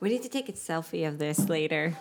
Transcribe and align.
We 0.00 0.08
need 0.08 0.22
to 0.22 0.28
take 0.28 0.48
a 0.48 0.52
selfie 0.52 1.06
of 1.08 1.18
this 1.18 1.48
later 1.48 1.94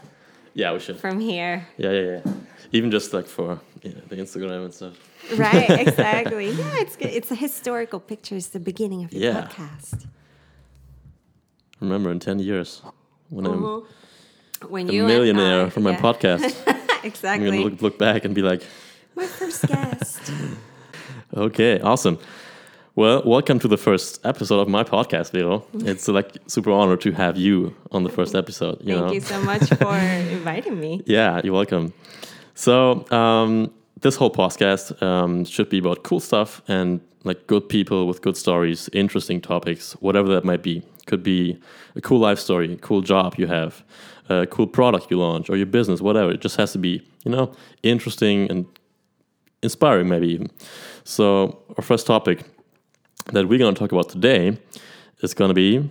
Yeah, 0.53 0.73
we 0.73 0.79
should. 0.79 0.99
from 0.99 1.19
here. 1.19 1.67
Yeah, 1.77 1.91
yeah, 1.91 2.01
yeah. 2.25 2.33
Even 2.71 2.91
just 2.91 3.13
like 3.13 3.27
for 3.27 3.59
yeah, 3.83 3.91
the 4.09 4.15
Instagram 4.17 4.65
and 4.65 4.73
stuff. 4.73 4.93
Right, 5.37 5.69
exactly. 5.87 6.49
yeah, 6.51 6.81
it's 6.81 6.95
good. 6.95 7.07
It's 7.09 7.31
a 7.31 7.35
historical 7.35 7.99
picture. 7.99 8.35
It's 8.35 8.47
the 8.49 8.59
beginning 8.59 9.03
of 9.03 9.11
the 9.11 9.19
Yeah. 9.19 9.47
podcast. 9.47 10.05
Remember 11.79 12.11
in 12.11 12.19
ten 12.19 12.39
years 12.39 12.81
when 13.29 13.45
I'm 13.45 13.63
uh-huh. 13.65 14.67
When 14.69 14.89
a 14.89 14.91
you 14.93 15.05
millionaire 15.05 15.65
I- 15.67 15.69
from 15.69 15.83
my 15.83 15.95
podcast. 15.95 16.43
exactly. 17.03 17.47
I'm 17.47 17.53
gonna 17.57 17.69
look, 17.69 17.81
look 17.81 17.97
back 17.99 18.25
and 18.25 18.33
be 18.33 18.41
like, 18.41 18.63
My 19.15 19.25
first 19.27 19.67
guest. 19.67 20.31
okay, 21.35 21.79
awesome. 21.81 22.17
Well, 22.97 23.21
welcome 23.27 23.59
to 23.59 23.67
the 23.67 23.77
first 23.77 24.25
episode 24.25 24.59
of 24.59 24.67
my 24.67 24.83
podcast, 24.83 25.29
Vero. 25.29 25.63
It's 25.71 26.07
like 26.07 26.35
super 26.47 26.71
honor 26.71 26.97
to 26.97 27.11
have 27.11 27.37
you 27.37 27.75
on 27.91 28.01
the 28.01 28.09
first 28.09 28.33
episode. 28.33 28.79
You 28.81 28.95
Thank 28.95 29.05
know? 29.05 29.13
you 29.13 29.21
so 29.21 29.39
much 29.43 29.69
for 29.69 29.95
inviting 30.31 30.79
me. 30.79 31.03
Yeah, 31.05 31.39
you're 31.43 31.53
welcome. 31.53 31.93
So, 32.55 33.05
um, 33.11 33.71
this 34.01 34.15
whole 34.15 34.31
podcast 34.31 34.99
um, 35.03 35.45
should 35.45 35.69
be 35.69 35.77
about 35.77 36.01
cool 36.01 36.19
stuff 36.19 36.63
and 36.67 36.99
like 37.23 37.45
good 37.45 37.69
people 37.69 38.07
with 38.07 38.23
good 38.23 38.35
stories, 38.35 38.89
interesting 38.93 39.41
topics, 39.41 39.93
whatever 39.99 40.29
that 40.29 40.43
might 40.43 40.63
be. 40.63 40.81
Could 41.05 41.21
be 41.21 41.61
a 41.95 42.01
cool 42.01 42.17
life 42.17 42.39
story, 42.39 42.73
a 42.73 42.77
cool 42.77 43.01
job 43.01 43.35
you 43.37 43.45
have, 43.45 43.83
a 44.27 44.47
cool 44.47 44.65
product 44.65 45.11
you 45.11 45.19
launch, 45.19 45.51
or 45.51 45.55
your 45.55 45.67
business, 45.67 46.01
whatever. 46.01 46.31
It 46.31 46.41
just 46.41 46.55
has 46.55 46.71
to 46.71 46.79
be, 46.79 47.07
you 47.23 47.31
know, 47.31 47.53
interesting 47.83 48.49
and 48.49 48.65
inspiring, 49.61 50.09
maybe 50.09 50.29
even. 50.29 50.49
So, 51.03 51.61
our 51.77 51.83
first 51.83 52.07
topic 52.07 52.43
that 53.31 53.47
we're 53.47 53.59
going 53.59 53.73
to 53.73 53.79
talk 53.79 53.91
about 53.91 54.09
today 54.09 54.57
is 55.21 55.33
going 55.33 55.49
to 55.49 55.55
be 55.55 55.89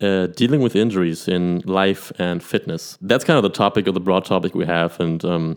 uh, 0.00 0.26
dealing 0.28 0.60
with 0.60 0.74
injuries 0.74 1.28
in 1.28 1.60
life 1.64 2.12
and 2.18 2.42
fitness. 2.42 2.98
That's 3.00 3.24
kind 3.24 3.36
of 3.36 3.42
the 3.42 3.50
topic 3.50 3.86
or 3.86 3.92
the 3.92 4.00
broad 4.00 4.24
topic 4.24 4.54
we 4.54 4.66
have, 4.66 4.98
and 5.00 5.24
um, 5.24 5.56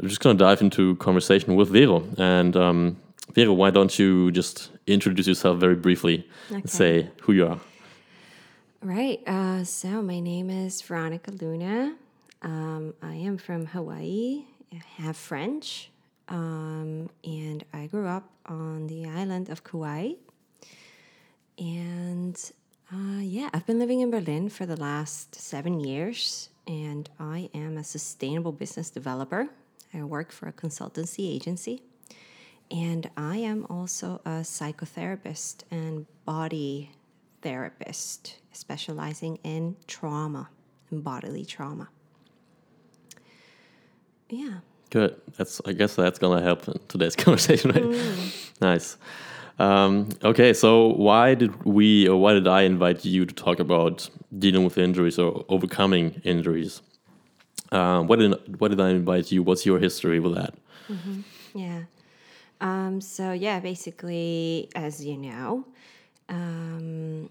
we're 0.00 0.08
just 0.08 0.20
going 0.20 0.36
to 0.36 0.44
dive 0.44 0.60
into 0.60 0.96
conversation 0.96 1.54
with 1.56 1.68
Vero. 1.68 2.04
And 2.18 2.56
um, 2.56 2.96
Vero, 3.34 3.52
why 3.52 3.70
don't 3.70 3.98
you 3.98 4.30
just 4.32 4.70
introduce 4.86 5.28
yourself 5.28 5.58
very 5.58 5.76
briefly 5.76 6.26
and 6.50 6.68
say 6.68 7.10
who 7.22 7.32
you 7.32 7.46
are? 7.46 7.60
Right. 8.82 9.20
Uh, 9.26 9.64
so 9.64 10.02
my 10.02 10.20
name 10.20 10.50
is 10.50 10.80
Veronica 10.82 11.32
Luna. 11.32 11.96
Um, 12.42 12.94
I 13.02 13.14
am 13.14 13.36
from 13.36 13.66
Hawaii. 13.66 14.44
I 14.72 15.02
have 15.02 15.16
French, 15.16 15.90
um, 16.28 17.10
and 17.24 17.64
I 17.72 17.86
grew 17.86 18.06
up 18.06 18.30
on 18.46 18.86
the 18.86 19.06
island 19.06 19.48
of 19.48 19.64
Kauai. 19.64 20.12
And 21.58 22.38
uh, 22.92 23.20
yeah, 23.20 23.50
I've 23.52 23.66
been 23.66 23.78
living 23.78 24.00
in 24.00 24.10
Berlin 24.10 24.48
for 24.48 24.64
the 24.64 24.76
last 24.76 25.34
seven 25.34 25.80
years, 25.80 26.50
and 26.66 27.08
I 27.18 27.50
am 27.54 27.76
a 27.76 27.84
sustainable 27.84 28.52
business 28.52 28.90
developer. 28.90 29.48
I 29.92 30.02
work 30.04 30.32
for 30.32 30.48
a 30.48 30.52
consultancy 30.52 31.34
agency, 31.34 31.82
and 32.70 33.10
I 33.16 33.38
am 33.38 33.66
also 33.68 34.20
a 34.24 34.42
psychotherapist 34.42 35.64
and 35.70 36.06
body 36.24 36.90
therapist, 37.42 38.36
specializing 38.52 39.38
in 39.42 39.76
trauma 39.86 40.50
and 40.90 41.02
bodily 41.02 41.44
trauma. 41.44 41.88
Yeah. 44.28 44.58
Good. 44.90 45.20
That's. 45.36 45.60
I 45.66 45.72
guess 45.72 45.94
that's 45.94 46.18
gonna 46.18 46.42
help 46.42 46.66
in 46.68 46.78
today's 46.88 47.16
conversation, 47.24 47.70
right? 47.70 48.32
Nice. 48.60 48.96
Um, 49.58 50.08
okay, 50.22 50.52
so 50.52 50.88
why 50.94 51.34
did 51.34 51.64
we 51.64 52.08
or 52.08 52.20
why 52.20 52.32
did 52.32 52.46
I 52.46 52.62
invite 52.62 53.04
you 53.04 53.26
to 53.26 53.34
talk 53.34 53.58
about 53.58 54.08
dealing 54.38 54.64
with 54.64 54.78
injuries 54.78 55.18
or 55.18 55.44
overcoming 55.48 56.20
injuries? 56.24 56.80
Um, 57.72 58.06
what 58.06 58.18
did 58.18 58.60
why 58.60 58.68
did 58.68 58.80
I 58.80 58.90
invite 58.90 59.32
you? 59.32 59.42
What's 59.42 59.66
your 59.66 59.78
history 59.78 60.20
with 60.20 60.34
that? 60.34 60.54
Yeah. 61.54 61.82
Um, 62.60 63.00
so 63.00 63.32
yeah, 63.32 63.60
basically, 63.60 64.70
as 64.74 65.04
you 65.04 65.16
know, 65.16 65.64
um, 66.28 67.30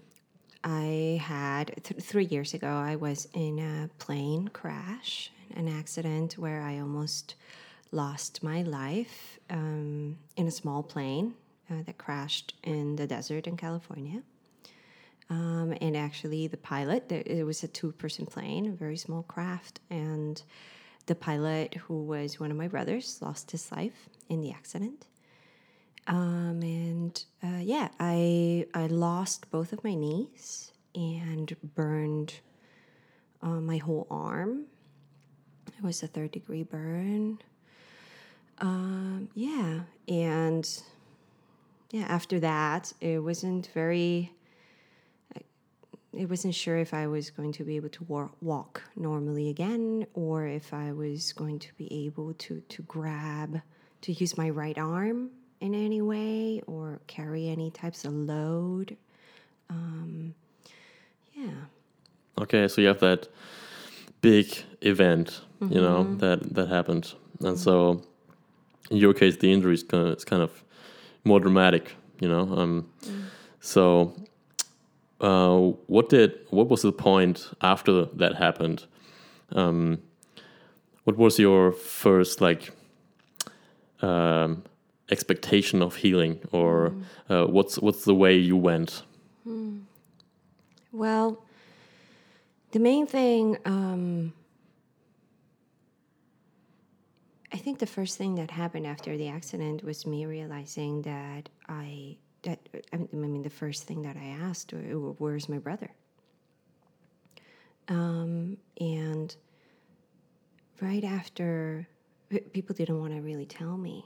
I 0.64 1.20
had 1.22 1.74
th- 1.82 2.02
three 2.02 2.24
years 2.24 2.54
ago. 2.54 2.68
I 2.68 2.96
was 2.96 3.28
in 3.34 3.58
a 3.58 3.88
plane 3.98 4.48
crash, 4.48 5.30
an 5.54 5.68
accident 5.68 6.38
where 6.38 6.62
I 6.62 6.78
almost 6.78 7.34
lost 7.90 8.42
my 8.42 8.62
life 8.62 9.38
um, 9.50 10.18
in 10.36 10.46
a 10.46 10.50
small 10.50 10.82
plane 10.82 11.34
uh, 11.70 11.82
that 11.86 11.98
crashed 11.98 12.54
in 12.62 12.96
the 12.96 13.06
desert 13.06 13.46
in 13.46 13.56
California. 13.56 14.22
Um, 15.30 15.74
and 15.80 15.96
actually, 15.96 16.46
the 16.46 16.56
pilot, 16.56 17.12
it 17.12 17.44
was 17.44 17.62
a 17.62 17.68
two 17.68 17.92
person 17.92 18.24
plane, 18.24 18.66
a 18.66 18.70
very 18.70 18.96
small 18.96 19.22
craft. 19.24 19.80
And 19.90 20.42
the 21.06 21.14
pilot, 21.14 21.74
who 21.74 22.02
was 22.02 22.40
one 22.40 22.50
of 22.50 22.56
my 22.56 22.68
brothers, 22.68 23.18
lost 23.20 23.50
his 23.50 23.70
life 23.70 24.08
in 24.28 24.40
the 24.40 24.50
accident. 24.50 25.06
Um, 26.06 26.62
and 26.62 27.24
uh, 27.42 27.60
yeah, 27.60 27.88
I, 28.00 28.66
I 28.72 28.86
lost 28.86 29.50
both 29.50 29.72
of 29.74 29.84
my 29.84 29.94
knees 29.94 30.72
and 30.94 31.54
burned 31.74 32.40
uh, 33.42 33.60
my 33.60 33.76
whole 33.76 34.06
arm. 34.10 34.64
It 35.78 35.84
was 35.84 36.02
a 36.02 36.08
third 36.08 36.32
degree 36.32 36.64
burn. 36.64 37.38
Um, 38.58 39.28
yeah, 39.34 39.80
and 40.08 40.68
yeah, 41.92 42.06
after 42.08 42.40
that, 42.40 42.92
it 43.00 43.20
wasn't 43.20 43.68
very 43.72 44.32
I 46.18 46.24
wasn't 46.24 46.54
sure 46.54 46.78
if 46.78 46.94
I 46.94 47.06
was 47.06 47.30
going 47.30 47.52
to 47.52 47.64
be 47.64 47.76
able 47.76 47.90
to 47.90 48.04
wa- 48.04 48.30
walk 48.40 48.82
normally 48.96 49.50
again 49.50 50.06
or 50.14 50.46
if 50.46 50.72
I 50.72 50.92
was 50.92 51.32
going 51.32 51.58
to 51.60 51.68
be 51.74 52.06
able 52.06 52.32
to, 52.34 52.60
to 52.60 52.82
grab, 52.82 53.60
to 54.02 54.12
use 54.12 54.38
my 54.38 54.48
right 54.48 54.76
arm 54.78 55.30
in 55.60 55.74
any 55.74 56.00
way 56.00 56.62
or 56.66 57.00
carry 57.06 57.48
any 57.48 57.70
types 57.70 58.04
of 58.04 58.14
load. 58.14 58.96
Um, 59.68 60.34
yeah. 61.34 61.50
Okay, 62.40 62.68
so 62.68 62.80
you 62.80 62.88
have 62.88 63.00
that 63.00 63.28
big 64.20 64.46
event, 64.80 65.40
you 65.60 65.80
know, 65.80 66.04
that 66.18 66.54
that 66.54 66.68
happened, 66.68 67.14
and 67.40 67.58
so 67.58 68.02
in 68.90 68.96
your 68.96 69.14
case, 69.14 69.36
the 69.36 69.52
injury 69.52 69.74
is 69.74 69.82
kind 69.82 70.06
of, 70.06 70.12
it's 70.12 70.24
kind 70.24 70.42
of 70.42 70.50
more 71.24 71.40
dramatic, 71.40 71.94
you 72.20 72.28
know. 72.28 72.42
Um, 72.56 72.86
So, 73.60 74.12
uh, 75.20 75.72
what 75.88 76.08
did 76.08 76.30
what 76.50 76.68
was 76.68 76.82
the 76.82 76.92
point 76.92 77.50
after 77.60 78.06
that 78.16 78.36
happened? 78.36 78.86
Um, 79.52 79.98
what 81.04 81.16
was 81.16 81.38
your 81.38 81.72
first 81.72 82.40
like 82.40 82.70
um, 84.00 84.62
expectation 85.10 85.82
of 85.82 85.96
healing, 85.96 86.38
or 86.52 86.92
uh, 87.28 87.46
what's 87.46 87.78
what's 87.78 88.04
the 88.04 88.14
way 88.14 88.36
you 88.36 88.56
went? 88.56 89.02
Well, 90.92 91.42
the 92.70 92.78
main 92.78 93.06
thing, 93.06 93.56
um, 93.64 94.32
I 97.52 97.56
think 97.56 97.78
the 97.78 97.86
first 97.86 98.18
thing 98.18 98.34
that 98.34 98.50
happened 98.50 98.86
after 98.86 99.16
the 99.16 99.28
accident 99.28 99.82
was 99.82 100.06
me 100.06 100.26
realizing 100.26 101.02
that 101.02 101.48
I 101.68 102.18
that 102.42 102.60
I 102.92 102.96
mean 103.12 103.42
the 103.42 103.50
first 103.50 103.84
thing 103.84 104.02
that 104.02 104.16
I 104.16 104.26
asked, 104.26 104.72
"Where's 104.72 105.48
my 105.48 105.58
brother?" 105.58 105.90
Um, 107.88 108.58
and 108.78 109.34
right 110.80 111.04
after, 111.04 111.88
people 112.52 112.74
didn't 112.74 113.00
want 113.00 113.14
to 113.14 113.20
really 113.22 113.46
tell 113.46 113.78
me, 113.78 114.04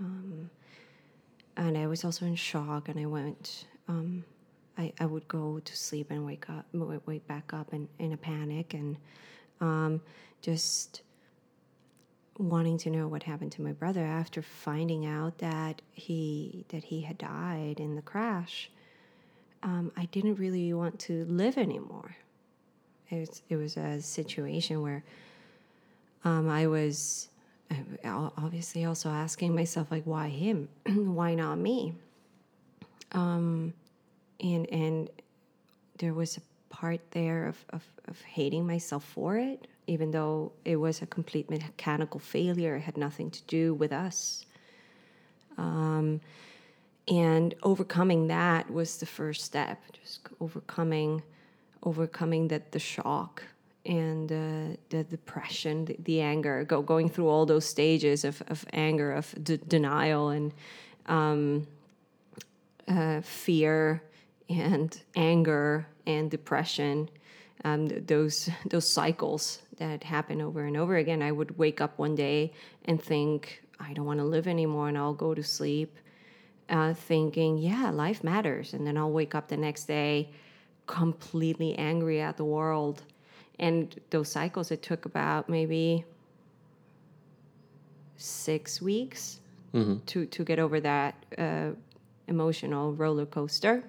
um, 0.00 0.50
and 1.56 1.78
I 1.78 1.86
was 1.86 2.04
also 2.04 2.26
in 2.26 2.34
shock, 2.34 2.88
and 2.88 2.98
I 2.98 3.06
went. 3.06 3.66
Um, 3.86 4.24
I, 4.76 4.92
I 4.98 5.06
would 5.06 5.28
go 5.28 5.60
to 5.60 5.76
sleep 5.76 6.10
and 6.10 6.26
wake 6.26 6.48
up, 6.50 6.66
wake 6.72 7.26
back 7.26 7.52
up 7.52 7.72
in, 7.72 7.88
in 7.98 8.12
a 8.12 8.16
panic 8.16 8.74
and 8.74 8.96
um, 9.60 10.00
just 10.42 11.02
wanting 12.38 12.76
to 12.78 12.90
know 12.90 13.06
what 13.06 13.22
happened 13.22 13.52
to 13.52 13.62
my 13.62 13.72
brother 13.72 14.04
after 14.04 14.42
finding 14.42 15.06
out 15.06 15.38
that 15.38 15.80
he 15.92 16.64
that 16.70 16.82
he 16.82 17.02
had 17.02 17.16
died 17.16 17.78
in 17.78 17.94
the 17.94 18.02
crash. 18.02 18.70
Um, 19.62 19.92
I 19.96 20.06
didn't 20.06 20.34
really 20.34 20.72
want 20.74 20.98
to 21.00 21.24
live 21.26 21.56
anymore. 21.56 22.16
It 23.10 23.20
was, 23.20 23.42
it 23.48 23.56
was 23.56 23.76
a 23.76 24.02
situation 24.02 24.82
where 24.82 25.04
um, 26.24 26.48
I 26.48 26.66
was 26.66 27.28
obviously 28.04 28.84
also 28.84 29.08
asking 29.08 29.54
myself 29.54 29.90
like, 29.90 30.04
why 30.04 30.28
him? 30.28 30.68
why 30.86 31.34
not 31.34 31.56
me? 31.58 31.94
And 34.44 34.70
and 34.70 35.10
there 35.98 36.14
was 36.14 36.36
a 36.36 36.40
part 36.68 37.00
there 37.12 37.46
of, 37.46 37.64
of, 37.70 37.82
of 38.08 38.20
hating 38.22 38.66
myself 38.66 39.04
for 39.04 39.36
it 39.36 39.66
even 39.86 40.10
though 40.10 40.52
it 40.64 40.76
was 40.76 41.02
a 41.02 41.06
complete 41.06 41.50
mechanical 41.50 42.18
failure. 42.20 42.76
It 42.76 42.80
had 42.80 42.96
nothing 42.96 43.30
to 43.30 43.42
do 43.42 43.74
with 43.74 43.92
us. 43.92 44.46
Um, 45.58 46.20
and 47.06 47.54
overcoming 47.62 48.28
that 48.28 48.70
was 48.70 48.96
the 48.96 49.06
first 49.06 49.44
step 49.44 49.78
just 50.02 50.20
overcoming 50.40 51.22
overcoming 51.82 52.48
the, 52.48 52.62
the 52.70 52.78
shock 52.78 53.42
and 53.84 54.32
uh, 54.32 54.76
the 54.88 55.04
depression, 55.04 55.84
the, 55.84 55.96
the 55.98 56.22
anger, 56.22 56.64
go, 56.64 56.80
going 56.80 57.10
through 57.10 57.28
all 57.28 57.44
those 57.44 57.66
stages 57.66 58.24
of, 58.24 58.42
of 58.48 58.64
anger, 58.72 59.12
of 59.12 59.34
d- 59.44 59.60
denial, 59.68 60.30
and 60.30 60.54
um, 61.04 61.66
uh, 62.88 63.20
fear, 63.20 64.02
and 64.48 65.00
anger, 65.16 65.86
and 66.06 66.30
depression. 66.30 67.08
Um, 67.64 67.88
th- 67.88 68.06
those 68.06 68.50
those 68.66 68.88
cycles 68.88 69.62
that 69.78 70.04
happen 70.04 70.40
over 70.40 70.64
and 70.64 70.76
over 70.76 70.96
again. 70.96 71.22
I 71.22 71.32
would 71.32 71.58
wake 71.58 71.80
up 71.80 71.98
one 71.98 72.14
day 72.14 72.52
and 72.84 73.02
think, 73.02 73.62
I 73.80 73.92
don't 73.92 74.06
want 74.06 74.20
to 74.20 74.24
live 74.24 74.46
anymore, 74.46 74.88
and 74.88 74.98
I'll 74.98 75.14
go 75.14 75.34
to 75.34 75.42
sleep, 75.42 75.96
uh, 76.68 76.94
thinking, 76.94 77.58
yeah, 77.58 77.90
life 77.90 78.22
matters, 78.22 78.74
and 78.74 78.86
then 78.86 78.96
I'll 78.96 79.10
wake 79.10 79.34
up 79.34 79.48
the 79.48 79.56
next 79.56 79.86
day 79.86 80.30
completely 80.86 81.74
angry 81.78 82.20
at 82.20 82.36
the 82.36 82.44
world 82.44 83.02
and 83.58 84.00
those 84.10 84.30
cycles 84.30 84.70
it 84.70 84.82
took 84.82 85.04
about 85.06 85.48
maybe 85.48 86.04
six 88.16 88.80
weeks 88.80 89.40
to 90.06 90.26
to 90.26 90.44
get 90.44 90.58
over 90.58 90.80
that 90.80 91.14
uh, 91.38 91.70
emotional 92.28 92.92
roller 92.94 93.26
coaster 93.26 93.84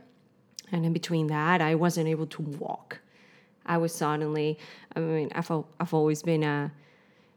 and 0.75 0.85
in 0.85 0.93
between 0.93 1.27
that 1.27 1.61
i 1.61 1.73
wasn't 1.73 2.07
able 2.07 2.27
to 2.27 2.41
walk 2.41 2.99
i 3.65 3.77
was 3.77 3.93
suddenly 3.93 4.57
i 4.95 4.99
mean 4.99 5.29
i've, 5.33 5.51
I've 5.79 5.93
always 5.93 6.21
been 6.21 6.43
a 6.43 6.71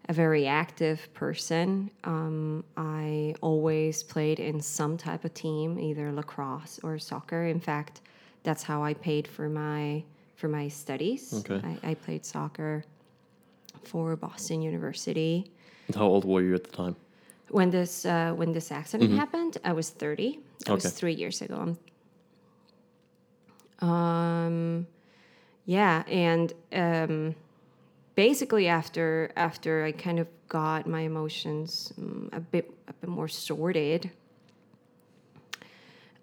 a 0.09 0.13
very 0.13 0.47
active 0.47 1.13
person. 1.13 1.91
Um, 2.05 2.65
I 2.77 3.35
always 3.43 4.03
played 4.03 4.41
in 4.41 4.61
some 4.61 4.97
type 4.97 5.25
of 5.25 5.35
team, 5.35 5.79
either 5.79 6.11
lacrosse 6.13 6.81
or 6.83 6.99
soccer. 6.99 7.45
In 7.45 7.61
fact, 7.61 8.01
that's 8.43 8.63
how 8.63 8.83
I 8.83 8.95
paid 8.95 9.29
for 9.29 9.49
my 9.49 10.03
for 10.37 10.49
my 10.49 10.69
studies. 10.69 11.35
Okay. 11.35 11.61
I, 11.83 11.91
I 11.91 11.95
played 11.95 12.25
soccer 12.25 12.85
for 13.85 14.17
Boston 14.17 14.63
University. 14.63 15.51
How 15.95 16.07
old 16.07 16.25
were 16.25 16.43
you 16.43 16.55
at 16.55 16.65
the 16.65 16.71
time? 16.71 16.97
When 17.51 17.71
this 17.71 18.07
uh, 18.07 18.33
when 18.35 18.53
this 18.53 18.73
accident 18.73 19.13
happened, 19.13 19.59
I 19.65 19.73
was 19.73 19.91
thirty. 19.91 20.41
That 20.65 20.75
was 20.75 20.91
three 20.91 21.15
years 21.15 21.43
ago. 21.43 21.77
Um, 23.81 24.87
yeah, 25.65 26.03
and 26.09 26.53
um, 26.73 27.35
basically 28.15 28.69
after 28.69 29.31
after 29.37 29.85
I 29.85 29.93
kind 29.93 30.19
of 30.19 30.27
got 30.49 30.87
my 30.87 31.01
emotions 31.03 31.93
mm, 32.01 32.35
a 32.35 32.41
bit 32.41 32.71
a 32.89 32.93
bit 32.93 33.11
more 33.11 33.29
sorted, 33.29 34.11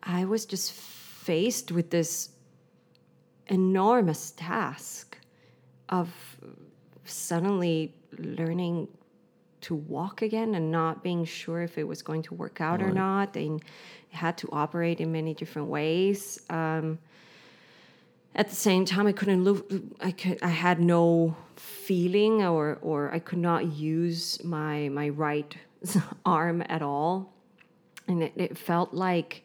I 0.03 0.25
was 0.25 0.45
just 0.45 0.73
faced 0.73 1.71
with 1.71 1.89
this 1.91 2.29
enormous 3.47 4.31
task 4.31 5.17
of 5.89 6.09
suddenly 7.05 7.93
learning 8.17 8.87
to 9.61 9.75
walk 9.75 10.21
again 10.21 10.55
and 10.55 10.71
not 10.71 11.03
being 11.03 11.25
sure 11.25 11.61
if 11.61 11.77
it 11.77 11.87
was 11.87 12.01
going 12.01 12.21
to 12.23 12.33
work 12.33 12.61
out 12.61 12.81
or 12.81 12.91
not. 12.91 13.35
And 13.35 13.63
had 14.15 14.37
to 14.39 14.49
operate 14.51 14.99
in 15.01 15.11
many 15.11 15.33
different 15.33 15.67
ways. 15.67 16.39
Um, 16.49 16.97
at 18.35 18.49
the 18.49 18.55
same 18.55 18.83
time, 18.83 19.07
I 19.07 19.13
couldn't 19.13 19.43
live. 19.43 19.63
I 20.01 20.11
could. 20.11 20.43
I 20.43 20.49
had 20.49 20.79
no 20.81 21.35
feeling, 21.55 22.43
or 22.43 22.77
or 22.81 23.11
I 23.13 23.19
could 23.19 23.39
not 23.39 23.73
use 23.73 24.43
my 24.43 24.89
my 24.89 25.09
right 25.09 25.55
arm 26.25 26.61
at 26.67 26.81
all, 26.81 27.33
and 28.07 28.21
it, 28.23 28.33
it 28.35 28.57
felt 28.57 28.93
like 28.93 29.43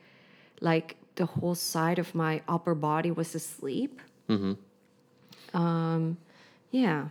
like 0.60 0.96
the 1.14 1.26
whole 1.26 1.54
side 1.54 2.00
of 2.00 2.14
my 2.14 2.42
upper 2.48 2.74
body 2.74 3.12
was 3.12 3.34
asleep. 3.34 4.00
Hmm. 4.26 4.54
Um, 5.54 6.16
yeah, 6.72 7.08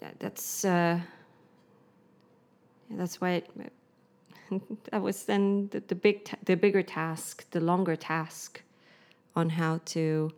that, 0.00 0.18
that's 0.18 0.64
uh, 0.64 0.98
that's 2.90 3.20
why 3.20 3.30
it, 3.30 3.50
that 4.90 5.02
was 5.02 5.22
then 5.24 5.68
the, 5.70 5.80
the 5.86 5.94
big 5.94 6.24
ta- 6.24 6.38
the 6.44 6.56
bigger 6.56 6.82
task, 6.82 7.48
the 7.52 7.60
longer 7.60 7.94
task 7.94 8.62
on 9.34 9.50
how 9.50 9.80
to 9.86 10.30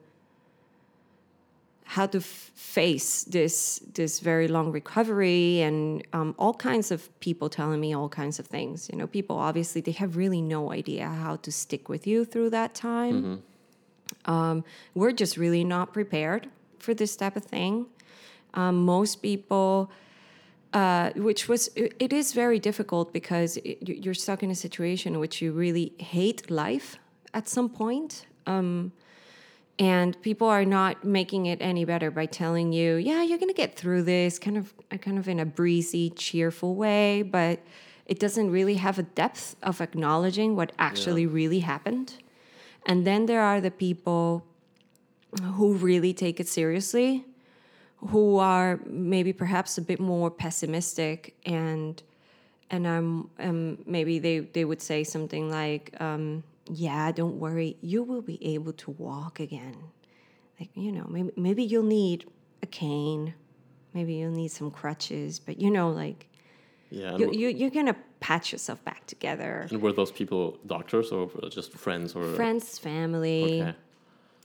how 1.87 2.06
to 2.06 2.19
f- 2.19 2.50
face 2.55 3.25
this 3.25 3.79
this 3.94 4.20
very 4.20 4.49
long 4.49 4.73
recovery 4.73 5.61
and 5.61 6.02
um, 6.12 6.35
all 6.38 6.55
kinds 6.55 6.91
of 6.91 7.08
people 7.20 7.49
telling 7.50 7.81
me 7.81 7.94
all 7.94 8.08
kinds 8.08 8.38
of 8.38 8.46
things. 8.46 8.88
You 8.91 8.99
know 8.99 9.06
people 9.06 9.37
obviously 9.37 9.81
they 9.81 9.93
have 9.93 10.17
really 10.17 10.41
no 10.41 10.73
idea 10.73 11.08
how 11.08 11.37
to 11.37 11.52
stick 11.52 11.88
with 11.88 12.06
you 12.06 12.25
through 12.25 12.50
that 12.50 12.75
time. 12.75 13.43
Um, 14.26 14.64
we're 14.94 15.12
just 15.12 15.37
really 15.37 15.64
not 15.64 15.93
prepared 15.93 16.49
for 16.79 16.94
this 16.94 17.17
type 17.17 17.37
of 17.37 17.44
thing. 17.44 17.87
Um, 18.55 18.85
most 18.85 19.17
people 19.23 19.90
uh, 20.73 21.11
which 21.17 21.49
was 21.49 21.69
it 21.76 21.94
it 21.99 22.12
is 22.12 22.32
very 22.32 22.58
difficult 22.58 23.12
because 23.12 23.58
it, 23.58 23.79
you- 23.88 24.00
you're 24.02 24.14
stuck 24.26 24.43
in 24.43 24.50
a 24.50 24.55
situation 24.55 25.14
in 25.14 25.20
which 25.20 25.43
you 25.43 25.52
really 25.52 25.93
hate 25.99 26.50
life 26.50 26.97
at 27.35 27.47
some 27.49 27.69
point 27.69 28.26
um, 28.46 28.93
and 29.79 30.20
people 30.23 30.49
are 30.49 30.64
not 30.64 31.05
making 31.05 31.46
it 31.46 31.58
any 31.61 31.85
better 31.85 32.11
by 32.11 32.26
telling 32.26 32.73
you 32.73 32.96
yeah 32.96 33.23
you're 33.23 33.38
going 33.38 33.49
to 33.49 33.55
get 33.55 33.76
through 33.76 34.02
this 34.02 34.38
kind 34.38 34.56
of 34.56 34.73
uh, 34.93 34.96
kind 34.96 35.19
of 35.19 35.29
in 35.29 35.41
a 35.41 35.44
breezy 35.44 36.11
cheerful 36.11 36.75
way 36.75 37.23
but 37.23 37.61
it 38.06 38.19
doesn't 38.19 38.50
really 38.50 38.75
have 38.75 38.99
a 38.99 39.02
depth 39.02 39.56
of 39.62 39.81
acknowledging 39.81 40.56
what 40.56 40.73
actually 40.79 41.26
really 41.26 41.61
happened. 41.61 42.14
And 42.87 43.06
then 43.06 43.26
there 43.26 43.41
are 43.41 43.61
the 43.61 43.70
people 43.70 44.44
who 45.55 45.75
really 45.75 46.12
take 46.12 46.38
it 46.38 46.47
seriously 46.47 47.25
who 48.08 48.37
are 48.37 48.79
maybe 48.85 49.32
perhaps 49.32 49.79
a 49.79 49.82
bit 49.82 49.99
more 49.99 50.31
pessimistic 50.31 51.35
and 51.47 52.02
and 52.70 52.87
um, 52.87 53.31
um 53.38 53.79
maybe 53.87 54.19
they 54.19 54.40
they 54.40 54.64
would 54.64 54.81
say 54.82 55.02
something 55.02 55.50
like 55.50 55.94
um, 56.00 56.44
yeah 56.70 57.12
don't 57.12 57.38
worry 57.38 57.76
you 57.81 58.02
will 58.02 58.22
be 58.22 58.44
able 58.55 58.72
to 58.72 58.90
walk 58.93 59.40
again 59.40 59.76
like 60.58 60.70
you 60.75 60.90
know 60.90 61.06
maybe 61.08 61.31
maybe 61.37 61.62
you'll 61.62 61.82
need 61.82 62.26
a 62.62 62.66
cane 62.66 63.34
maybe 63.93 64.14
you'll 64.14 64.31
need 64.31 64.50
some 64.50 64.70
crutches 64.70 65.38
but 65.38 65.61
you 65.61 65.70
know 65.70 65.90
like 65.90 66.28
Yeah. 66.90 67.16
you, 67.19 67.32
you, 67.32 67.49
you're 67.49 67.70
gonna 67.70 67.96
patch 68.20 68.52
yourself 68.52 68.82
back 68.84 69.06
together 69.06 69.66
and 69.70 69.82
were 69.82 69.93
those 69.93 70.11
people 70.11 70.58
doctors 70.66 71.12
or 71.12 71.31
just 71.50 71.72
friends 71.72 72.14
or 72.16 72.25
friends 72.25 72.78
family 72.78 73.61
Okay. 73.61 73.75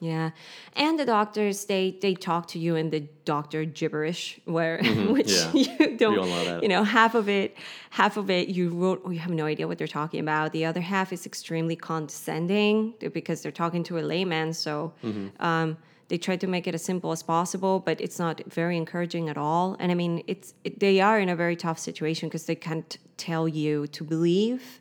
Yeah, 0.01 0.31
and 0.77 0.97
the 0.97 1.05
doctors 1.05 1.65
they 1.65 1.91
they 2.01 2.13
talk 2.15 2.47
to 2.49 2.59
you 2.59 2.75
in 2.77 2.89
the 2.89 3.01
doctor 3.25 3.65
gibberish, 3.65 4.39
where 4.45 4.77
which 5.15 5.27
Mm-hmm. 5.27 5.57
yeah. 5.57 5.75
you 5.89 5.97
don't, 5.97 6.63
you 6.63 6.69
know, 6.69 6.83
half 6.85 7.15
of 7.15 7.27
it, 7.27 7.57
half 7.89 8.15
of 8.15 8.29
it 8.29 8.47
you 8.47 8.69
wrote, 8.69 9.01
you 9.11 9.19
have 9.19 9.31
no 9.33 9.45
idea 9.45 9.67
what 9.67 9.77
they're 9.77 9.87
talking 10.01 10.21
about. 10.21 10.53
The 10.53 10.63
other 10.63 10.79
half 10.81 11.11
is 11.11 11.25
extremely 11.25 11.75
condescending 11.75 12.93
because 13.13 13.41
they're 13.41 13.51
talking 13.51 13.83
to 13.83 13.99
a 13.99 14.01
layman. 14.01 14.53
So 14.53 14.93
Mm-hmm. 15.03 15.27
um, 15.45 15.77
they 16.07 16.17
try 16.17 16.37
to 16.37 16.47
make 16.47 16.65
it 16.65 16.73
as 16.73 16.83
simple 16.83 17.11
as 17.11 17.21
possible, 17.21 17.79
but 17.79 18.01
it's 18.01 18.17
not 18.17 18.41
very 18.47 18.77
encouraging 18.77 19.29
at 19.29 19.37
all. 19.37 19.75
And 19.79 19.91
I 19.91 19.95
mean, 19.95 20.23
it's 20.27 20.53
it, 20.63 20.79
they 20.79 21.01
are 21.01 21.19
in 21.19 21.29
a 21.29 21.35
very 21.35 21.55
tough 21.55 21.77
situation 21.77 22.29
because 22.29 22.45
they 22.45 22.55
can't 22.55 22.97
tell 23.17 23.47
you 23.47 23.85
to 23.87 24.03
believe. 24.03 24.79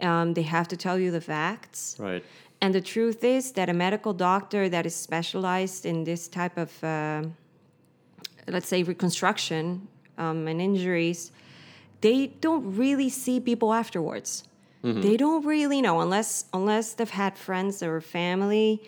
Um, 0.00 0.34
they 0.34 0.42
have 0.42 0.66
to 0.68 0.76
tell 0.76 0.98
you 0.98 1.10
the 1.12 1.20
facts. 1.20 1.96
Right. 2.00 2.24
And 2.60 2.74
the 2.74 2.80
truth 2.80 3.22
is 3.22 3.52
that 3.52 3.68
a 3.68 3.72
medical 3.72 4.12
doctor 4.12 4.68
that 4.68 4.84
is 4.84 4.94
specialized 4.94 5.86
in 5.86 6.04
this 6.04 6.28
type 6.28 6.56
of, 6.58 6.82
uh, 6.82 7.22
let's 8.48 8.68
say, 8.68 8.82
reconstruction 8.82 9.86
um, 10.16 10.48
and 10.48 10.60
injuries, 10.60 11.30
they 12.00 12.28
don't 12.40 12.76
really 12.76 13.08
see 13.08 13.38
people 13.40 13.72
afterwards. 13.72 14.44
They 15.00 15.16
don't 15.16 15.44
really 15.44 15.82
know 15.82 16.00
unless 16.00 16.44
unless 16.52 16.94
they've 16.94 17.10
had 17.10 17.36
friends 17.36 17.82
or 17.82 18.00
family. 18.00 18.82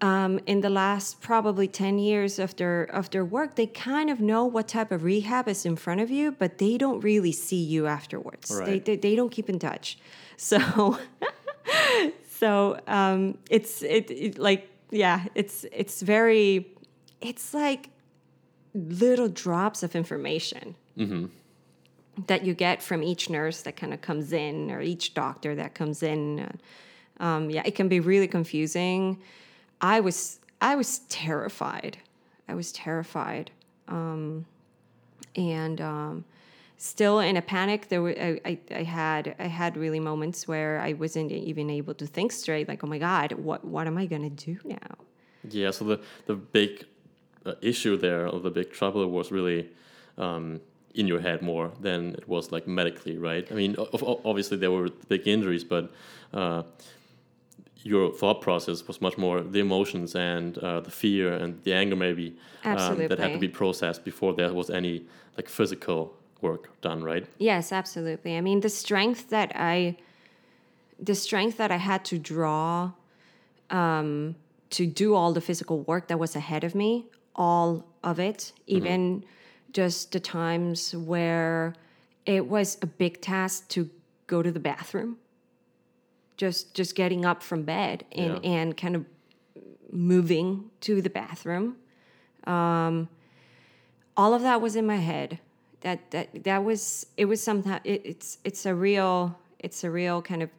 Um, 0.00 0.40
in 0.46 0.60
the 0.60 0.70
last 0.70 1.20
probably 1.20 1.66
10 1.66 1.98
years 1.98 2.38
of 2.38 2.54
their 2.56 2.82
of 2.84 3.10
their 3.10 3.24
work 3.24 3.54
they 3.54 3.66
kind 3.66 4.10
of 4.10 4.20
know 4.20 4.44
what 4.44 4.68
type 4.68 4.90
of 4.90 5.02
rehab 5.04 5.48
is 5.48 5.64
in 5.64 5.76
front 5.76 6.00
of 6.00 6.10
you 6.10 6.32
but 6.32 6.58
they 6.58 6.76
don't 6.76 7.00
really 7.00 7.32
see 7.32 7.62
you 7.62 7.86
afterwards 7.86 8.50
they, 8.66 8.80
they, 8.80 8.96
they 8.96 9.14
don't 9.16 9.30
keep 9.30 9.48
in 9.48 9.58
touch 9.58 9.96
so 10.36 10.98
so 12.38 12.80
um, 12.86 13.38
it's 13.50 13.82
it, 13.82 14.10
it 14.10 14.38
like 14.38 14.68
yeah 14.90 15.24
it's 15.34 15.64
it's 15.72 16.02
very 16.02 16.66
it's 17.20 17.54
like 17.54 17.90
little 18.74 19.28
drops 19.28 19.82
of 19.82 19.94
information 19.94 20.74
that 22.26 22.44
you 22.44 22.54
get 22.54 22.82
from 22.82 23.02
each 23.02 23.30
nurse 23.30 23.62
that 23.62 23.76
kind 23.76 23.92
of 23.94 24.00
comes 24.00 24.32
in 24.32 24.70
or 24.70 24.80
each 24.80 25.14
doctor 25.14 25.54
that 25.54 25.74
comes 25.74 26.02
in. 26.02 26.58
Um, 27.20 27.50
yeah 27.50 27.62
it 27.64 27.74
can 27.76 27.88
be 27.88 28.00
really 28.00 28.28
confusing. 28.28 29.20
I 29.80 30.00
was 30.00 30.40
i 30.60 30.74
was 30.74 31.00
terrified. 31.08 31.98
I 32.48 32.54
was 32.54 32.72
terrified. 32.72 33.50
Um, 33.88 34.46
and 35.36 35.80
um, 35.80 36.24
still 36.92 37.18
in 37.30 37.34
a 37.36 37.42
panic 37.42 37.88
there 37.88 38.02
were 38.02 38.14
I, 38.28 38.40
I, 38.44 38.58
I 38.82 38.82
had 38.82 39.34
i 39.38 39.48
had 39.60 39.72
really 39.84 40.00
moments 40.00 40.46
where 40.46 40.74
i 40.88 40.92
wasn't 40.92 41.32
even 41.32 41.70
able 41.70 41.94
to 41.94 42.06
think 42.06 42.30
straight 42.30 42.66
like 42.68 42.84
oh 42.84 42.90
my 42.94 42.98
god 42.98 43.32
what 43.32 43.64
what 43.64 43.86
am 43.86 43.96
i 43.96 44.06
going 44.12 44.26
to 44.30 44.36
do 44.52 44.56
now 44.64 44.94
Yeah, 45.50 45.70
so 45.72 45.84
the 45.84 46.00
the 46.26 46.34
big 46.34 46.86
uh, 47.44 47.54
issue 47.60 47.96
there, 47.96 48.28
or 48.28 48.40
the 48.40 48.50
big 48.50 48.72
trouble, 48.72 49.06
was 49.06 49.30
really 49.30 49.68
um, 50.16 50.60
in 50.94 51.06
your 51.06 51.20
head 51.20 51.42
more 51.42 51.72
than 51.80 52.14
it 52.14 52.28
was 52.28 52.52
like 52.52 52.66
medically, 52.66 53.18
right? 53.18 53.50
I 53.50 53.54
mean, 53.54 53.76
obviously 54.24 54.56
there 54.56 54.70
were 54.70 54.88
big 55.08 55.26
injuries, 55.26 55.64
but 55.64 55.92
uh, 56.32 56.62
your 57.82 58.12
thought 58.12 58.40
process 58.40 58.86
was 58.86 59.00
much 59.00 59.18
more 59.18 59.42
the 59.42 59.60
emotions 59.60 60.14
and 60.14 60.56
uh, 60.58 60.80
the 60.80 60.90
fear 60.90 61.34
and 61.34 61.62
the 61.64 61.74
anger, 61.74 61.96
maybe 61.96 62.36
um, 62.64 63.08
that 63.08 63.18
had 63.18 63.32
to 63.32 63.38
be 63.38 63.48
processed 63.48 64.04
before 64.04 64.32
there 64.34 64.52
was 64.52 64.70
any 64.70 65.04
like 65.36 65.48
physical 65.48 66.16
work 66.44 66.80
done, 66.80 67.02
right? 67.02 67.26
Yes, 67.38 67.72
absolutely. 67.72 68.36
I 68.36 68.40
mean, 68.40 68.60
the 68.60 68.68
strength 68.68 69.30
that 69.30 69.50
I, 69.56 69.96
the 71.00 71.14
strength 71.14 71.56
that 71.56 71.72
I 71.72 71.78
had 71.78 72.04
to 72.04 72.18
draw, 72.18 72.92
um, 73.70 74.36
to 74.70 74.86
do 74.86 75.14
all 75.14 75.32
the 75.32 75.40
physical 75.40 75.80
work 75.80 76.06
that 76.08 76.18
was 76.18 76.36
ahead 76.36 76.62
of 76.62 76.74
me, 76.74 77.06
all 77.34 77.84
of 78.04 78.20
it, 78.20 78.52
even 78.66 79.24
just 79.72 80.12
the 80.12 80.20
times 80.20 80.94
where 80.94 81.74
it 82.26 82.46
was 82.46 82.78
a 82.82 82.86
big 82.86 83.20
task 83.20 83.68
to 83.70 83.90
go 84.26 84.42
to 84.42 84.52
the 84.52 84.60
bathroom. 84.60 85.16
Just 86.36 86.74
just 86.74 86.94
getting 86.94 87.24
up 87.24 87.42
from 87.42 87.62
bed 87.62 88.04
and 88.12 88.32
Yeah. 88.44 88.50
and 88.52 88.76
kind 88.76 88.96
of 88.96 89.04
moving 89.90 90.70
to 90.80 91.00
the 91.00 91.10
bathroom 91.10 91.76
all 94.16 94.34
of 94.34 94.42
that 94.42 94.60
was 94.60 94.76
in 94.76 94.86
my 94.86 94.96
head 94.96 95.38
that 95.84 96.10
that 96.10 96.44
that 96.44 96.64
was 96.64 97.06
it 97.16 97.26
was 97.26 97.40
sometimes 97.42 97.80
it, 97.84 98.02
it's 98.04 98.38
it's 98.44 98.66
a 98.66 98.74
real 98.74 99.38
it's 99.60 99.84
a 99.84 99.90
real 99.90 100.20
kind 100.22 100.42
of 100.42 100.50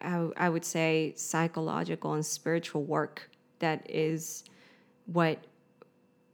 I, 0.00 0.28
I 0.36 0.48
would 0.48 0.64
say 0.64 1.14
psychological 1.16 2.12
and 2.14 2.24
spiritual 2.26 2.82
work 2.84 3.30
that 3.60 3.86
is 3.88 4.44
what 5.06 5.38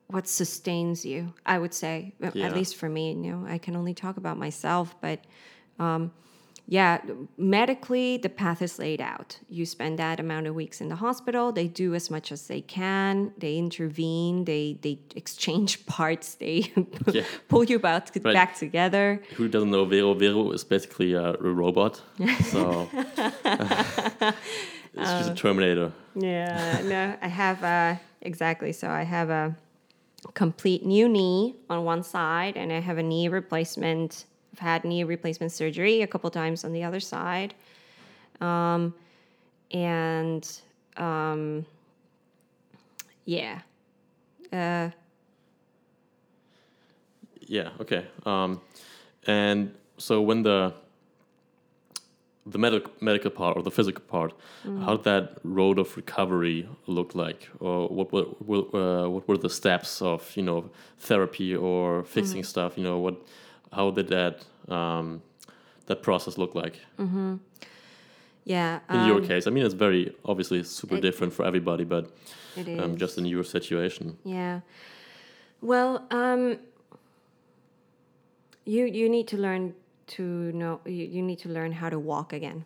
what 0.08 0.26
sustains 0.26 1.04
you 1.04 1.32
i 1.46 1.58
would 1.58 1.74
say 1.74 2.14
at- 2.22 2.34
Yeah. 2.34 2.46
at 2.46 2.54
least 2.54 2.76
for 2.76 2.88
me 2.88 3.10
you 3.10 3.30
know 3.32 3.46
i 3.46 3.58
can 3.58 3.76
only 3.76 3.94
talk 3.94 4.16
about 4.16 4.38
myself 4.38 4.94
but 5.00 5.20
um, 5.78 6.10
yeah, 6.70 7.00
medically, 7.38 8.18
the 8.18 8.28
path 8.28 8.60
is 8.60 8.78
laid 8.78 9.00
out. 9.00 9.38
You 9.48 9.64
spend 9.64 9.98
that 9.98 10.20
amount 10.20 10.46
of 10.46 10.54
weeks 10.54 10.82
in 10.82 10.88
the 10.88 10.96
hospital. 10.96 11.50
They 11.50 11.66
do 11.66 11.94
as 11.94 12.10
much 12.10 12.30
as 12.30 12.46
they 12.46 12.60
can. 12.60 13.32
They 13.38 13.56
intervene. 13.56 14.44
They 14.44 14.76
they 14.82 14.98
exchange 15.16 15.87
parts. 15.96 16.34
They 16.34 16.70
Yeah. 17.12 17.25
pull 17.48 17.64
you 17.64 17.78
back, 17.78 18.10
Right. 18.22 18.34
back 18.34 18.54
together. 18.58 19.22
Who 19.37 19.48
doesn't 19.48 19.70
know 19.70 19.87
Vero? 19.87 20.12
Vero 20.14 20.52
is 20.52 20.62
basically 20.64 21.14
a, 21.14 21.32
a 21.32 21.50
robot, 21.62 22.02
so 22.52 22.88
she's 24.94 25.26
a 25.28 25.34
Terminator. 25.34 25.92
Yeah, 26.14 26.82
no, 26.84 27.16
I 27.22 27.28
have 27.28 27.62
uh, 27.64 27.94
exactly. 28.20 28.72
So 28.72 28.88
I 28.88 29.04
have 29.04 29.30
a 29.30 29.54
complete 30.34 30.84
new 30.84 31.08
knee 31.08 31.54
on 31.70 31.84
one 31.84 32.02
side, 32.02 32.56
and 32.56 32.72
I 32.72 32.80
have 32.80 32.98
a 32.98 33.02
knee 33.02 33.28
replacement. 33.28 34.25
I've 34.58 34.66
had 34.66 34.84
knee 34.84 35.04
replacement 35.04 35.52
surgery 35.52 36.02
a 36.02 36.06
couple 36.06 36.30
times 36.30 36.64
on 36.64 36.72
the 36.72 36.82
other 36.82 37.00
side, 37.00 37.54
um, 38.40 38.92
and 39.70 40.60
um, 40.96 41.64
yeah, 43.24 43.60
uh, 44.52 44.90
Yeah. 47.48 47.70
Okay. 47.80 48.04
Um, 48.26 48.60
and 49.26 49.74
so 49.96 50.20
when 50.20 50.42
the 50.42 50.72
the 52.46 52.58
medical 52.58 52.90
medical 53.00 53.30
part 53.30 53.56
or 53.56 53.62
the 53.62 53.70
physical 53.70 54.02
part, 54.08 54.32
how 54.84 54.96
did 54.96 55.04
that 55.04 55.38
road 55.44 55.78
of 55.78 55.96
recovery 55.96 56.66
look 56.86 57.14
like, 57.14 57.48
or 57.60 57.88
what 57.88 58.12
were 58.12 58.22
what, 58.22 58.74
uh, 58.74 59.08
what 59.08 59.28
were 59.28 59.38
the 59.38 59.50
steps 59.50 60.02
of 60.02 60.36
you 60.36 60.42
know 60.42 60.70
therapy 60.98 61.54
or 61.54 62.04
fixing 62.04 62.42
stuff? 62.44 62.76
You 62.78 62.84
know 62.84 62.98
what, 62.98 63.14
how 63.72 63.90
did 63.90 64.08
that 64.08 64.44
um, 64.68 65.22
that 65.87 66.02
process 66.02 66.38
look 66.38 66.54
like 66.54 66.80
yeah. 68.48 68.80
in 68.90 69.06
your 69.06 69.18
um, 69.18 69.26
case? 69.26 69.46
I 69.46 69.50
mean, 69.50 69.64
it's 69.64 69.75
very 69.75 70.14
obviously 70.25 70.64
super 70.64 70.96
it- 70.96 71.02
different 71.02 71.32
for 71.32 71.44
everybody, 71.44 71.84
but 71.84 72.10
it 72.56 72.66
is. 72.66 72.80
um, 72.80 72.96
just 72.96 73.18
in 73.18 73.26
your 73.26 73.44
situation. 73.44 74.16
Yeah. 74.25 74.60
Well, 75.60 76.06
um, 76.10 76.58
you 78.64 78.87
you 78.87 79.08
need 79.08 79.28
to 79.28 79.37
learn 79.37 79.75
to 80.16 80.22
know 80.52 80.80
you, 80.87 81.04
you 81.04 81.22
need 81.22 81.38
to 81.40 81.48
learn 81.48 81.72
how 81.72 81.90
to 81.90 81.98
walk 81.98 82.32
again. 82.32 82.64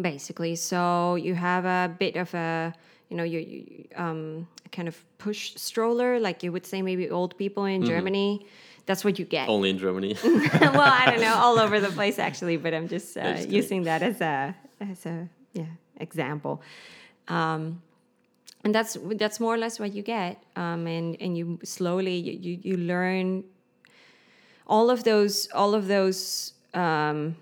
Basically, 0.00 0.54
so 0.56 1.16
you 1.16 1.34
have 1.34 1.64
a 1.64 1.92
bit 1.98 2.16
of 2.16 2.32
a 2.34 2.72
you 3.08 3.16
know 3.16 3.24
you, 3.24 3.40
you 3.40 3.84
um 3.96 4.46
kind 4.70 4.88
of 4.88 4.96
push 5.18 5.54
stroller 5.56 6.18
like 6.18 6.42
you 6.42 6.50
would 6.52 6.66
say 6.66 6.82
maybe 6.82 7.10
old 7.10 7.36
people 7.36 7.64
in 7.64 7.84
Germany. 7.84 8.46
That's 8.86 9.04
what 9.04 9.18
you 9.18 9.24
get. 9.24 9.48
Only 9.48 9.70
in 9.70 9.78
Germany. 9.78 10.16
well, 10.24 10.80
I 10.80 11.06
don't 11.10 11.20
know, 11.20 11.34
all 11.34 11.58
over 11.58 11.80
the 11.80 11.90
place 11.90 12.18
actually, 12.18 12.56
but 12.56 12.74
I'm 12.74 12.88
just, 12.88 13.16
uh, 13.16 13.34
just 13.34 13.48
using 13.48 13.84
that 13.84 14.02
as 14.02 14.20
a 14.20 14.54
as 14.80 15.06
a 15.06 15.28
yeah 15.52 15.66
example. 15.98 16.62
Um, 17.28 17.82
and 18.64 18.74
that's 18.74 18.96
that's 19.16 19.40
more 19.40 19.54
or 19.54 19.58
less 19.58 19.78
what 19.80 19.92
you 19.92 20.02
get, 20.02 20.42
um, 20.56 20.86
and 20.86 21.16
and 21.20 21.36
you 21.36 21.58
slowly 21.64 22.16
you, 22.16 22.32
you, 22.32 22.58
you 22.62 22.76
learn 22.76 23.44
all 24.66 24.90
of 24.90 25.04
those 25.04 25.48
all 25.52 25.74
of 25.74 25.88
those 25.88 26.52
um, 26.74 27.36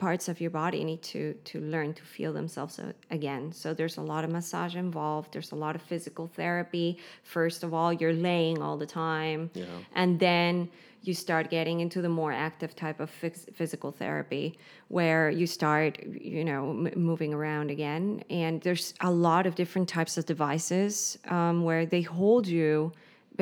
parts 0.00 0.28
of 0.28 0.40
your 0.40 0.50
body 0.62 0.80
need 0.90 1.02
to 1.12 1.22
to 1.50 1.56
learn 1.74 1.90
to 1.94 2.02
feel 2.16 2.32
themselves 2.40 2.80
again. 3.10 3.52
So 3.52 3.66
there's 3.78 3.98
a 3.98 4.06
lot 4.12 4.22
of 4.24 4.30
massage 4.30 4.74
involved. 4.86 5.28
There's 5.32 5.52
a 5.52 5.60
lot 5.66 5.74
of 5.78 5.82
physical 5.82 6.26
therapy. 6.40 6.88
First 7.36 7.62
of 7.64 7.70
all 7.74 7.90
you're 7.92 8.18
laying 8.30 8.58
all 8.64 8.76
the 8.84 8.90
time. 9.08 9.40
Yeah. 9.54 9.66
and 10.00 10.10
then 10.18 10.68
you 11.02 11.14
start 11.14 11.44
getting 11.56 11.80
into 11.80 12.02
the 12.06 12.08
more 12.20 12.32
active 12.48 12.72
type 12.84 12.98
of 13.04 13.10
phys- 13.20 13.48
physical 13.54 13.90
therapy 13.90 14.46
where 14.88 15.24
you 15.40 15.46
start 15.46 15.90
you 16.32 16.44
know 16.50 16.62
m- 16.70 16.92
moving 17.10 17.32
around 17.38 17.70
again. 17.70 18.04
And 18.28 18.60
there's 18.64 18.86
a 19.00 19.10
lot 19.28 19.44
of 19.48 19.52
different 19.54 19.88
types 19.88 20.18
of 20.18 20.24
devices 20.34 21.18
um, 21.36 21.56
where 21.68 21.84
they 21.86 22.02
hold 22.02 22.46
you 22.58 22.92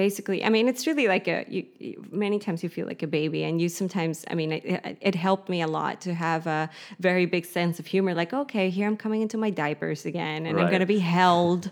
basically 0.04 0.38
i 0.48 0.48
mean 0.54 0.66
it's 0.72 0.84
really 0.90 1.08
like 1.14 1.26
a 1.36 1.38
you, 1.54 1.62
many 2.24 2.38
times 2.38 2.58
you 2.64 2.70
feel 2.76 2.86
like 2.92 3.02
a 3.02 3.10
baby 3.20 3.40
and 3.48 3.54
you 3.62 3.68
sometimes 3.80 4.16
i 4.30 4.34
mean 4.40 4.50
it, 4.52 4.62
it- 5.08 5.14
helped 5.28 5.48
me 5.54 5.58
a 5.68 5.70
lot 5.78 5.94
to 6.06 6.10
have 6.14 6.42
a 6.46 6.70
very 7.08 7.26
big 7.26 7.44
sense 7.44 7.74
of 7.80 7.84
humor 7.94 8.12
like 8.22 8.32
okay 8.42 8.66
here 8.76 8.86
i'm 8.90 8.96
coming 9.04 9.20
into 9.26 9.36
my 9.46 9.50
diapers 9.62 10.00
again 10.12 10.40
and 10.46 10.52
i'm 10.60 10.68
going 10.74 10.84
to 10.88 10.92
be 10.98 11.02
held 11.20 11.62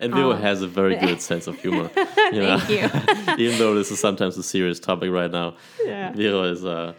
And 0.00 0.12
Vero 0.14 0.32
has 0.48 0.58
a 0.68 0.70
very 0.80 0.96
good 1.06 1.20
sense 1.30 1.44
of 1.50 1.54
humor. 1.64 1.88
You 2.34 2.40
know? 2.46 2.58
Thank 2.58 2.70
you 2.76 3.42
Even 3.44 3.56
though 3.60 3.74
this 3.80 3.88
is 3.94 3.98
sometimes 4.08 4.34
a 4.44 4.46
serious 4.54 4.78
topic 4.88 5.08
right 5.20 5.32
now, 5.40 5.48
Yeah. 5.92 6.12
Vero 6.20 6.40
is 6.54 6.60
uh, 6.64 6.92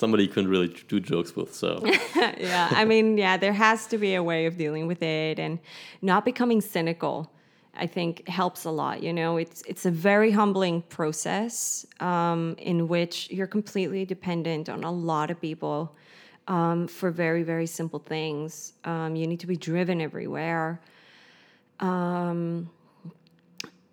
somebody 0.00 0.22
you 0.26 0.32
can 0.38 0.46
really 0.54 0.68
do 0.92 0.96
jokes 1.12 1.32
with. 1.38 1.50
So 1.62 1.68
yeah, 2.52 2.80
I 2.80 2.84
mean, 2.90 3.06
yeah, 3.24 3.34
there 3.44 3.56
has 3.66 3.78
to 3.92 3.96
be 4.04 4.10
a 4.14 4.22
way 4.30 4.40
of 4.50 4.54
dealing 4.64 4.84
with 4.92 5.02
it 5.02 5.36
and 5.44 5.58
not 6.10 6.20
becoming 6.30 6.60
cynical. 6.74 7.16
I 7.78 7.86
think 7.86 8.26
helps 8.28 8.64
a 8.64 8.70
lot. 8.70 9.02
You 9.02 9.12
know, 9.12 9.36
it's 9.36 9.62
it's 9.66 9.86
a 9.86 9.90
very 9.90 10.30
humbling 10.30 10.82
process 10.82 11.86
um, 12.00 12.56
in 12.58 12.88
which 12.88 13.30
you're 13.30 13.46
completely 13.46 14.04
dependent 14.04 14.68
on 14.68 14.84
a 14.84 14.90
lot 14.90 15.30
of 15.30 15.40
people 15.40 15.94
um, 16.48 16.88
for 16.88 17.10
very 17.10 17.42
very 17.42 17.66
simple 17.66 17.98
things. 17.98 18.72
Um, 18.84 19.16
you 19.16 19.26
need 19.26 19.40
to 19.40 19.46
be 19.46 19.56
driven 19.56 20.00
everywhere, 20.00 20.80
um, 21.80 22.70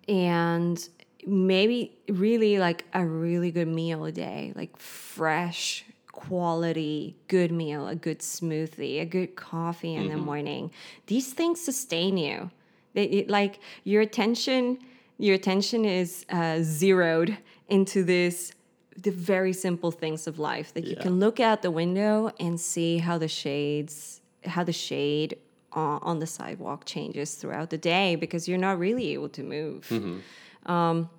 and 0.08 0.88
maybe 1.26 1.96
really 2.08 2.58
like 2.58 2.84
a 2.92 3.04
really 3.04 3.50
good 3.50 3.68
meal 3.68 4.04
a 4.04 4.12
day, 4.12 4.52
like 4.54 4.76
fresh 4.76 5.84
quality 6.12 7.16
good 7.28 7.50
meal, 7.50 7.88
a 7.88 7.94
good 7.94 8.20
smoothie, 8.20 9.00
a 9.00 9.04
good 9.04 9.36
coffee 9.36 9.94
in 9.94 10.08
the 10.08 10.16
morning. 10.16 10.70
These 11.06 11.32
things 11.32 11.60
sustain 11.60 12.16
you. 12.16 12.50
They 12.94 13.04
it, 13.04 13.30
like 13.30 13.60
your 13.84 14.02
attention. 14.02 14.78
Your 15.18 15.36
attention 15.36 15.84
is 15.84 16.26
uh, 16.30 16.58
zeroed 16.62 17.38
into 17.68 18.02
this 18.02 18.52
the 18.96 19.10
very 19.10 19.52
simple 19.52 19.90
things 19.90 20.26
of 20.26 20.38
life. 20.38 20.72
That 20.74 20.84
you 20.84 20.96
can 20.96 21.20
look 21.20 21.38
out 21.40 21.62
the 21.62 21.70
window 21.70 22.32
and 22.40 22.60
see 22.60 22.98
how 22.98 23.18
the 23.18 23.28
shades 23.28 24.20
how 24.44 24.64
the 24.64 24.72
shade 24.72 25.38
on, 25.72 25.98
on 26.02 26.18
the 26.18 26.26
sidewalk 26.26 26.84
changes 26.84 27.34
throughout 27.34 27.70
the 27.70 27.78
day 27.78 28.16
because 28.16 28.48
you're 28.48 28.58
not 28.58 28.78
really 28.78 29.12
able 29.12 29.28
to 29.30 29.42
move. 29.42 29.90
Um, 30.66 31.10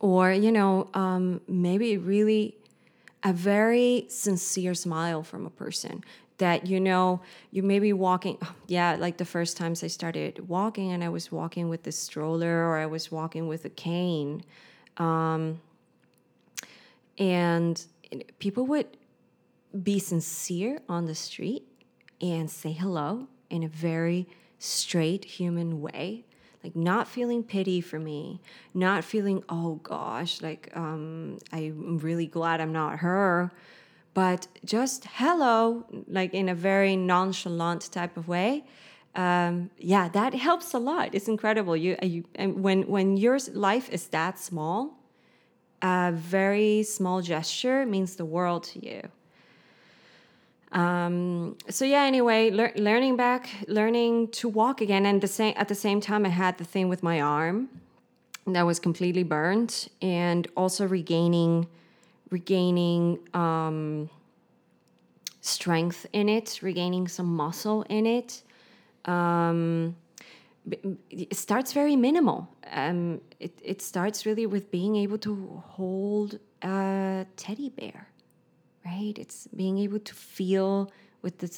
or 0.00 0.32
you 0.32 0.50
know 0.52 0.88
um, 0.94 1.40
maybe 1.48 1.96
really 1.96 2.56
a 3.22 3.32
very 3.32 4.06
sincere 4.08 4.74
smile 4.74 5.22
from 5.22 5.46
a 5.46 5.50
person 5.50 6.04
that 6.38 6.66
you 6.66 6.78
know 6.78 7.20
you 7.50 7.62
may 7.62 7.78
be 7.78 7.92
walking 7.92 8.38
yeah 8.66 8.96
like 8.98 9.16
the 9.16 9.24
first 9.24 9.56
times 9.56 9.82
i 9.82 9.86
started 9.86 10.48
walking 10.48 10.92
and 10.92 11.02
i 11.02 11.08
was 11.08 11.32
walking 11.32 11.68
with 11.68 11.82
the 11.82 11.92
stroller 11.92 12.66
or 12.66 12.76
i 12.78 12.86
was 12.86 13.10
walking 13.10 13.48
with 13.48 13.64
a 13.64 13.70
cane 13.70 14.42
um, 14.98 15.60
and 17.18 17.84
people 18.38 18.66
would 18.66 18.86
be 19.82 19.98
sincere 19.98 20.78
on 20.88 21.04
the 21.04 21.14
street 21.14 21.64
and 22.20 22.50
say 22.50 22.72
hello 22.72 23.28
in 23.50 23.62
a 23.62 23.68
very 23.68 24.26
straight 24.58 25.24
human 25.24 25.80
way 25.82 26.24
like 26.66 26.76
not 26.76 27.08
feeling 27.08 27.42
pity 27.42 27.80
for 27.80 27.98
me 27.98 28.40
not 28.74 29.04
feeling 29.04 29.42
oh 29.48 29.76
gosh 29.82 30.42
like 30.42 30.70
um, 30.74 31.38
i'm 31.52 31.98
really 31.98 32.26
glad 32.26 32.60
i'm 32.60 32.72
not 32.72 32.98
her 32.98 33.52
but 34.16 34.48
just 34.64 35.04
hello 35.04 35.84
like 36.08 36.32
in 36.32 36.48
a 36.48 36.54
very 36.54 36.96
nonchalant 36.96 37.92
type 37.92 38.16
of 38.16 38.26
way. 38.26 38.64
Um, 39.14 39.70
yeah 39.76 40.08
that 40.08 40.32
helps 40.32 40.72
a 40.72 40.78
lot. 40.78 41.10
It's 41.12 41.28
incredible. 41.28 41.76
You, 41.76 41.96
you 42.02 42.24
when 42.38 42.88
when 42.88 43.18
your 43.18 43.38
life 43.52 43.90
is 43.90 44.08
that 44.08 44.38
small 44.38 44.78
a 45.82 46.12
very 46.14 46.82
small 46.82 47.20
gesture 47.20 47.84
means 47.84 48.16
the 48.16 48.24
world 48.24 48.64
to 48.72 48.78
you 48.86 49.02
um, 50.72 51.56
so 51.68 51.84
yeah 51.84 52.02
anyway 52.02 52.50
lear- 52.50 52.72
learning 52.76 53.16
back 53.16 53.48
learning 53.68 54.28
to 54.28 54.48
walk 54.48 54.80
again 54.80 55.06
and 55.06 55.20
the 55.20 55.28
same 55.28 55.54
at 55.56 55.68
the 55.68 55.74
same 55.74 56.00
time 56.00 56.26
i 56.26 56.28
had 56.28 56.58
the 56.58 56.64
thing 56.64 56.88
with 56.88 57.02
my 57.02 57.20
arm 57.20 57.68
that 58.46 58.62
was 58.62 58.78
completely 58.78 59.22
burned 59.22 59.88
and 60.00 60.46
also 60.56 60.86
regaining 60.86 61.66
regaining 62.30 63.18
um, 63.34 64.10
strength 65.40 66.06
in 66.12 66.28
it 66.28 66.58
regaining 66.62 67.08
some 67.08 67.26
muscle 67.26 67.82
in 67.88 68.06
it. 68.06 68.42
Um, 69.04 69.96
it 71.10 71.36
starts 71.36 71.72
very 71.72 71.94
minimal. 71.94 72.48
Um, 72.72 73.20
it, 73.38 73.56
it 73.62 73.80
starts 73.80 74.26
really 74.26 74.46
with 74.46 74.70
being 74.70 74.96
able 74.96 75.18
to 75.18 75.62
hold 75.64 76.40
a 76.62 77.24
teddy 77.36 77.68
bear 77.68 78.08
right? 78.86 79.16
It's 79.18 79.48
being 79.62 79.76
able 79.78 79.98
to 80.10 80.14
feel 80.14 80.90
with 81.22 81.38
the 81.38 81.50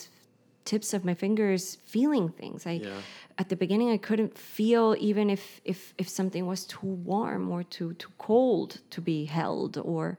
tips 0.64 0.92
of 0.94 1.04
my 1.04 1.14
fingers, 1.14 1.78
feeling 1.94 2.28
things. 2.40 2.66
I 2.66 2.74
Yeah. 2.84 3.00
at 3.42 3.48
the 3.48 3.56
beginning 3.56 3.90
I 3.98 3.98
couldn't 4.08 4.34
feel 4.36 4.86
even 5.08 5.30
if 5.36 5.60
if 5.64 5.94
if 6.02 6.08
something 6.08 6.44
was 6.46 6.60
too 6.74 6.92
warm 7.12 7.44
or 7.54 7.62
too 7.76 7.90
too 8.02 8.12
cold 8.18 8.70
to 8.94 9.00
be 9.00 9.18
held, 9.38 9.72
or 9.92 10.18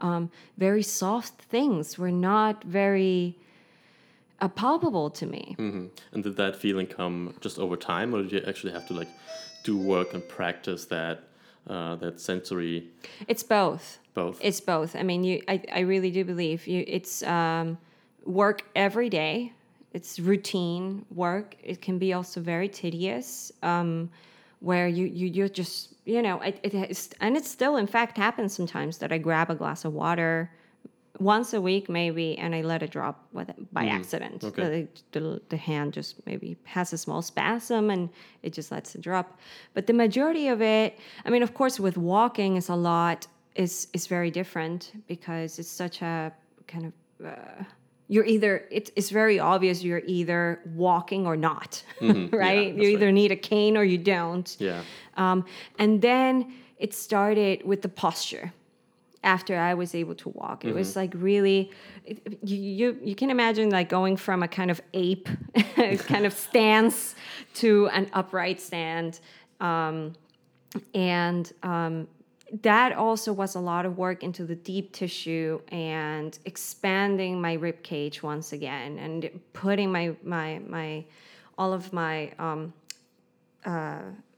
um, 0.00 0.30
very 0.66 0.82
soft 0.82 1.34
things 1.56 1.98
were 1.98 2.14
not 2.30 2.64
very 2.64 3.36
uh, 4.40 4.48
palpable 4.48 5.10
to 5.20 5.26
me. 5.26 5.44
hmm 5.58 5.86
And 6.12 6.22
did 6.24 6.36
that 6.36 6.54
feeling 6.56 6.86
come 6.86 7.34
just 7.40 7.58
over 7.58 7.76
time, 7.76 8.08
or 8.14 8.22
did 8.22 8.32
you 8.32 8.42
actually 8.50 8.72
have 8.72 8.86
to 8.88 8.94
like 9.00 9.12
do 9.64 9.74
work 9.94 10.14
and 10.14 10.22
practice 10.28 10.82
that 10.86 11.16
uh, 11.68 11.96
that 11.96 12.20
sensory 12.20 12.88
It's 13.28 13.42
both. 13.42 13.98
both? 14.14 14.38
It's 14.40 14.60
both. 14.60 14.94
I 14.96 15.02
mean, 15.02 15.24
you. 15.24 15.42
I, 15.48 15.62
I 15.72 15.80
really 15.80 16.10
do 16.10 16.24
believe 16.24 16.66
you. 16.66 16.84
It's 16.86 17.22
um, 17.22 17.78
work 18.24 18.62
every 18.74 19.08
day. 19.08 19.52
It's 19.92 20.18
routine 20.18 21.04
work. 21.14 21.56
It 21.62 21.80
can 21.80 21.98
be 21.98 22.12
also 22.12 22.40
very 22.40 22.68
tedious, 22.68 23.52
um, 23.62 24.10
where 24.60 24.88
you 24.88 25.06
you 25.06 25.28
you're 25.28 25.48
just 25.48 25.94
you 26.04 26.20
know 26.22 26.40
it, 26.40 26.58
it 26.62 26.74
is, 26.74 27.10
and 27.20 27.36
it 27.36 27.44
still 27.44 27.76
in 27.76 27.86
fact 27.86 28.16
happens 28.16 28.52
sometimes 28.54 28.98
that 28.98 29.12
I 29.12 29.18
grab 29.18 29.50
a 29.50 29.54
glass 29.54 29.84
of 29.84 29.92
water 29.92 30.50
once 31.18 31.52
a 31.52 31.60
week 31.60 31.88
maybe 31.88 32.36
and 32.38 32.54
I 32.54 32.62
let 32.62 32.82
it 32.82 32.90
drop 32.90 33.26
with 33.32 33.50
by 33.72 33.86
accident. 33.86 34.42
Okay. 34.42 34.88
The, 35.12 35.20
the 35.20 35.40
the 35.50 35.56
hand 35.56 35.92
just 35.92 36.24
maybe 36.26 36.56
has 36.64 36.92
a 36.92 36.98
small 36.98 37.22
spasm 37.22 37.90
and 37.90 38.10
it 38.42 38.52
just 38.52 38.72
lets 38.72 38.94
it 38.94 39.00
drop. 39.00 39.38
But 39.74 39.86
the 39.86 39.92
majority 39.92 40.48
of 40.48 40.60
it, 40.60 40.98
I 41.24 41.30
mean, 41.30 41.42
of 41.42 41.54
course, 41.54 41.78
with 41.78 41.96
walking 41.96 42.56
is 42.56 42.68
a 42.68 42.74
lot 42.74 43.26
is 43.54 43.88
is 43.92 44.06
very 44.06 44.30
different 44.30 44.92
because 45.06 45.58
it's 45.58 45.70
such 45.70 46.02
a 46.02 46.32
kind 46.66 46.86
of 46.86 47.26
uh, 47.26 47.64
you're 48.08 48.24
either 48.24 48.66
it's, 48.70 48.90
it's 48.96 49.10
very 49.10 49.38
obvious 49.38 49.82
you're 49.82 50.02
either 50.06 50.60
walking 50.74 51.26
or 51.26 51.36
not 51.36 51.82
right 52.00 52.68
you 52.68 52.74
that's 52.74 52.88
either 52.88 53.12
need 53.12 53.32
a 53.32 53.36
cane 53.36 53.76
or 53.76 53.84
you 53.84 53.98
don't 53.98 54.56
yeah. 54.58 54.82
um, 55.16 55.44
and 55.78 56.02
then 56.02 56.52
it 56.78 56.92
started 56.92 57.64
with 57.64 57.82
the 57.82 57.88
posture 57.88 58.52
after 59.24 59.58
I 59.58 59.74
was 59.74 59.94
able 59.94 60.14
to 60.16 60.28
walk. 60.28 60.64
It 60.64 60.74
was 60.74 60.94
like 60.96 61.12
really, 61.16 61.70
it, 62.04 62.38
you, 62.42 62.56
you 62.56 62.98
you 63.02 63.14
can 63.14 63.30
imagine 63.30 63.70
like 63.70 63.88
going 63.88 64.16
from 64.16 64.42
a 64.42 64.48
kind 64.48 64.70
of 64.70 64.80
ape 64.92 65.28
kind 65.74 66.26
of 66.26 66.32
stance 66.32 67.14
to 67.54 67.88
an 67.88 68.10
upright 68.12 68.60
stand, 68.60 69.20
um, 69.60 70.12
and 70.94 71.52
um, 71.62 72.06
that 72.62 72.92
also 72.92 73.32
was 73.32 73.54
a 73.54 73.60
lot 73.60 73.86
of 73.86 73.98
work 73.98 74.22
into 74.22 74.44
the 74.44 74.54
deep 74.54 74.92
tissue 74.92 75.60
and 75.68 76.38
expanding 76.44 77.40
my 77.40 77.54
rib 77.54 77.82
cage 77.82 78.22
once 78.22 78.52
again 78.52 78.98
and 78.98 79.30
putting 79.52 79.90
my 79.90 80.14
my 80.22 80.60
my 80.68 81.04
all 81.56 81.72
of 81.72 81.92
my 81.92 82.30
um, 82.38 82.72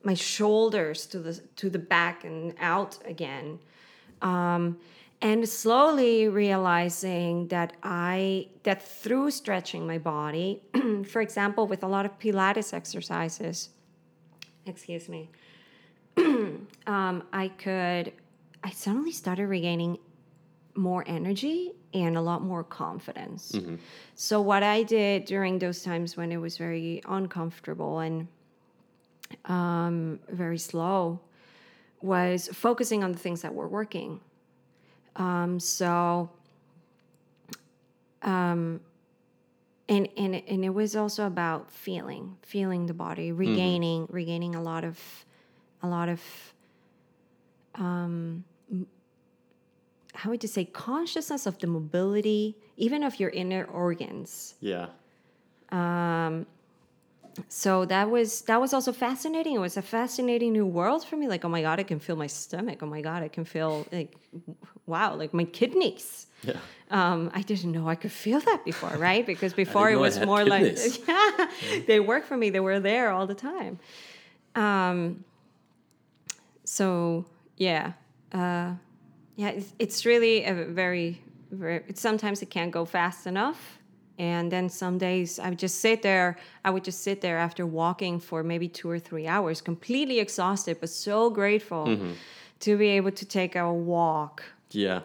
my 0.05 0.14
shoulders 0.14 1.07
to 1.07 1.18
the 1.18 1.35
to 1.57 1.68
the 1.68 1.79
back 1.79 2.25
and 2.25 2.55
out 2.61 2.99
again 3.05 3.59
um, 4.22 4.79
and 5.22 5.48
slowly 5.48 6.29
realizing 6.29 7.48
that 7.48 7.72
i 7.83 8.46
that 8.62 8.83
through 8.83 9.31
stretching 9.31 9.87
my 9.87 9.98
body 9.98 10.62
for 11.11 11.20
example 11.20 11.66
with 11.66 11.83
a 11.83 11.87
lot 11.87 12.05
of 12.05 12.18
pilates 12.18 12.74
exercises 12.74 13.70
excuse 14.66 15.09
me 15.09 15.31
um, 16.87 17.22
i 17.33 17.48
could 17.59 18.12
i 18.62 18.70
suddenly 18.70 19.12
started 19.12 19.46
regaining 19.46 19.98
more 20.76 21.05
energy 21.07 21.72
and 21.94 22.16
a 22.16 22.20
lot 22.20 22.42
more 22.42 22.62
confidence. 22.62 23.52
So 24.14 24.40
what 24.40 24.62
i 24.62 24.83
did 24.83 25.24
during 25.24 25.59
those 25.59 25.83
times 25.83 26.16
when 26.16 26.31
it 26.33 26.37
was 26.37 26.59
very 26.59 27.00
uncomfortable 27.09 28.00
and 28.00 28.29
um, 29.46 30.20
very 30.29 30.59
slow 30.59 31.20
was 32.06 32.48
focusing 32.52 33.02
on 33.04 33.12
the 33.12 33.18
things 33.18 33.42
that 33.42 33.52
were 33.52 33.68
working. 33.68 34.20
Um, 35.16 35.58
so, 35.60 36.30
um, 38.22 38.80
and 39.88 40.08
and 40.16 40.34
and 40.34 40.64
it 40.64 40.74
was 40.74 40.96
also 40.96 41.26
about 41.26 41.70
feeling, 41.70 42.36
feeling 42.42 42.86
the 42.86 42.94
body, 42.94 43.32
regaining, 43.32 44.06
regaining 44.10 44.54
a 44.54 44.62
lot 44.62 44.84
of, 44.84 44.98
a 45.82 45.88
lot 45.88 46.08
of, 46.08 46.20
um, 47.74 48.44
how 50.14 50.30
would 50.30 50.42
you 50.42 50.48
say, 50.48 50.64
consciousness 50.64 51.46
of 51.46 51.58
the 51.58 51.66
mobility, 51.66 52.56
even 52.76 53.02
of 53.02 53.20
your 53.20 53.30
inner 53.30 53.64
organs 53.64 54.54
Yeah. 55.72 56.46
So 57.49 57.85
that 57.87 58.11
was 58.11 58.42
that 58.42 58.61
was 58.61 58.72
also 58.72 58.92
fascinating. 58.92 59.55
It 59.55 59.61
was 59.61 59.77
a 59.77 59.83
fascinating 59.83 60.53
new 60.53 60.66
world 60.66 61.05
for 61.05 61.16
me. 61.16 61.29
Like 61.29 61.44
oh 61.44 61.49
my 61.49 61.62
god 61.62 61.79
i 61.81 61.83
can 61.83 61.99
feel 61.99 62.16
my 62.16 62.27
stomach. 62.27 62.79
Oh 62.83 62.87
my 62.87 63.01
god 63.01 63.22
i 63.22 63.29
can 63.29 63.44
feel 63.44 63.87
like 63.92 64.14
wow 64.87 65.14
like 65.14 65.33
my 65.35 65.44
kidneys. 65.44 66.27
Yeah. 66.42 66.59
um, 66.90 67.31
i 67.35 67.40
didn't 67.40 67.72
know 67.72 67.88
i 67.88 67.94
could 67.94 68.12
feel 68.12 68.40
that 68.40 68.64
before 68.64 68.90
right? 68.99 69.25
Because 69.27 69.55
before 69.55 69.90
it 69.90 69.96
was 69.99 70.20
more 70.20 70.44
kidneys. 70.44 70.99
like 70.99 71.09
yeah 71.09 71.49
they 71.87 72.01
work 72.01 72.25
for 72.25 72.37
me. 72.37 72.51
They 72.51 72.61
were 72.61 72.81
there 72.81 73.11
all 73.11 73.27
the 73.27 73.35
time. 73.35 73.79
Um, 74.55 75.25
so 76.64 77.25
yeah 77.57 77.92
uh, 78.33 78.72
yeah 79.37 79.49
it's, 79.49 79.72
it's 79.79 80.07
really 80.07 80.44
a 80.44 80.55
very, 80.55 81.22
very 81.51 81.83
it's, 81.88 82.01
sometimes 82.01 82.42
it 82.42 82.51
can't 82.51 82.70
go 82.70 82.85
fast 82.85 83.27
enough 83.27 83.79
and 84.18 84.50
then 84.50 84.68
some 84.68 84.96
days 84.98 85.38
i 85.38 85.48
would 85.50 85.59
just 85.59 85.81
sit 85.81 86.00
there 86.02 86.37
i 86.64 86.70
would 86.70 86.85
just 86.85 87.02
sit 87.02 87.20
there 87.20 87.38
after 87.38 87.66
walking 87.66 88.18
for 88.20 88.42
maybe 88.42 88.68
two 88.68 88.88
or 88.88 88.98
three 88.98 89.26
hours 89.26 89.61
completely 89.61 90.18
exhausted 90.20 90.76
but 90.81 90.88
so 90.88 91.31
grateful 91.31 91.85
Mm-hmm. 91.87 92.12
to 92.61 92.76
be 92.79 92.88
able 92.98 93.11
to 93.12 93.24
take 93.24 93.55
a 93.57 93.72
walk 93.72 94.42
Yeah. 94.70 95.00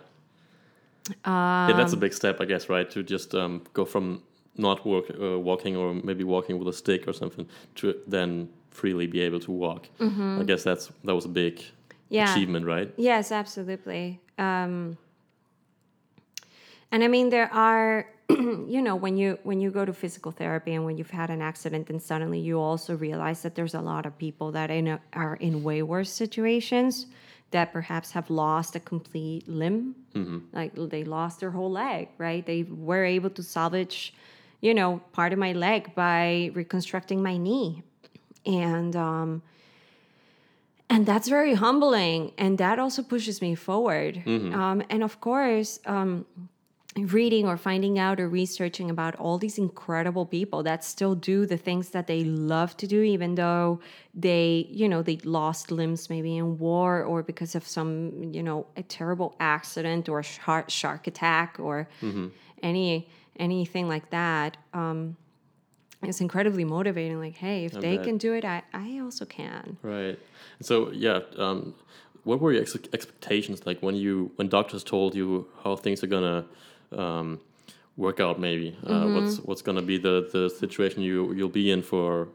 yeah, 1.68 1.74
that's 1.76 1.94
a 1.94 1.98
big 1.98 2.14
step, 2.14 2.40
I 2.42 2.46
guess, 2.46 2.70
right? 2.70 2.90
To 2.92 3.04
just 3.04 3.34
um, 3.36 3.62
go 3.74 3.86
from 3.86 4.22
not 4.58 4.86
work, 4.86 5.06
uh, 5.10 5.40
walking 5.40 5.76
or 5.76 5.94
maybe 5.94 6.24
walking 6.24 6.60
with 6.60 6.68
a 6.68 6.74
stick 6.74 7.08
or 7.08 7.14
something 7.14 7.48
to 7.76 7.96
then 8.08 8.50
freely 8.70 9.08
be 9.08 9.20
able 9.22 9.40
to 9.40 9.52
walk. 9.52 9.88
I 10.40 10.44
guess 10.44 10.64
that's 10.64 10.92
that 11.04 11.16
was 11.16 11.26
a 11.26 11.30
big 11.30 11.62
Yeah. 12.10 12.32
achievement, 12.32 12.66
right? 12.66 12.90
Yes, 12.98 13.32
absolutely. 13.32 14.20
Um, 14.38 14.98
and 16.92 17.04
I 17.04 17.08
mean, 17.08 17.30
there 17.30 17.50
are, 17.54 18.06
you 18.68 18.82
know, 18.82 18.96
when 18.96 19.18
you 19.18 19.38
when 19.44 19.60
you 19.60 19.72
go 19.72 19.86
to 19.86 19.94
physical 19.94 20.32
therapy 20.32 20.74
and 20.74 20.86
when 20.86 20.98
you've 20.98 21.10
had 21.10 21.30
an 21.30 21.42
accident, 21.42 21.90
and 21.90 22.02
suddenly 22.02 22.40
you 22.40 22.60
also 22.60 22.96
realize 22.96 23.42
that 23.44 23.56
there's 23.56 23.74
a 23.76 23.82
lot 23.82 24.06
of 24.06 24.18
people 24.18 24.52
that 24.52 24.70
in 24.70 24.88
a, 24.88 25.00
are 25.14 25.36
in 25.36 25.64
way 25.64 25.82
worse 25.82 26.12
situations 26.12 27.08
that 27.52 27.74
perhaps 27.74 28.12
have 28.12 28.30
lost 28.30 28.76
a 28.76 28.80
complete 28.80 29.48
limb, 29.48 29.96
like 30.54 30.72
they 30.76 31.04
lost 31.04 31.40
their 31.42 31.52
whole 31.52 31.72
leg, 31.72 32.08
right? 32.18 32.46
They 32.46 32.64
were 32.64 33.04
able 33.04 33.30
to 33.32 33.44
salvage, 33.44 34.14
you 34.62 34.74
know, 34.74 35.02
part 35.12 35.34
of 35.34 35.40
my 35.40 35.52
leg 35.52 35.94
by 35.96 36.52
reconstructing 36.54 37.22
my 37.22 37.38
knee, 37.38 37.84
and 38.46 38.96
um, 38.96 39.42
and 40.90 41.06
that's 41.06 41.28
very 41.28 41.54
humbling. 41.56 42.32
And 42.38 42.58
that 42.58 42.80
also 42.80 43.02
pushes 43.04 43.42
me 43.42 43.56
forward. 43.56 44.24
Um, 44.54 44.84
and 44.90 45.04
of 45.04 45.20
course 45.22 45.80
um, 45.86 46.26
reading 46.98 47.48
or 47.48 47.56
finding 47.56 47.98
out 47.98 48.20
or 48.20 48.28
researching 48.28 48.90
about 48.90 49.16
all 49.16 49.38
these 49.38 49.58
incredible 49.58 50.26
people 50.26 50.62
that 50.64 50.84
still 50.84 51.16
do 51.16 51.46
the 51.46 51.56
things 51.56 51.92
that 51.92 52.06
they 52.06 52.24
love 52.26 52.76
to 52.76 52.86
do 52.86 53.02
even 53.02 53.36
though 53.36 53.80
they 54.14 54.68
you 54.70 54.90
know 54.90 55.02
they 55.02 55.16
lost 55.24 55.72
limbs 55.72 56.10
maybe 56.10 56.36
in 56.36 56.58
war 56.58 57.02
or 57.04 57.24
because 57.24 57.56
of 57.56 57.66
some 57.66 58.34
you 58.34 58.44
know 58.44 58.68
a 58.76 58.84
terrible 58.84 59.36
accident 59.40 60.10
or 60.10 60.22
shark, 60.22 60.70
shark 60.70 61.08
attack 61.08 61.56
or 61.60 61.88
any 62.62 63.08
anything 63.38 63.88
like 63.88 64.10
that 64.10 64.58
um, 64.74 65.16
it's 66.04 66.20
incredibly 66.20 66.66
motivating 66.66 67.20
like 67.22 67.38
hey 67.38 67.64
if 67.64 67.72
they 67.80 67.96
bet. 67.96 68.04
can 68.04 68.18
do 68.18 68.34
it 68.34 68.44
i, 68.44 68.62
I 68.74 69.00
also 69.00 69.24
can 69.24 69.78
Right. 69.82 70.20
So 70.62 70.92
yeah, 70.92 71.20
um, 71.38 71.74
what 72.24 72.40
were 72.40 72.52
your 72.52 72.62
ex- 72.62 72.78
expectations 72.94 73.66
like 73.66 73.80
when 73.82 73.96
you 73.96 74.32
when 74.36 74.48
doctors 74.48 74.84
told 74.84 75.16
you 75.16 75.48
how 75.64 75.76
things 75.76 76.04
are 76.04 76.08
gonna 76.08 76.46
um, 76.92 77.40
work 77.98 78.20
out? 78.20 78.40
Maybe 78.40 78.76
uh, 78.86 78.90
Mm-hmm. 78.92 79.16
what's 79.16 79.38
what's 79.40 79.62
gonna 79.62 79.82
be 79.82 79.98
the 79.98 80.30
the 80.32 80.50
situation 80.50 81.02
you 81.02 81.34
you'll 81.34 81.50
be 81.50 81.72
in 81.72 81.82
for 81.82 82.28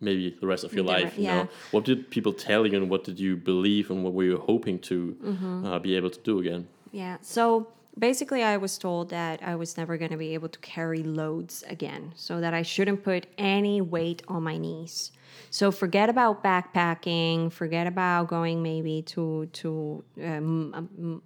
maybe 0.00 0.36
the 0.40 0.46
rest 0.46 0.64
of 0.64 0.72
your 0.74 0.84
life? 0.84 1.16
You 1.16 1.24
yeah. 1.24 1.34
know, 1.42 1.48
what 1.70 1.84
did 1.84 2.10
people 2.10 2.32
tell 2.32 2.66
you, 2.66 2.76
and 2.76 2.90
what 2.90 3.04
did 3.04 3.18
you 3.18 3.36
believe, 3.36 3.90
and 3.90 4.04
what 4.04 4.12
were 4.12 4.24
you 4.24 4.38
hoping 4.38 4.78
to 4.80 5.16
Mm-hmm. 5.24 5.66
uh, 5.66 5.78
be 5.78 5.96
able 5.96 6.10
to 6.10 6.20
do 6.20 6.38
again? 6.40 6.66
Yeah. 6.92 7.16
So 7.22 7.68
basically, 7.98 8.42
I 8.42 8.56
was 8.58 8.78
told 8.78 9.08
that 9.10 9.42
I 9.42 9.54
was 9.56 9.76
never 9.76 9.96
going 9.96 10.10
to 10.10 10.16
be 10.18 10.34
able 10.34 10.48
to 10.50 10.58
carry 10.60 11.02
loads 11.02 11.64
again, 11.68 12.12
so 12.14 12.40
that 12.40 12.52
I 12.54 12.62
shouldn't 12.62 13.02
put 13.02 13.26
any 13.38 13.80
weight 13.80 14.22
on 14.28 14.42
my 14.42 14.56
knees. 14.58 15.12
So 15.50 15.70
forget 15.70 16.08
about 16.08 16.42
backpacking. 16.44 17.50
Forget 17.52 17.86
about 17.86 18.28
going 18.28 18.62
maybe 18.62 19.02
to 19.14 19.46
to 19.60 20.04
um, 20.22 20.74
um, 20.74 21.22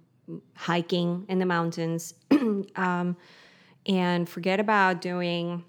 hiking 0.55 1.25
in 1.29 1.39
the 1.39 1.45
mountains, 1.45 2.13
um, 2.75 3.17
and 3.85 4.29
forget 4.29 4.59
about 4.59 5.01
doing 5.01 5.63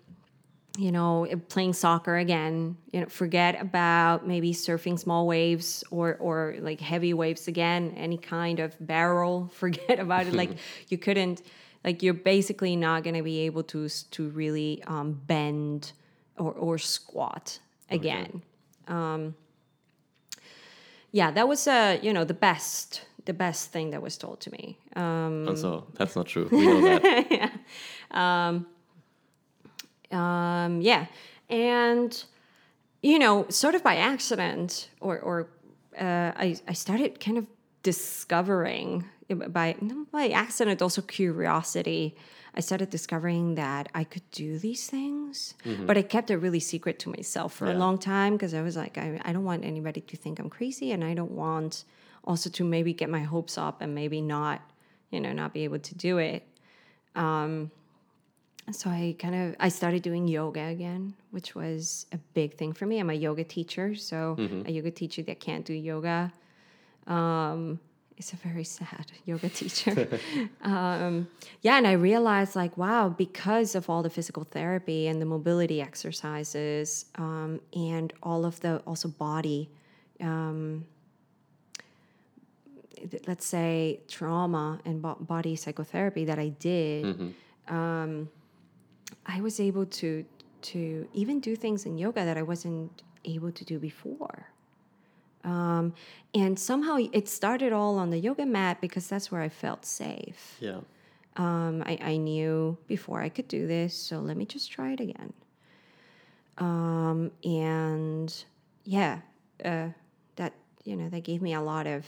you 0.78 0.90
know, 0.90 1.26
playing 1.48 1.74
soccer 1.74 2.16
again. 2.16 2.76
You 2.92 3.00
know, 3.00 3.06
forget 3.06 3.60
about 3.60 4.26
maybe 4.26 4.52
surfing 4.54 4.98
small 4.98 5.26
waves 5.26 5.84
or 5.90 6.16
or 6.16 6.56
like 6.60 6.80
heavy 6.80 7.12
waves 7.12 7.48
again. 7.48 7.94
Any 7.96 8.16
kind 8.16 8.58
of 8.58 8.74
barrel, 8.80 9.50
forget 9.54 9.98
about 9.98 10.26
it. 10.26 10.34
Like 10.34 10.50
you 10.88 10.98
couldn't, 10.98 11.42
like 11.84 12.02
you're 12.02 12.14
basically 12.14 12.76
not 12.76 13.02
going 13.04 13.16
to 13.16 13.22
be 13.22 13.40
able 13.40 13.62
to 13.64 13.88
to 13.88 14.28
really 14.30 14.82
um, 14.86 15.20
bend 15.26 15.92
or 16.38 16.52
or 16.52 16.78
squat 16.78 17.58
again. 17.90 18.42
Um, 18.88 19.34
yeah, 21.10 21.30
that 21.32 21.46
was 21.46 21.68
uh, 21.68 21.98
you 22.00 22.14
know 22.14 22.24
the 22.24 22.34
best 22.34 23.04
the 23.24 23.32
best 23.32 23.70
thing 23.72 23.90
that 23.90 24.02
was 24.02 24.16
told 24.18 24.40
to 24.40 24.50
me. 24.50 24.78
Um, 24.96 25.48
And 25.48 25.58
so 25.58 25.86
that's 25.94 26.16
not 26.16 26.26
true. 26.26 26.48
We 26.50 26.66
know 26.66 26.80
that. 26.80 27.52
um, 30.10 30.80
yeah, 30.82 31.06
and 31.48 32.24
you 33.02 33.18
know, 33.18 33.46
sort 33.48 33.74
of 33.74 33.82
by 33.82 33.96
accident, 33.96 34.90
or 35.00 35.18
or 35.20 35.48
uh, 35.98 36.32
I 36.36 36.56
I 36.68 36.74
started 36.74 37.20
kind 37.20 37.38
of 37.38 37.46
discovering 37.82 39.04
by 39.48 39.76
by 40.12 40.28
accident, 40.28 40.82
also 40.82 41.02
curiosity. 41.02 42.14
I 42.54 42.60
started 42.60 42.90
discovering 42.90 43.54
that 43.54 43.88
I 43.94 44.04
could 44.04 44.30
do 44.30 44.58
these 44.58 44.86
things, 44.86 45.54
but 45.86 45.96
I 45.96 46.02
kept 46.02 46.30
it 46.30 46.36
really 46.36 46.60
secret 46.60 46.98
to 46.98 47.08
myself 47.08 47.54
for 47.54 47.64
a 47.66 47.72
long 47.78 47.96
time 47.98 48.34
because 48.36 48.52
I 48.52 48.60
was 48.60 48.76
like, 48.76 48.98
I, 48.98 49.18
I 49.24 49.32
don't 49.32 49.44
want 49.44 49.64
anybody 49.64 50.02
to 50.02 50.16
think 50.18 50.38
I'm 50.38 50.50
crazy, 50.50 50.92
and 50.92 51.02
I 51.02 51.14
don't 51.14 51.30
want 51.30 51.84
also 52.24 52.50
to 52.50 52.64
maybe 52.64 52.92
get 52.92 53.10
my 53.10 53.20
hopes 53.20 53.58
up 53.58 53.80
and 53.80 53.94
maybe 53.94 54.20
not, 54.20 54.60
you 55.10 55.20
know, 55.20 55.32
not 55.32 55.52
be 55.52 55.64
able 55.64 55.78
to 55.78 55.94
do 55.94 56.18
it 56.18 56.46
so 58.70 58.90
I 58.90 59.16
kind 59.18 59.34
of 59.34 59.56
I 59.58 59.68
started 59.68 60.02
doing 60.02 60.28
yoga 60.28 60.66
again, 60.66 61.14
which 61.30 61.54
was 61.54 62.06
a 62.12 62.18
big 62.34 62.54
thing 62.54 62.72
for 62.72 62.86
me. 62.86 63.00
I'm 63.00 63.10
a 63.10 63.14
yoga 63.14 63.44
teacher, 63.44 63.94
so 63.94 64.36
a 64.66 64.70
yoga 64.70 64.90
teacher 64.90 65.22
that 65.22 65.40
can't 65.40 65.64
do 65.64 65.74
yoga 65.74 66.32
um, 67.06 67.80
is 68.16 68.32
a 68.32 68.36
very 68.36 68.64
sad 68.64 69.10
yoga 69.24 69.48
teacher. 69.48 70.08
um, 70.62 71.26
yeah, 71.62 71.76
and 71.76 71.86
I 71.86 71.92
realized 71.92 72.54
like, 72.54 72.76
wow, 72.78 73.08
because 73.08 73.74
of 73.74 73.90
all 73.90 74.02
the 74.02 74.10
physical 74.10 74.44
therapy 74.44 75.08
and 75.08 75.20
the 75.20 75.26
mobility 75.26 75.82
exercises 75.82 77.06
um, 77.16 77.60
and 77.74 78.12
all 78.22 78.44
of 78.44 78.60
the 78.60 78.78
also 78.86 79.08
body. 79.08 79.70
Um, 80.20 80.86
let's 83.26 83.44
say 83.46 84.00
trauma 84.08 84.80
and 84.84 85.02
bo- 85.02 85.16
body 85.20 85.56
psychotherapy 85.56 86.24
that 86.24 86.38
I 86.38 86.48
did, 86.48 87.34
um, 87.68 88.28
I 89.26 89.40
was 89.40 89.60
able 89.60 89.86
to 89.86 90.24
to 90.62 91.08
even 91.12 91.40
do 91.40 91.56
things 91.56 91.86
in 91.86 91.98
yoga 91.98 92.24
that 92.24 92.36
I 92.36 92.42
wasn't 92.42 93.02
able 93.24 93.50
to 93.52 93.64
do 93.64 93.78
before. 93.78 94.46
Um, 95.44 95.94
and 96.34 96.56
somehow 96.58 96.98
it 97.12 97.28
started 97.28 97.72
all 97.72 97.98
on 97.98 98.10
the 98.10 98.18
yoga 98.18 98.46
mat 98.46 98.80
because 98.80 99.08
that's 99.08 99.32
where 99.32 99.40
I 99.42 99.48
felt 99.48 99.84
safe. 99.84 100.56
Yeah. 100.60 100.80
Um, 101.36 101.82
I, 101.84 101.98
I 102.00 102.16
knew 102.16 102.76
before 102.86 103.22
I 103.22 103.28
could 103.28 103.48
do 103.48 103.66
this, 103.66 103.96
so 103.96 104.20
let 104.20 104.36
me 104.36 104.44
just 104.44 104.70
try 104.70 104.92
it 104.92 105.00
again. 105.00 105.32
Um, 106.58 107.32
and 107.42 108.32
yeah, 108.84 109.20
uh, 109.64 109.88
that 110.36 110.52
you 110.84 110.96
know 110.96 111.08
that 111.08 111.24
gave 111.24 111.40
me 111.42 111.54
a 111.54 111.60
lot 111.60 111.86
of 111.86 112.06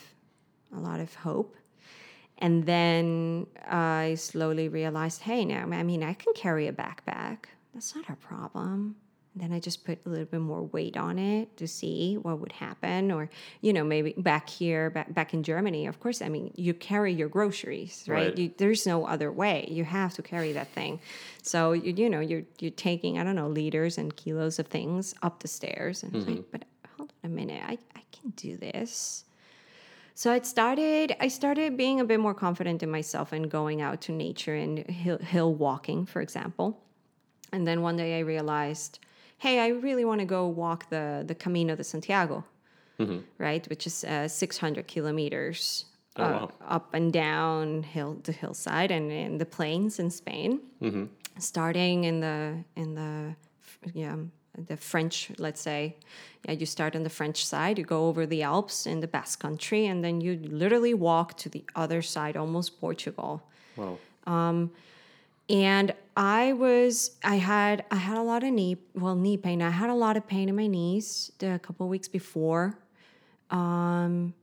a 0.75 0.81
lot 0.81 1.01
of 1.01 1.15
hope. 1.15 1.57
And 2.39 2.67
then 2.67 3.47
I 3.67 4.17
slowly 4.19 4.69
realized, 4.69 5.23
hey, 5.23 5.45
now 5.45 5.69
I 5.71 5.83
mean 5.83 6.03
I 6.03 6.15
can 6.15 6.33
carry 6.35 6.67
a 6.67 6.73
backpack. 6.73 7.47
That's 7.73 7.95
not 7.95 8.09
a 8.09 8.17
problem. 8.17 8.97
And 9.35 9.43
then 9.43 9.53
I 9.53 9.59
just 9.59 9.85
put 9.85 9.99
a 10.07 10.09
little 10.09 10.27
bit 10.27 10.41
more 10.41 10.63
weight 10.63 10.97
on 10.97 11.19
it 11.19 11.57
to 11.57 11.67
see 11.67 12.17
what 12.17 12.39
would 12.39 12.53
happen, 12.53 13.11
or 13.11 13.29
you 13.63 13.73
know 13.73 13.83
maybe 13.83 14.15
back 14.17 14.49
here, 14.49 14.91
back 14.91 15.13
back 15.13 15.35
in 15.35 15.43
Germany. 15.43 15.87
Of 15.87 15.99
course, 15.99 16.23
I 16.23 16.29
mean 16.29 16.53
you 16.57 16.73
carry 16.73 17.13
your 17.13 17.29
groceries, 17.29 18.05
right? 18.07 18.29
Right. 18.29 18.39
You, 18.39 18.53
there's 18.59 18.87
no 18.87 19.07
other 19.07 19.33
way. 19.33 19.67
You 19.69 19.85
have 19.85 20.15
to 20.15 20.23
carry 20.23 20.53
that 20.53 20.69
thing. 20.69 21.01
So 21.43 21.73
you, 21.73 21.93
you 21.93 22.09
know 22.09 22.21
you're 22.21 22.45
you're 22.61 22.71
taking 22.71 23.19
I 23.19 23.25
don't 23.25 23.35
know 23.35 23.49
liters 23.49 23.99
and 23.99 24.15
kilos 24.15 24.61
of 24.61 24.69
things 24.69 25.15
up 25.23 25.41
the 25.41 25.49
stairs, 25.49 26.05
and 26.05 26.15
it's 26.15 26.27
like, 26.27 26.37
mm-hmm. 26.37 26.49
but 26.53 26.65
hold 26.97 27.13
on 27.25 27.31
a 27.31 27.35
minute, 27.35 27.63
I 27.67 27.79
I 27.97 28.03
can 28.13 28.31
do 28.37 28.57
this. 28.57 29.25
So 30.15 30.31
I 30.33 30.41
started 30.43 31.17
I 31.21 31.29
started 31.29 31.77
being 31.77 32.01
a 32.01 32.05
bit 32.05 32.21
more 32.21 32.35
confident 32.35 32.83
in 32.83 32.91
myself 32.91 33.33
and 33.33 33.51
going 33.51 33.83
out 33.83 34.01
to 34.03 34.13
nature 34.13 34.55
and 34.55 34.79
hill, 34.79 35.19
hill 35.19 35.55
walking, 35.55 36.07
for 36.07 36.21
example. 36.23 36.81
And 37.53 37.67
then 37.67 37.83
one 37.83 37.97
day 37.97 38.17
I 38.19 38.21
realized, 38.21 38.99
hey, 39.39 39.59
I 39.61 39.69
really 39.69 40.05
want 40.05 40.21
to 40.21 40.27
go 40.27 40.47
walk 40.47 40.89
the 40.91 41.25
the 41.27 41.35
Camino 41.35 41.75
de 41.77 41.85
Santiago, 41.85 42.45
right, 43.39 43.69
which 43.69 43.87
is 43.87 44.05
uh, 44.05 44.29
600 44.29 44.87
kilometers 44.87 45.87
Oh, 46.17 46.23
uh, 46.23 46.31
wow. 46.31 46.51
up 46.77 46.95
and 46.95 47.13
down 47.13 47.83
hill 47.83 48.21
the 48.23 48.31
hillside 48.31 48.93
and 48.93 49.11
in 49.11 49.39
the 49.39 49.45
plains 49.47 49.99
in 49.99 50.11
Spain, 50.11 50.61
starting 51.39 52.05
in 52.05 52.21
the 52.21 52.65
in 52.77 52.95
the 52.95 53.35
yeah 53.95 54.17
the 54.57 54.77
French, 54.77 55.31
let's 55.39 55.61
say, 55.61 55.97
yeah, 56.45 56.53
you 56.53 56.67
start 56.67 56.95
on 56.95 57.03
the 57.03 57.11
French 57.11 57.45
side, 57.45 57.79
you 57.79 57.85
go 57.85 58.07
over 58.07 58.27
the 58.27 58.43
Alps 58.43 58.87
in 58.87 59.01
the 59.01 59.09
Basque 59.09 59.41
Country, 59.41 59.87
and 59.87 60.05
then 60.05 60.21
you 60.21 60.39
literally 60.43 60.95
walk 60.95 61.37
to 61.39 61.49
the 61.49 61.65
other 61.75 62.03
side, 62.03 62.37
almost 62.37 62.81
Portugal. 62.81 63.43
Wow. 63.77 63.99
and 65.49 65.93
i 66.17 66.53
was 66.53 67.13
i 67.23 67.37
had 67.37 67.85
i 67.91 67.97
had 67.97 68.17
a 68.17 68.23
lot 68.23 68.43
of 68.43 68.53
knee 68.53 68.77
well 68.95 69.15
knee 69.15 69.37
pain. 69.37 69.61
I 69.61 69.71
had 69.71 69.91
a 69.91 69.95
lot 69.95 70.17
of 70.17 70.27
pain 70.27 70.49
in 70.49 70.57
my 70.57 70.67
knees 70.67 71.31
a 71.43 71.59
couple 71.59 71.89
weeks 71.89 72.09
before. 72.09 72.79
Um 73.51 74.35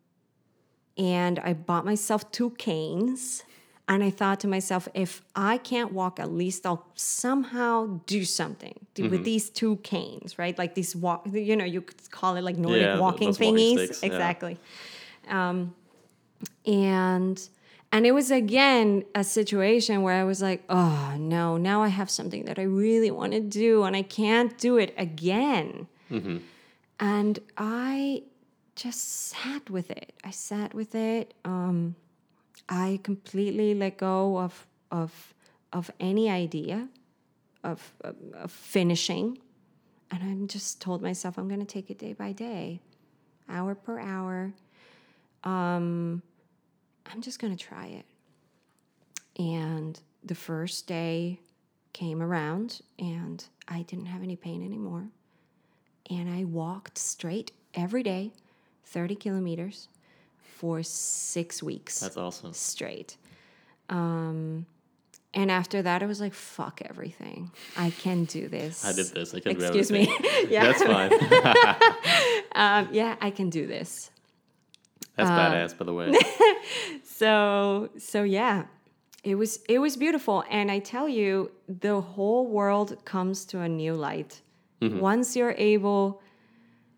and 0.98 1.40
i 1.40 1.54
bought 1.54 1.86
myself 1.86 2.32
two 2.32 2.52
canes 2.52 3.44
and 3.88 4.04
i 4.04 4.10
thought 4.10 4.40
to 4.40 4.48
myself 4.48 4.88
if 4.94 5.22
i 5.36 5.58
can't 5.58 5.92
walk 5.92 6.20
at 6.20 6.32
least 6.32 6.66
i'll 6.66 6.86
somehow 6.96 8.00
do 8.06 8.24
something 8.26 8.76
to- 8.96 9.08
with 9.10 9.24
these 9.24 9.50
two 9.50 9.76
canes 9.78 10.38
right 10.40 10.58
like 10.58 10.76
these 10.76 10.96
walk 10.96 11.28
you 11.32 11.56
know 11.56 11.66
you 11.66 11.82
could 11.82 12.12
call 12.12 12.36
it 12.38 12.44
like 12.44 12.58
nordic 12.58 12.82
Yeah, 12.84 13.00
walking 13.00 13.28
those 13.28 13.40
walking 13.40 13.56
thingies 13.56 13.74
sticks, 13.86 14.04
yeah. 14.04 14.10
exactly 14.10 14.58
um, 15.30 15.74
and 16.66 17.50
and 17.92 18.06
it 18.06 18.12
was 18.14 18.32
again 18.32 19.04
a 19.14 19.24
situation 19.24 20.02
where 20.02 20.16
I 20.16 20.24
was 20.24 20.42
like, 20.42 20.64
oh 20.70 21.16
no, 21.20 21.58
now 21.58 21.84
I 21.84 21.90
have 21.90 22.10
something 22.10 22.46
that 22.46 22.58
I 22.58 22.62
really 22.64 23.12
want 23.12 23.34
to 23.34 23.42
do 23.42 23.84
and 23.84 23.98
I 23.98 24.02
can't 24.02 24.58
do 24.58 24.78
it 24.78 24.94
again. 24.98 25.88
And 27.00 27.40
I 27.58 28.24
just 28.76 29.28
sat 29.30 29.70
with 29.70 29.92
it. 29.92 30.14
I 30.24 30.32
sat 30.32 30.74
with 30.74 30.96
it. 30.96 31.34
Um, 31.44 31.96
I 32.70 33.00
completely 33.04 33.74
let 33.74 33.98
go 33.98 34.38
of 34.38 34.68
of 34.92 35.34
of 35.74 35.90
any 36.00 36.30
idea 36.30 36.88
of, 37.64 37.94
of, 38.02 38.16
of 38.34 38.52
finishing, 38.52 39.38
and 40.10 40.24
I'm 40.24 40.48
just 40.48 40.82
told 40.82 41.02
myself 41.02 41.38
I'm 41.38 41.48
going 41.48 41.60
to 41.60 41.66
take 41.66 41.90
it 41.90 41.98
day 42.00 42.14
by 42.14 42.32
day, 42.32 42.82
hour 43.50 43.76
per 43.76 44.00
hour. 44.00 44.52
Um, 45.44 46.22
I'm 47.06 47.22
just 47.22 47.40
going 47.40 47.56
to 47.56 47.64
try 47.64 47.88
it. 47.88 48.06
And 49.42 50.00
the 50.24 50.36
first 50.36 50.88
day 50.88 51.40
came 51.94 52.22
around 52.22 52.82
and 53.00 53.44
I 53.68 53.82
didn't 53.84 54.06
have 54.06 54.24
any 54.24 54.36
pain 54.36 54.64
anymore. 54.64 55.08
And 56.10 56.30
I 56.30 56.44
walked 56.44 56.98
straight 56.98 57.52
every 57.74 58.04
day, 58.04 58.32
30 58.86 59.16
kilometers 59.16 59.88
for 60.58 60.84
six 60.84 61.64
weeks 61.64 62.00
That's 62.00 62.18
awesome. 62.18 62.54
straight. 62.54 63.18
Um, 63.90 64.66
and 65.34 65.50
after 65.50 65.82
that, 65.82 66.04
I 66.04 66.06
was 66.06 66.20
like, 66.20 66.34
fuck 66.34 66.82
everything. 66.86 67.52
I 67.78 67.92
can 67.92 68.26
do 68.26 68.48
this. 68.50 68.86
I 68.86 68.92
did 68.94 69.08
this. 69.08 69.34
I 69.34 69.40
can 69.40 69.58
do 69.58 69.66
Excuse 69.66 69.92
me. 69.92 70.14
yeah. 70.50 70.66
That's 70.66 70.84
fine. 70.84 71.12
um, 72.56 72.90
yeah, 72.92 73.16
I 73.22 73.32
can 73.32 73.50
do 73.50 73.66
this. 73.66 74.12
That's 75.16 75.30
Uh, 75.30 75.38
badass, 75.38 75.78
by 75.78 75.86
the 75.86 75.94
way. 75.94 76.14
So 77.04 77.90
so 77.98 78.24
yeah, 78.24 78.66
it 79.24 79.36
was 79.36 79.60
it 79.70 79.80
was 79.80 79.96
beautiful, 79.96 80.44
and 80.50 80.72
I 80.72 80.80
tell 80.80 81.08
you, 81.08 81.52
the 81.68 82.02
whole 82.02 82.48
world 82.48 83.04
comes 83.06 83.46
to 83.46 83.60
a 83.60 83.70
new 83.70 83.94
light 83.94 84.42
once 84.82 85.36
you're 85.36 85.54
able 85.58 86.21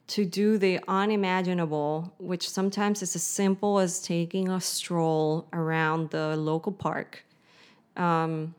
to 0.06 0.26
do 0.26 0.58
the 0.58 0.80
unimaginable, 0.88 2.14
which 2.18 2.50
sometimes 2.50 3.02
is 3.02 3.16
as 3.16 3.24
simple 3.24 3.80
as 3.80 4.02
taking 4.02 4.50
a 4.50 4.60
stroll 4.60 5.48
around 5.54 6.10
the 6.10 6.36
local 6.36 6.72
park. 6.72 7.24
Um, 7.96 8.54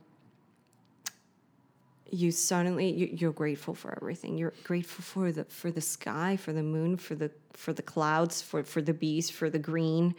you 2.11 2.31
suddenly 2.31 2.91
you, 2.91 3.09
you're 3.13 3.33
grateful 3.33 3.75
for 3.75 3.97
everything. 4.01 4.39
You're 4.39 4.55
grateful 4.63 5.03
for 5.03 5.33
the 5.33 5.45
for 5.45 5.71
the 5.71 5.81
sky, 5.81 6.37
for 6.37 6.53
the 6.53 6.63
moon, 6.63 6.97
for 6.97 7.15
the 7.15 7.31
for 7.53 7.73
the 7.73 7.83
clouds, 7.83 8.41
for 8.41 8.63
for 8.63 8.81
the 8.81 8.95
bees, 8.95 9.31
for 9.31 9.51
the 9.51 9.59
green 9.59 10.15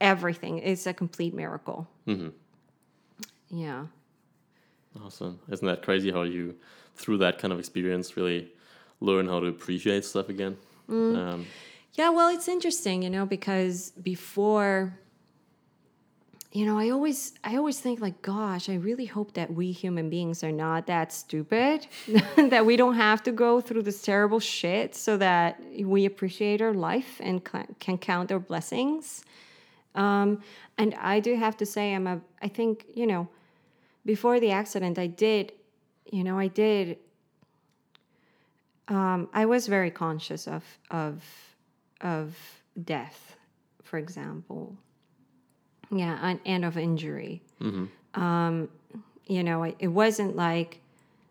everything. 0.00 0.58
It's 0.58 0.86
a 0.86 0.94
complete 0.94 1.34
miracle. 1.34 1.88
Yeah. 3.50 3.86
Awesome. 5.02 5.40
Isn't 5.50 5.66
that 5.66 5.82
crazy 5.82 6.10
how 6.10 6.22
you, 6.22 6.56
through 6.94 7.18
that 7.18 7.38
kind 7.38 7.52
of 7.52 7.58
experience, 7.58 8.16
really 8.16 8.52
learn 9.00 9.28
how 9.28 9.40
to 9.40 9.46
appreciate 9.46 10.04
stuff 10.04 10.28
again? 10.28 10.56
Mm. 10.88 11.16
Um, 11.16 11.46
Yeah, 11.94 12.10
well, 12.10 12.28
it's 12.28 12.48
interesting, 12.48 13.02
you 13.02 13.10
know, 13.10 13.26
because 13.26 13.90
before 14.02 14.98
you 16.50 16.64
know, 16.64 16.78
I 16.78 16.88
always 16.88 17.34
I 17.44 17.56
always 17.56 17.78
think 17.78 18.00
like 18.00 18.22
gosh, 18.22 18.70
I 18.70 18.76
really 18.76 19.04
hope 19.04 19.34
that 19.34 19.52
we 19.52 19.70
human 19.70 20.08
beings 20.08 20.42
are 20.42 20.52
not 20.52 20.86
that 20.86 21.12
stupid 21.12 21.86
that 22.36 22.64
we 22.64 22.76
don't 22.76 22.94
have 22.94 23.22
to 23.24 23.32
go 23.32 23.60
through 23.60 23.82
this 23.82 24.00
terrible 24.00 24.40
shit 24.40 24.94
so 24.94 25.18
that 25.18 25.60
we 25.78 26.06
appreciate 26.06 26.62
our 26.62 26.72
life 26.72 27.20
and 27.20 27.42
can 27.44 27.98
count 27.98 28.32
our 28.32 28.38
blessings. 28.38 29.24
Um, 29.94 30.42
and 30.78 30.94
I 30.94 31.20
do 31.20 31.34
have 31.36 31.56
to 31.58 31.66
say, 31.66 31.94
I'm 31.94 32.06
a, 32.06 32.20
I 32.40 32.48
think, 32.48 32.86
you 32.94 33.06
know, 33.06 33.28
before 34.06 34.40
the 34.40 34.52
accident, 34.52 34.98
I 34.98 35.08
did, 35.08 35.52
you 36.10 36.22
know, 36.24 36.38
I 36.38 36.46
did, 36.46 36.98
um, 38.88 39.28
I 39.32 39.46
was 39.46 39.66
very 39.66 39.90
conscious 39.90 40.48
of, 40.48 40.64
of, 40.90 41.22
of 42.00 42.36
death, 42.84 43.36
for 43.82 43.98
example. 43.98 44.76
Yeah, 45.90 46.18
and, 46.22 46.40
and 46.44 46.64
of 46.64 46.76
injury. 46.76 47.42
Um, 48.14 48.68
you 49.26 49.42
know, 49.42 49.64
I, 49.64 49.74
it 49.78 49.88
wasn't 49.88 50.36
like, 50.36 50.80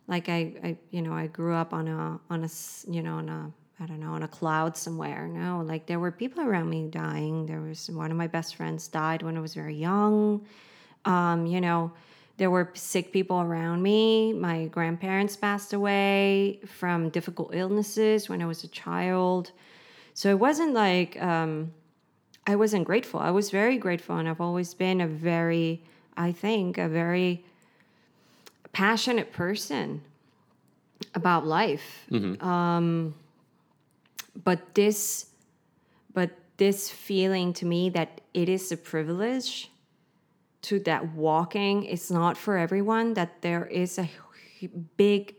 like 0.08 0.30
I, 0.30 0.54
I, 0.64 0.78
you 0.92 1.02
know, 1.02 1.14
I 1.14 1.28
grew 1.28 1.54
up 1.54 1.74
on 1.74 1.88
a, 1.88 2.20
on 2.30 2.44
a, 2.44 2.50
you 2.90 3.02
know, 3.04 3.16
on 3.16 3.30
a, 3.30 3.52
I 3.80 3.86
don't 3.86 4.00
know, 4.00 4.14
on 4.14 4.24
a 4.24 4.28
cloud 4.28 4.76
somewhere. 4.76 5.28
No, 5.28 5.62
like 5.66 5.86
there 5.86 6.00
were 6.00 6.12
people 6.12 6.42
around 6.44 6.70
me 6.70 6.88
dying. 6.90 7.46
There 7.46 7.62
was 7.62 7.90
one 7.90 8.10
of 8.10 8.18
my 8.18 8.28
best 8.28 8.56
friends 8.56 8.88
died 8.88 9.22
when 9.22 9.38
I 9.38 9.40
was 9.40 9.54
very 9.54 9.76
young. 9.76 10.46
Um, 11.06 11.46
you 11.46 11.62
know, 11.62 11.92
there 12.38 12.52
were 12.52 12.72
sick 12.74 13.12
people 13.12 13.42
around 13.42 13.82
me. 13.82 14.32
My 14.32 14.66
grandparents 14.66 15.36
passed 15.36 15.74
away 15.74 16.60
from 16.66 17.10
difficult 17.10 17.50
illnesses 17.54 18.30
when 18.30 18.42
I 18.42 18.46
was 18.46 18.64
a 18.64 18.68
child. 18.68 19.52
So 20.14 20.30
it 20.30 20.40
wasn't 20.40 20.74
like 20.74 21.22
um, 21.22 21.74
I 22.46 22.56
wasn't 22.56 22.86
grateful. 22.86 23.20
I 23.20 23.32
was 23.32 23.50
very 23.50 23.78
grateful, 23.78 24.18
and 24.18 24.30
I've 24.30 24.42
always 24.42 24.74
been 24.74 25.02
a 25.02 25.08
very, 25.08 25.82
I 26.16 26.32
think, 26.32 26.78
a 26.78 26.88
very 26.88 27.44
passionate 28.72 29.34
person 29.34 30.02
about 31.16 31.46
life. 31.46 32.06
Um, 32.42 33.16
but 34.44 34.76
this, 34.76 35.26
but 36.14 36.30
this 36.58 36.90
feeling 36.90 37.54
to 37.54 37.66
me 37.66 37.90
that 37.90 38.22
it 38.34 38.48
is 38.48 38.72
a 38.72 38.78
privilege 38.78 39.72
to 40.68 40.80
that 40.80 41.14
walking 41.14 41.84
is 41.84 42.12
not 42.12 42.38
for 42.38 42.58
everyone. 42.58 43.14
That 43.14 43.42
there 43.42 43.66
is 43.66 43.98
a 44.00 44.10
big 44.98 45.36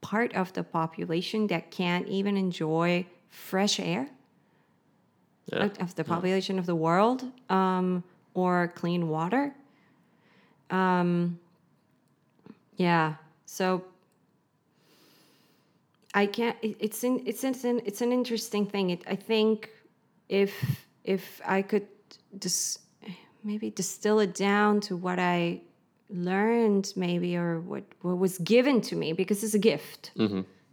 part 0.00 0.34
of 0.34 0.52
the 0.52 0.62
population 0.62 1.46
that 1.48 1.70
can't 1.70 2.06
even 2.08 2.36
enjoy 2.36 3.06
fresh 3.28 3.78
air 3.80 4.08
yeah. 5.46 5.68
of- 5.80 5.94
the 5.94 6.04
population 6.04 6.58
of 6.58 6.66
the 6.66 6.74
world 6.74 7.24
um, 7.50 8.02
or 8.34 8.72
clean 8.74 9.08
water. 9.08 9.54
Um, 10.70 11.38
yeah, 12.76 13.14
so 13.46 13.84
I 16.14 16.26
can't. 16.26 16.56
it- 16.62 16.76
It's 16.80 17.04
in, 17.04 17.22
it's 17.26 17.44
it's 17.44 17.64
an 17.64 17.80
it's 17.84 18.00
an 18.00 18.12
interesting 18.12 18.66
thing. 18.66 18.90
It, 18.90 19.02
I 19.06 19.16
think 19.16 19.70
if 20.28 20.52
if 21.04 21.40
I 21.44 21.62
could 21.62 21.86
just 22.38 22.80
maybe 23.48 23.70
distill 23.70 24.18
it 24.20 24.34
down 24.34 24.80
to 24.80 24.92
what 24.96 25.18
I 25.18 25.60
learned, 26.10 26.92
maybe 26.96 27.30
or 27.36 27.60
what 27.60 27.84
what 28.02 28.18
was 28.18 28.38
given 28.38 28.80
to 28.82 28.94
me, 29.02 29.12
because 29.14 29.42
it's 29.44 29.54
a 29.54 29.64
gift. 29.72 30.12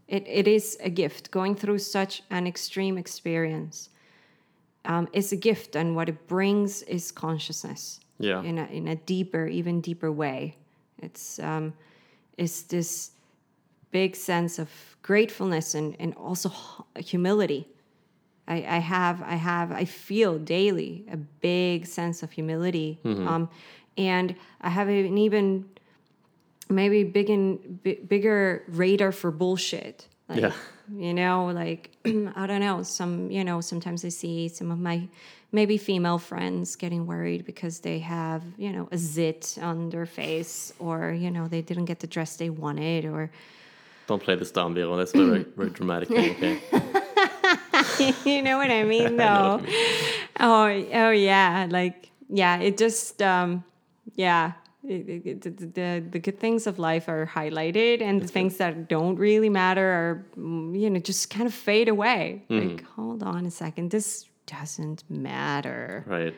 It 0.07 0.23
it 0.27 0.47
is 0.47 0.77
a 0.89 0.89
gift. 0.89 1.31
Going 1.31 1.55
through 1.55 1.79
such 1.79 2.21
an 2.29 2.45
extreme 2.47 2.95
experience 2.99 3.89
um, 4.91 5.07
is 5.13 5.31
a 5.31 5.37
gift, 5.49 5.75
and 5.75 5.95
what 5.95 6.07
it 6.09 6.27
brings 6.27 6.83
is 6.83 7.11
consciousness 7.11 7.99
Yeah. 8.19 8.43
in 8.49 8.57
a 8.59 8.65
in 8.79 8.87
a 8.87 8.95
deeper, 8.95 9.47
even 9.47 9.81
deeper 9.81 10.11
way. 10.11 10.55
It's 11.01 11.39
um, 11.39 11.73
it's 12.37 12.63
this 12.67 13.11
big 13.91 14.15
sense 14.15 14.61
of 14.63 14.69
gratefulness 15.01 15.75
and 15.75 15.95
and 15.99 16.13
also 16.15 16.49
humility. 17.11 17.63
I, 18.47 18.55
I 18.57 18.77
have 18.79 19.21
I 19.23 19.35
have 19.35 19.71
I 19.71 19.85
feel 19.85 20.37
daily 20.37 21.05
a 21.11 21.17
big 21.17 21.85
sense 21.87 22.21
of 22.23 22.31
humility, 22.31 22.99
um, 23.05 23.49
and 23.97 24.35
I 24.61 24.69
have 24.69 24.87
an 24.87 25.17
even 25.17 25.65
maybe 26.69 27.03
big 27.03 27.29
and 27.29 27.83
bi- 27.83 27.99
bigger 28.07 28.63
radar 28.67 29.11
for 29.11 29.31
bullshit. 29.31 30.07
Like, 30.29 30.41
Yeah. 30.41 30.53
You 30.93 31.13
know, 31.15 31.47
like 31.47 31.89
I 32.05 32.45
don't 32.45 32.61
know. 32.61 32.83
Some 32.83 33.31
you 33.31 33.43
know 33.43 33.61
sometimes 33.61 34.05
I 34.05 34.09
see 34.09 34.47
some 34.49 34.69
of 34.71 34.79
my 34.79 35.07
maybe 35.51 35.77
female 35.77 36.19
friends 36.19 36.75
getting 36.75 37.07
worried 37.07 37.45
because 37.45 37.79
they 37.79 37.99
have 37.99 38.43
you 38.57 38.71
know 38.71 38.87
a 38.91 38.97
zit 38.97 39.57
on 39.61 39.89
their 39.89 40.05
face 40.05 40.71
or 40.77 41.11
you 41.11 41.31
know 41.31 41.47
they 41.47 41.61
didn't 41.63 41.85
get 41.85 41.99
the 42.01 42.07
dress 42.07 42.35
they 42.35 42.51
wanted 42.51 43.05
or 43.05 43.31
Don't 44.07 44.21
play 44.21 44.35
this 44.35 44.51
down, 44.51 44.75
Vero. 44.75 44.95
That's 44.95 45.13
very, 45.13 45.43
very 45.57 45.71
dramatic 45.71 46.09
thing, 46.09 46.31
okay? 46.37 46.59
you 48.25 48.41
know 48.41 48.57
what 48.57 48.71
I 48.71 48.83
mean, 48.93 49.17
though. 49.17 49.57
what 49.57 49.67
you 49.69 49.73
mean. 49.73 50.27
Oh, 50.39 50.85
oh 50.93 51.09
yeah, 51.11 51.67
like 51.69 52.09
yeah, 52.29 52.57
it 52.59 52.77
just 52.77 53.21
um, 53.21 53.63
yeah. 54.15 54.53
It, 54.87 55.09
it, 55.09 55.45
it- 55.47 55.73
the, 55.73 56.03
the 56.11 56.19
good 56.19 56.39
things 56.39 56.67
of 56.67 56.77
life 56.77 57.07
are 57.07 57.25
highlighted, 57.25 58.01
and 58.03 58.21
the 58.21 58.27
things 58.27 58.57
that 58.57 58.87
don't 58.87 59.15
really 59.17 59.49
matter 59.49 59.81
are, 59.83 60.25
mm, 60.37 60.79
you 60.79 60.91
know, 60.91 60.99
just 60.99 61.31
kind 61.31 61.47
of 61.47 61.55
fade 61.55 61.89
away. 61.89 62.43
Mm-hmm. 62.51 62.69
Like, 62.69 62.83
hold 62.95 63.23
on 63.23 63.47
a 63.47 63.49
second, 63.51 63.89
this 63.89 64.27
doesn't 64.45 65.03
matter. 65.09 66.03
Right. 66.05 66.35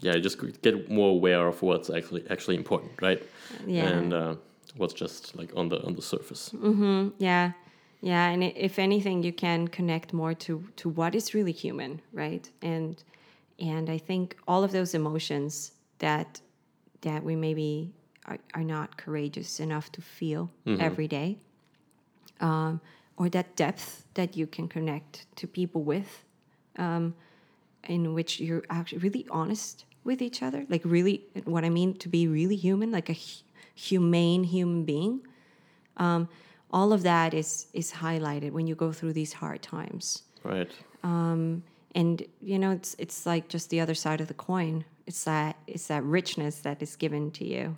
Yeah, 0.00 0.18
just 0.18 0.38
get 0.62 0.88
more 0.88 1.10
aware 1.10 1.48
of 1.48 1.62
what's 1.62 1.90
actually 1.90 2.24
actually 2.30 2.56
important, 2.56 2.92
right? 3.02 3.20
Yeah. 3.66 3.88
And 3.88 4.12
uh, 4.12 4.34
what's 4.76 4.94
just 4.94 5.34
like 5.36 5.50
on 5.56 5.68
the 5.70 5.82
on 5.82 5.94
the 5.96 6.02
surface. 6.02 6.54
Yeah, 7.18 7.52
yeah, 8.04 8.28
and 8.28 8.44
if 8.44 8.78
anything, 8.78 9.22
you 9.22 9.32
can 9.32 9.66
connect 9.68 10.12
more 10.12 10.34
to 10.34 10.62
to 10.76 10.90
what 10.90 11.14
is 11.14 11.32
really 11.32 11.52
human, 11.52 12.02
right? 12.12 12.50
And 12.60 13.02
and 13.58 13.88
I 13.88 13.96
think 13.96 14.36
all 14.46 14.62
of 14.62 14.72
those 14.72 14.92
emotions 14.94 15.72
that 16.00 16.42
that 17.00 17.24
we 17.24 17.34
maybe 17.34 17.94
are, 18.26 18.38
are 18.52 18.62
not 18.64 18.98
courageous 18.98 19.58
enough 19.58 19.90
to 19.92 20.02
feel 20.02 20.50
every 20.80 21.08
day, 21.08 21.38
um, 22.40 22.80
or 23.16 23.30
that 23.30 23.56
depth 23.56 24.04
that 24.14 24.36
you 24.36 24.46
can 24.46 24.68
connect 24.68 25.26
to 25.36 25.46
people 25.46 25.82
with, 25.82 26.24
um, 26.78 27.14
in 27.84 28.12
which 28.12 28.38
you're 28.38 28.64
actually 28.68 28.98
really 28.98 29.26
honest 29.30 29.86
with 30.04 30.20
each 30.20 30.42
other, 30.42 30.66
like 30.68 30.82
really 30.84 31.24
what 31.44 31.64
I 31.64 31.70
mean 31.70 31.94
to 31.94 32.08
be 32.10 32.28
really 32.28 32.56
human, 32.56 32.90
like 32.92 33.08
a 33.08 33.14
hu- 33.14 33.44
humane 33.74 34.44
human 34.44 34.84
being 34.84 35.20
um, 35.96 36.28
all 36.76 36.92
of 36.92 37.02
that 37.02 37.32
is 37.34 37.66
is 37.72 37.92
highlighted 37.92 38.50
when 38.56 38.66
you 38.66 38.74
go 38.84 38.90
through 38.92 39.12
these 39.14 39.32
hard 39.42 39.60
times 39.62 40.22
Right. 40.52 40.70
and 42.00 42.22
you 42.50 42.58
know 42.58 42.72
it's 42.78 42.96
it's 42.98 43.18
like 43.32 43.44
just 43.54 43.66
the 43.70 43.80
other 43.84 43.94
side 43.94 44.20
of 44.22 44.28
the 44.28 44.34
coin 44.48 44.84
It's 45.06 45.24
that 45.24 45.54
it's 45.66 45.86
that 45.86 46.02
richness 46.18 46.56
that 46.62 46.82
is 46.82 46.96
given 46.96 47.30
to 47.38 47.44
you. 47.44 47.76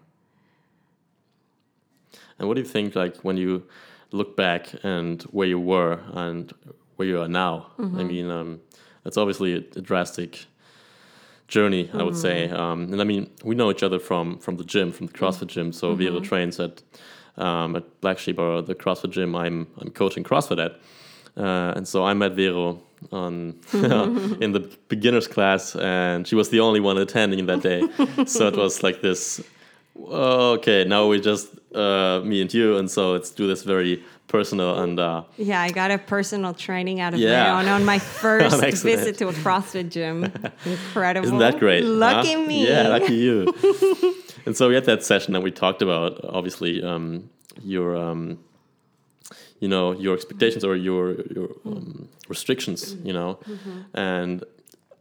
And 2.39 2.49
what 2.49 2.55
do 2.57 2.61
you 2.61 2.69
think, 2.69 2.95
like, 2.95 3.17
when 3.25 3.37
you 3.37 3.63
look 4.13 4.37
back 4.37 4.63
and 4.83 5.23
where 5.33 5.49
you 5.49 5.59
were 5.59 5.99
and 6.13 6.53
where 6.97 7.09
you 7.09 7.21
are 7.23 7.29
now? 7.29 7.55
I 7.79 8.05
mean, 8.05 8.31
um, 8.31 8.61
it's 9.07 9.17
obviously 9.17 9.55
a, 9.55 9.59
a 9.79 9.83
drastic 9.91 10.47
journey, 11.49 11.91
I 11.93 12.03
would 12.03 12.17
say. 12.17 12.49
Um, 12.51 12.93
and 12.93 13.01
I 13.01 13.05
mean, 13.05 13.31
we 13.45 13.55
know 13.55 13.71
each 13.71 13.83
other 13.83 13.99
from 13.99 14.39
from 14.39 14.57
the 14.57 14.65
gym, 14.65 14.93
from 14.93 15.07
the 15.07 15.13
CrossFit 15.19 15.49
gym. 15.49 15.73
So 15.73 15.95
Vero 15.95 16.21
trains 16.21 16.61
at 16.61 16.83
um, 17.39 17.77
at 17.77 18.01
Black 18.01 18.19
Sheep 18.19 18.39
or 18.39 18.63
the 18.63 18.75
CrossFit 18.75 19.11
gym. 19.11 19.35
I'm 19.35 19.67
I'm 19.79 19.91
coaching 19.91 20.25
CrossFit 20.25 20.65
at, 20.65 20.73
uh, 21.43 21.73
and 21.77 21.87
so 21.87 22.05
I 22.05 22.15
met 22.15 22.33
Vero 22.33 22.81
on 23.13 23.55
in 24.41 24.53
the 24.53 24.71
beginners 24.89 25.29
class, 25.29 25.77
and 25.77 26.27
she 26.27 26.35
was 26.35 26.49
the 26.51 26.61
only 26.61 26.81
one 26.81 26.99
attending 26.99 27.47
that 27.47 27.63
day. 27.63 27.83
so 28.27 28.49
it 28.49 28.57
was 28.57 28.83
like 28.83 29.03
this. 29.03 29.43
Okay, 29.99 30.85
now 30.85 31.07
we 31.07 31.21
just 31.21 31.49
uh, 31.75 32.21
me 32.25 32.41
and 32.41 32.53
you, 32.53 32.77
and 32.77 32.91
so 32.91 33.13
let's 33.13 33.31
do 33.31 33.47
this 33.47 33.63
very 33.63 34.03
personal 34.29 34.81
and 34.81 34.99
uh, 34.99 35.23
Yeah, 35.37 35.63
I 35.63 35.71
got 35.71 35.91
a 35.91 35.99
personal 35.99 36.53
training 36.53 37.01
out 37.01 37.15
of 37.15 37.21
Yeah. 37.21 37.55
on, 37.55 37.69
on 37.69 37.85
my 37.85 37.99
first 38.23 38.61
visit 38.83 39.19
to 39.19 39.29
a 39.29 39.33
CrossFit 39.33 39.91
gym. 39.91 40.33
Incredible. 40.65 41.27
Isn't 41.27 41.39
that 41.39 41.59
great? 41.59 41.85
Lucky 41.85 42.33
huh? 42.33 42.41
me. 42.41 42.67
Yeah, 42.69 42.89
lucky 42.89 43.15
you. 43.15 43.55
And 44.47 44.57
so 44.57 44.69
we 44.69 44.75
had 44.75 44.85
that 44.85 45.03
session 45.03 45.35
and 45.35 45.45
we 45.45 45.51
talked 45.51 45.83
about 45.83 46.21
obviously 46.25 46.83
um, 46.83 47.29
your 47.63 47.97
um, 47.97 48.39
you 49.61 49.69
know 49.69 49.93
your 49.93 50.15
expectations 50.15 50.65
or 50.65 50.77
your 50.77 51.21
your 51.37 51.49
um, 51.65 52.09
restrictions, 52.29 52.95
you 53.05 53.13
know, 53.13 53.39
and 53.95 54.45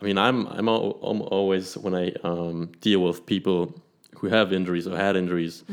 I 0.02 0.06
mean 0.06 0.18
I'm 0.18 0.48
I'm, 0.48 0.68
al- 0.68 1.00
I'm 1.04 1.22
always 1.22 1.78
when 1.78 1.94
I 1.96 2.12
um, 2.24 2.72
deal 2.82 3.00
with 3.02 3.26
people 3.26 3.74
who 4.18 4.28
have 4.28 4.52
injuries 4.54 4.88
or 4.88 4.96
had 4.98 5.16
injuries, 5.16 5.64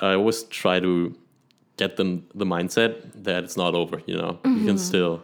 I 0.00 0.14
always 0.14 0.42
try 0.44 0.80
to 0.80 1.14
get 1.76 1.96
them 1.96 2.26
the 2.34 2.46
mindset 2.46 2.92
that 3.24 3.44
it's 3.44 3.56
not 3.56 3.74
over. 3.74 4.00
You 4.06 4.16
know, 4.16 4.38
you 4.44 4.64
can 4.66 4.78
still 4.78 5.22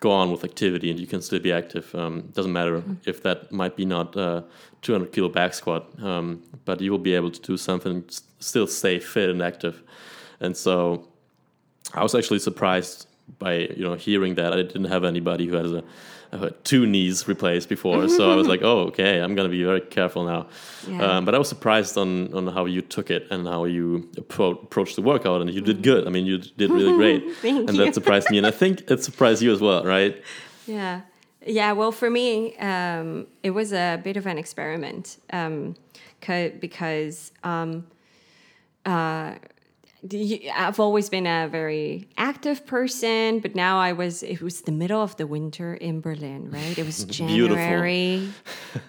go 0.00 0.10
on 0.10 0.30
with 0.30 0.44
activity 0.44 0.90
and 0.90 1.00
you 1.00 1.06
can 1.06 1.22
still 1.22 1.40
be 1.40 1.52
active. 1.52 1.94
Um, 1.94 2.28
doesn't 2.32 2.52
matter 2.52 2.82
if 3.04 3.22
that 3.22 3.50
might 3.50 3.76
be 3.76 3.84
not 3.84 4.16
uh, 4.16 4.42
200 4.82 5.12
kilo 5.12 5.28
back 5.28 5.54
squat, 5.54 5.86
um, 6.02 6.42
but 6.64 6.80
you 6.80 6.90
will 6.90 6.98
be 6.98 7.14
able 7.14 7.30
to 7.30 7.40
do 7.40 7.56
something, 7.56 8.04
still 8.38 8.66
stay 8.66 8.98
fit 8.98 9.30
and 9.30 9.42
active. 9.42 9.82
And 10.40 10.56
so 10.56 11.08
I 11.94 12.02
was 12.02 12.14
actually 12.14 12.40
surprised 12.40 13.06
by 13.38 13.54
you 13.76 13.84
know 13.84 13.94
hearing 13.94 14.34
that 14.36 14.52
I 14.52 14.56
didn't 14.56 14.84
have 14.84 15.04
anybody 15.04 15.46
who 15.46 15.56
has 15.56 15.72
a, 15.72 15.82
uh, 16.32 16.50
two 16.64 16.86
knees 16.86 17.26
replaced 17.28 17.68
before, 17.68 18.08
so 18.08 18.30
I 18.32 18.34
was 18.36 18.46
like, 18.52 18.62
oh 18.62 18.80
okay, 18.88 19.20
I'm 19.20 19.34
gonna 19.34 19.48
be 19.48 19.62
very 19.64 19.80
careful 19.80 20.24
now. 20.24 20.46
Yeah. 20.88 21.02
Um, 21.18 21.24
but 21.24 21.34
I 21.34 21.38
was 21.38 21.48
surprised 21.48 21.96
on 21.98 22.32
on 22.34 22.46
how 22.46 22.64
you 22.66 22.82
took 22.82 23.10
it 23.10 23.26
and 23.30 23.46
how 23.46 23.64
you 23.64 24.08
appro- 24.16 24.62
approached 24.62 24.96
the 24.96 25.02
workout, 25.02 25.40
and 25.40 25.50
you 25.50 25.60
did 25.60 25.82
good. 25.82 26.06
I 26.06 26.10
mean, 26.10 26.26
you 26.26 26.38
did 26.38 26.70
really 26.70 26.96
great, 27.02 27.22
Thank 27.42 27.68
and 27.68 27.76
you. 27.78 27.84
that 27.84 27.94
surprised 27.94 28.30
me, 28.30 28.38
and 28.38 28.46
I 28.46 28.50
think 28.62 28.90
it 28.90 29.02
surprised 29.04 29.42
you 29.42 29.52
as 29.52 29.60
well, 29.60 29.84
right? 29.84 30.14
Yeah. 30.66 31.00
Yeah, 31.48 31.72
well, 31.74 31.92
for 31.92 32.10
me, 32.10 32.56
um, 32.56 33.28
it 33.44 33.50
was 33.50 33.72
a 33.72 34.00
bit 34.02 34.16
of 34.16 34.26
an 34.26 34.36
experiment 34.36 35.16
um, 35.32 35.76
'ca- 36.20 36.50
because 36.60 37.30
um, 37.44 37.86
uh, 38.84 39.34
I've 40.54 40.78
always 40.80 41.08
been 41.08 41.26
a 41.26 41.48
very 41.48 42.08
active 42.16 42.66
person, 42.66 43.40
but 43.40 43.54
now 43.54 43.78
I 43.78 43.92
was, 43.92 44.22
it 44.22 44.40
was 44.42 44.62
the 44.62 44.72
middle 44.72 45.02
of 45.02 45.16
the 45.16 45.26
winter 45.26 45.74
in 45.74 46.00
Berlin, 46.00 46.50
right? 46.50 46.76
It 46.78 46.84
was 46.84 47.04
January. 47.20 48.30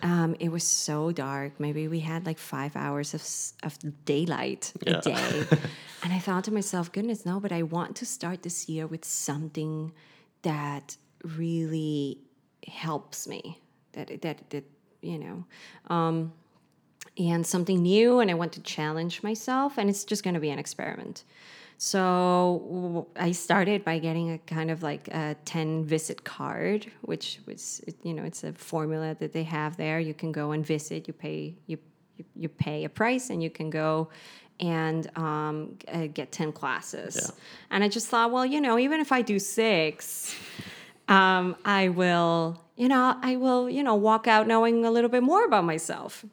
um, 0.04 0.36
it 0.40 0.50
was 0.50 0.64
so 0.64 1.12
dark. 1.12 1.60
Maybe 1.60 1.88
we 1.88 2.00
had 2.00 2.26
like 2.26 2.38
five 2.38 2.76
hours 2.76 3.14
of, 3.14 3.24
of 3.68 3.78
daylight 4.06 4.74
Yeah. 4.86 4.98
a 4.98 5.02
day. 5.02 5.44
and 6.04 6.14
I 6.14 6.20
thought 6.20 6.44
to 6.46 6.52
myself, 6.54 6.92
goodness, 6.92 7.26
no, 7.26 7.40
but 7.40 7.52
I 7.52 7.64
want 7.64 7.96
to 7.98 8.06
start 8.06 8.44
this 8.44 8.68
year 8.70 8.88
with 8.88 9.06
something 9.06 9.92
that 10.44 10.98
really 11.24 12.20
helps 12.68 13.28
me. 13.28 13.60
That, 13.94 14.22
that, 14.22 14.50
that 14.52 14.64
you 15.02 15.18
know, 15.18 15.46
um, 15.94 16.34
and 17.18 17.46
something 17.46 17.82
new 17.82 18.20
and 18.20 18.30
I 18.30 18.34
want 18.36 18.54
to 18.54 18.62
challenge 18.62 19.24
myself 19.24 19.78
and 19.78 19.90
it's 19.90 20.04
just 20.04 20.24
going 20.24 20.36
to 20.36 20.40
be 20.40 20.50
an 20.50 20.60
experiment. 20.60 21.24
So 21.80 23.08
I 23.16 23.32
started 23.32 23.86
by 23.86 24.00
getting 24.00 24.32
a 24.32 24.40
kind 24.40 24.72
of 24.72 24.82
like 24.82 25.08
a 25.10 25.36
10 25.46 25.86
visit 25.86 26.24
card, 26.24 26.92
which 27.02 27.40
was, 27.46 27.82
you 28.02 28.14
know, 28.14 28.24
it's 28.24 28.44
a 28.44 28.54
formula 28.54 29.16
that 29.20 29.32
they 29.32 29.44
have 29.44 29.78
there. 29.78 30.00
You 30.00 30.16
can 30.16 30.32
go 30.32 30.52
and 30.52 30.66
visit, 30.66 31.08
you 31.08 31.14
pay, 31.14 31.56
you, 31.68 31.78
you, 32.36 32.50
pay 32.50 32.84
a 32.84 32.90
price 32.90 33.30
and 33.30 33.44
you 33.44 33.52
can 33.52 33.70
go 33.70 34.10
and 34.60 35.16
um, 35.18 35.78
uh, 35.88 36.08
get 36.08 36.32
10 36.32 36.52
classes. 36.52 37.16
Yeah. 37.16 37.44
And 37.70 37.84
I 37.84 37.90
just 37.90 38.08
thought, 38.08 38.32
well, 38.32 38.46
you 38.46 38.60
know, 38.60 38.80
even 38.80 39.00
if 39.00 39.12
I 39.12 39.22
do 39.22 39.38
six, 39.38 40.36
um, 41.08 41.56
I 41.64 41.90
will, 41.90 42.60
you 42.76 42.88
know, 42.88 43.18
I 43.22 43.36
will, 43.36 43.70
you 43.70 43.84
know, 43.84 43.94
walk 43.94 44.28
out 44.28 44.48
knowing 44.48 44.84
a 44.84 44.90
little 44.90 45.12
bit 45.12 45.22
more 45.22 45.46
about 45.46 45.64
myself. 45.64 46.26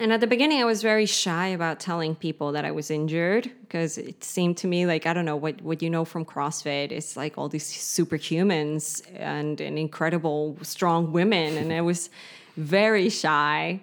And 0.00 0.12
at 0.12 0.20
the 0.20 0.28
beginning, 0.28 0.60
I 0.60 0.64
was 0.64 0.80
very 0.80 1.06
shy 1.06 1.48
about 1.48 1.80
telling 1.80 2.14
people 2.14 2.52
that 2.52 2.64
I 2.64 2.70
was 2.70 2.88
injured 2.90 3.50
because 3.62 3.98
it 3.98 4.22
seemed 4.22 4.56
to 4.58 4.68
me 4.68 4.86
like 4.86 5.06
I 5.06 5.12
don't 5.12 5.24
know 5.24 5.36
what 5.36 5.60
what 5.62 5.82
you 5.82 5.90
know 5.90 6.04
from 6.04 6.24
CrossFit. 6.24 6.92
It's 6.92 7.16
like 7.16 7.36
all 7.36 7.48
these 7.48 7.66
superhumans 7.66 9.02
and, 9.16 9.60
and 9.60 9.78
incredible 9.78 10.56
strong 10.62 11.12
women, 11.12 11.56
and 11.56 11.72
I 11.72 11.80
was 11.80 12.10
very 12.56 13.10
shy 13.10 13.80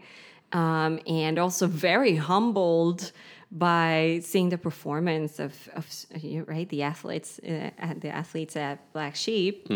um, 0.54 1.00
and 1.06 1.38
also 1.38 1.68
very 1.68 2.16
humbled 2.16 3.12
by 3.52 4.22
seeing 4.24 4.50
the 4.50 4.58
performance 4.58 5.40
of, 5.40 5.54
of 5.76 5.86
right 6.48 6.68
the 6.70 6.84
athletes 6.84 7.40
uh, 7.40 7.72
the 8.00 8.10
athletes 8.10 8.56
at 8.56 8.80
Black 8.94 9.16
Sheep, 9.16 9.70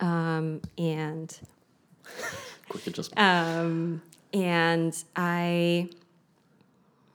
um, 0.00 0.62
and 0.78 1.38
Quick 2.68 2.86
adjustment. 2.86 3.18
um, 3.20 4.02
and 4.32 4.94
I, 5.16 5.88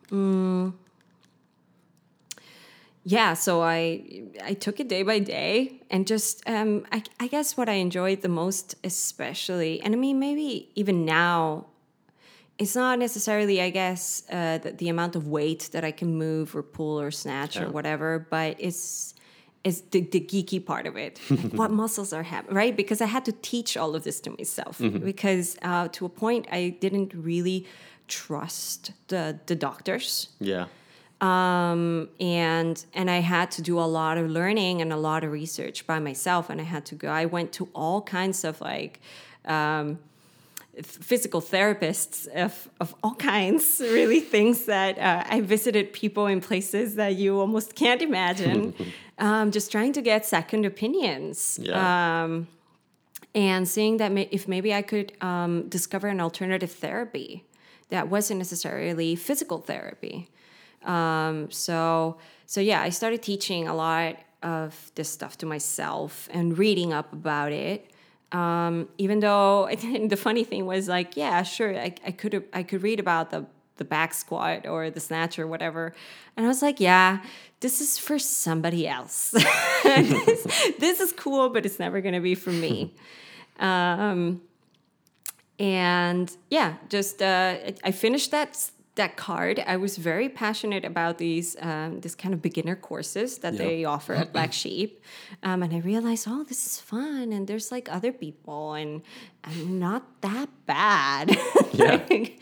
mm, 0.10 0.74
yeah, 3.04 3.34
so 3.36 3.62
I 3.62 4.24
I 4.44 4.54
took 4.54 4.80
it 4.80 4.90
day 4.90 5.04
by 5.04 5.20
day, 5.20 5.82
and 5.90 6.06
just 6.06 6.44
um, 6.50 6.86
I 6.92 7.04
I 7.20 7.28
guess 7.28 7.56
what 7.56 7.70
I 7.70 7.74
enjoyed 7.74 8.22
the 8.22 8.30
most, 8.30 8.76
especially, 8.84 9.80
and 9.82 9.94
I 9.94 9.98
mean 9.98 10.20
maybe 10.20 10.70
even 10.76 11.06
now, 11.06 11.68
it's 12.58 12.76
not 12.76 13.00
necessarily 13.00 13.62
I 13.62 13.70
guess 13.70 14.24
uh, 14.30 14.58
the, 14.58 14.72
the 14.74 14.90
amount 14.90 15.16
of 15.16 15.28
weight 15.28 15.70
that 15.72 15.86
I 15.86 15.92
can 15.92 16.16
move 16.18 16.54
or 16.56 16.64
pull 16.64 17.00
or 17.00 17.12
snatch 17.12 17.56
Yeah. 17.56 17.66
or 17.66 17.70
whatever, 17.72 18.28
but 18.30 18.58
it's 18.60 19.14
is 19.68 19.82
the, 19.92 20.02
the 20.02 20.22
geeky 20.32 20.60
part 20.72 20.86
of 20.88 20.96
it. 20.96 21.20
Like 21.30 21.54
what 21.62 21.72
muscles 21.72 22.14
are 22.14 22.24
happening, 22.24 22.56
right? 22.56 22.76
Because 22.76 23.00
I 23.02 23.10
had 23.16 23.24
to 23.26 23.34
teach 23.52 23.72
all 23.82 23.96
of 23.96 24.04
this 24.04 24.20
to 24.22 24.30
myself. 24.32 24.76
Because 25.12 25.58
uh, 25.62 25.88
to 25.96 26.06
a 26.06 26.10
point, 26.10 26.48
I 26.52 26.62
didn't 26.84 27.12
really 27.14 27.60
trust 28.08 28.92
the 29.10 29.24
the 29.50 29.56
doctors, 29.56 30.30
yeah. 30.40 30.66
um, 31.20 32.10
and 32.20 32.86
and 32.94 33.08
I 33.18 33.22
had 33.36 33.48
to 33.58 33.62
do 33.62 33.76
a 33.80 33.90
lot 34.00 34.18
of 34.18 34.26
learning 34.40 34.82
and 34.82 34.94
a 34.94 34.98
lot 35.10 35.24
of 35.26 35.32
research 35.32 35.86
by 35.86 36.00
myself. 36.00 36.50
And 36.50 36.62
I 36.62 36.68
had 36.76 36.84
to 36.86 36.96
go. 36.96 37.08
I 37.24 37.26
went 37.26 37.52
to 37.54 37.70
all 37.74 38.02
kinds 38.02 38.44
of 38.44 38.62
like. 38.62 39.00
Um, 39.46 40.00
physical 40.84 41.42
therapists 41.42 42.28
of, 42.28 42.70
of 42.80 42.96
all 43.04 43.16
kinds, 43.16 43.80
really 43.82 44.20
things 44.36 44.66
that 44.66 44.98
uh, 44.98 45.24
I 45.28 45.42
visited 45.42 45.94
people 45.94 46.28
in 46.28 46.42
places 46.42 46.96
that 46.96 47.16
you 47.16 47.40
almost 47.40 47.76
can't 47.76 48.02
imagine, 48.02 48.74
um, 49.18 49.52
just 49.52 49.72
trying 49.72 49.94
to 49.94 50.02
get 50.02 50.26
second 50.26 50.66
opinions. 50.66 51.60
Yeah. 51.62 52.24
Um, 52.24 52.48
and 53.34 53.68
seeing 53.68 53.98
that 53.98 54.12
may, 54.12 54.28
if 54.32 54.48
maybe 54.48 54.74
I 54.74 54.82
could 54.82 55.14
um, 55.22 55.68
discover 55.70 56.08
an 56.08 56.20
alternative 56.20 56.72
therapy 56.72 57.44
that 57.90 58.10
wasn't 58.10 58.40
necessarily 58.40 59.16
physical 59.16 59.60
therapy. 59.60 60.30
Um, 60.84 61.52
so 61.52 62.18
so 62.46 62.62
yeah, 62.62 62.82
I 62.82 62.90
started 62.90 63.22
teaching 63.22 63.68
a 63.68 63.76
lot 63.76 64.18
of 64.42 64.92
this 64.96 65.10
stuff 65.10 65.38
to 65.40 65.46
myself 65.46 66.30
and 66.32 66.58
reading 66.58 66.94
up 66.94 67.12
about 67.12 67.52
it. 67.52 67.92
Um, 68.32 68.90
even 68.98 69.20
though 69.22 69.70
the 70.08 70.18
funny 70.18 70.44
thing 70.44 70.66
was 70.66 70.88
like, 70.88 71.16
yeah, 71.16 71.44
sure, 71.44 71.78
I, 71.78 71.94
I 72.06 72.12
could 72.12 72.44
I 72.54 72.64
could 72.64 72.84
read 72.84 73.00
about 73.00 73.30
the 73.32 73.46
the 73.78 73.86
back 73.86 74.14
squat 74.14 74.66
or 74.66 74.90
the 74.90 75.00
snatch 75.00 75.38
or 75.40 75.46
whatever, 75.48 75.94
and 76.36 76.46
I 76.46 76.50
was 76.50 76.62
like, 76.62 76.80
yeah, 76.80 77.22
this 77.60 77.80
is 77.80 77.98
for 78.00 78.18
somebody 78.20 78.88
else. 78.88 79.32
this, 79.84 80.72
this 80.80 81.00
is 81.00 81.12
cool, 81.14 81.50
but 81.50 81.66
it's 81.66 81.80
never 81.80 82.02
gonna 82.02 82.20
be 82.22 82.36
for 82.36 82.50
me. 82.52 82.94
um, 83.60 84.42
and 85.60 86.36
yeah, 86.50 86.76
just 86.90 87.22
uh, 87.22 87.56
I- 87.66 87.76
I 87.86 87.92
finished 87.92 88.32
that 88.32 88.72
that 88.98 89.16
card, 89.18 89.64
I 89.66 89.78
was 89.78 89.98
very 89.98 90.30
passionate 90.30 90.86
about 90.86 91.18
these 91.18 91.56
um, 91.62 92.02
this 92.02 92.14
kind 92.16 92.34
of 92.34 92.42
beginner 92.42 92.76
courses 92.76 93.38
that 93.40 93.54
Yeah. 93.54 93.60
they 93.64 93.86
offer 93.86 94.14
at 94.14 94.32
Black 94.34 94.52
Sheep, 94.62 95.02
um, 95.44 95.64
and 95.64 95.74
I 95.74 95.80
realized, 95.80 96.28
oh, 96.28 96.44
this 96.44 96.66
is 96.68 96.80
fun, 96.80 97.32
and 97.34 97.48
there's 97.48 97.72
like 97.72 97.88
other 97.92 98.12
people, 98.12 98.74
and 98.74 99.02
I'm 99.44 99.80
not 99.80 100.04
that 100.22 100.50
bad. 100.66 101.38
Yeah. 101.74 102.02
Like, 102.10 102.40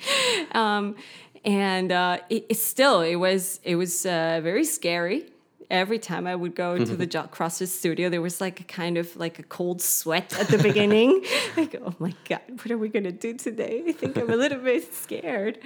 um, 0.53 0.95
and 1.43 1.91
uh, 1.91 2.19
it, 2.29 2.45
it 2.49 2.57
still 2.57 3.01
it 3.01 3.15
was 3.17 3.59
it 3.63 3.75
was 3.75 4.05
uh, 4.05 4.39
very 4.41 4.63
scary. 4.65 5.25
Every 5.69 5.97
time 5.99 6.27
I 6.27 6.35
would 6.35 6.55
go 6.55 6.77
to 6.77 6.95
the 6.95 7.07
CrossFit 7.35 7.67
studio, 7.69 8.07
there 8.09 8.21
was 8.21 8.39
like 8.39 8.59
a 8.61 8.63
kind 8.63 8.97
of 8.97 9.15
like 9.17 9.39
a 9.39 9.43
cold 9.43 9.81
sweat 9.81 10.39
at 10.39 10.47
the 10.47 10.59
beginning. 10.59 11.25
like, 11.57 11.75
oh 11.83 11.95
my 11.99 12.13
god, 12.29 12.41
what 12.49 12.69
are 12.71 12.77
we 12.77 12.87
gonna 12.87 13.11
do 13.11 13.33
today? 13.33 13.83
I 13.87 13.91
think 13.91 14.15
I'm 14.15 14.29
a 14.29 14.35
little 14.37 14.59
bit 14.59 14.93
scared. 14.93 15.57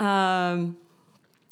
Um, 0.00 0.76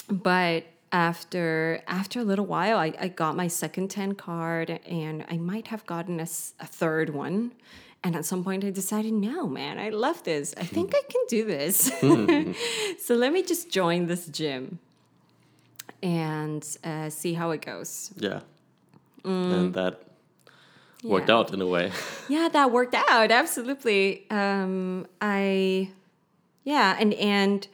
but 0.08 0.64
after 0.92 1.82
after 1.88 2.20
a 2.20 2.24
little 2.24 2.46
while, 2.46 2.78
I, 2.78 2.92
I 2.98 3.08
got 3.08 3.36
my 3.36 3.48
second 3.48 3.88
ten 3.90 4.14
card, 4.14 4.70
and 4.86 5.24
I 5.30 5.36
might 5.36 5.68
have 5.68 5.84
gotten 5.86 6.20
a 6.20 6.26
third 6.26 7.10
one. 7.10 7.52
And 8.04 8.14
at 8.14 8.24
some 8.24 8.44
point, 8.44 8.62
I 8.64 8.70
decided, 8.70 9.12
no, 9.14 9.48
man, 9.48 9.78
I 9.80 9.88
love 9.88 10.22
this. 10.22 10.54
I 10.56 10.62
think 10.64 10.94
I 10.94 11.02
can 11.10 11.22
do 11.28 11.44
this. 11.44 11.90
so 13.04 13.14
let 13.16 13.32
me 13.32 13.42
just 13.42 13.68
join 13.70 14.06
this 14.06 14.26
gym 14.26 14.78
and 16.02 16.64
uh, 16.84 17.10
see 17.10 17.34
how 17.34 17.50
it 17.50 17.62
goes. 17.62 18.12
Yeah. 18.16 18.40
And 19.24 19.74
that 19.74 20.02
worked 21.02 21.26
Mm. 21.26 21.28
Yeah. 21.28 21.34
out 21.36 21.52
in 21.52 21.60
a 21.60 21.66
way. 21.66 21.90
Yeah, 22.28 22.48
that 22.52 22.70
worked 22.70 22.94
out 22.94 23.30
absolutely. 23.32 24.24
Um, 24.30 25.06
I, 25.20 25.90
yeah, 26.64 26.96
and 27.00 27.12
and 27.14 27.66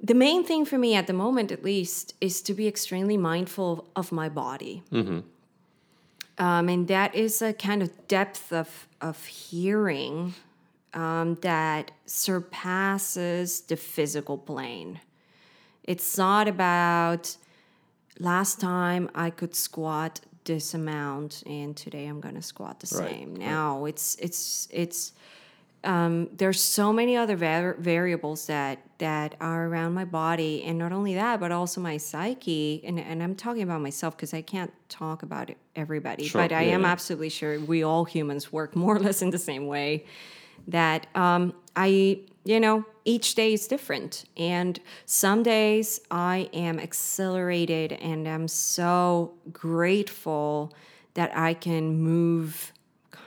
the 0.00 0.14
main 0.14 0.44
thing 0.44 0.64
for 0.64 0.78
me 0.78 0.94
at 0.94 1.06
the 1.06 1.12
moment, 1.12 1.50
at 1.52 1.64
least, 1.64 2.14
is 2.20 2.40
to 2.42 2.54
be 2.54 2.66
extremely 2.68 3.16
mindful 3.16 3.86
of 3.96 4.12
my 4.12 4.28
body. 4.28 4.82
Um, 6.40 6.68
and 6.68 6.86
that 6.88 7.14
is 7.16 7.42
a 7.42 7.52
kind 7.52 7.82
of 7.82 7.90
depth 8.08 8.52
of 8.52 8.86
of 9.00 9.26
hearing 9.26 10.34
um, 10.94 11.36
that 11.42 11.90
surpasses 12.06 13.60
the 13.62 13.76
physical 13.76 14.38
plane. 14.38 15.00
It's 15.84 16.16
not 16.18 16.48
about 16.48 17.36
last 18.18 18.60
time 18.60 19.08
I 19.14 19.30
could 19.30 19.54
squat 19.54 20.20
this 20.44 20.74
amount 20.74 21.42
and 21.46 21.76
today 21.76 22.06
I'm 22.06 22.20
going 22.20 22.34
to 22.34 22.42
squat 22.42 22.80
the 22.80 22.98
Right, 22.98 23.10
same. 23.10 23.30
right. 23.34 23.38
Now 23.40 23.84
it's 23.84 24.16
it's 24.16 24.66
it's 24.70 25.12
um, 25.84 26.28
there's 26.36 26.60
so 26.60 26.92
many 26.92 27.16
other 27.16 27.36
var- 27.36 27.76
variables 27.78 28.46
that 28.46 28.80
that 28.98 29.36
are 29.40 29.66
around 29.68 29.94
my 29.94 30.04
body 30.04 30.64
and 30.64 30.76
not 30.76 30.92
only 30.92 31.14
that 31.14 31.38
but 31.38 31.52
also 31.52 31.80
my 31.80 31.96
psyche 31.96 32.82
and, 32.84 32.98
and 32.98 33.22
i'm 33.22 33.34
talking 33.34 33.62
about 33.62 33.80
myself 33.80 34.16
because 34.16 34.34
i 34.34 34.42
can't 34.42 34.72
talk 34.88 35.22
about 35.22 35.50
everybody 35.76 36.26
Sure, 36.26 36.42
but 36.42 36.52
i 36.52 36.62
am 36.62 36.82
yeah. 36.82 36.88
absolutely 36.88 37.28
sure 37.28 37.60
we 37.60 37.82
all 37.84 38.04
humans 38.04 38.52
work 38.52 38.74
more 38.74 38.96
or 38.96 39.00
less 39.00 39.22
in 39.22 39.30
the 39.30 39.38
same 39.38 39.66
way 39.66 40.04
that 40.66 41.06
um, 41.14 41.54
i 41.76 42.20
you 42.44 42.58
know 42.58 42.84
each 43.04 43.34
day 43.36 43.52
is 43.52 43.68
different 43.68 44.24
and 44.36 44.80
some 45.06 45.42
days 45.44 46.00
i 46.10 46.48
am 46.52 46.80
accelerated 46.80 47.92
and 47.92 48.26
i'm 48.28 48.48
so 48.48 49.32
grateful 49.52 50.74
that 51.14 51.30
i 51.36 51.54
can 51.54 52.00
move 52.00 52.72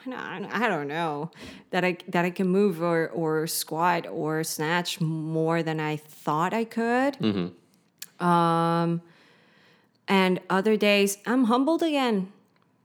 of 0.05 0.47
I 0.51 0.67
don't 0.67 0.87
know 0.87 1.31
that 1.69 1.83
I 1.83 1.97
that 2.07 2.25
I 2.25 2.29
can 2.29 2.47
move 2.47 2.81
or 2.81 3.09
or 3.09 3.47
squat 3.47 4.07
or 4.07 4.43
snatch 4.43 4.99
more 5.01 5.63
than 5.63 5.79
I 5.79 5.97
thought 5.97 6.53
I 6.53 6.63
could. 6.63 7.17
Um, 8.19 9.01
and 10.07 10.39
other 10.49 10.77
days 10.77 11.17
I'm 11.25 11.45
humbled 11.45 11.83
again. 11.83 12.31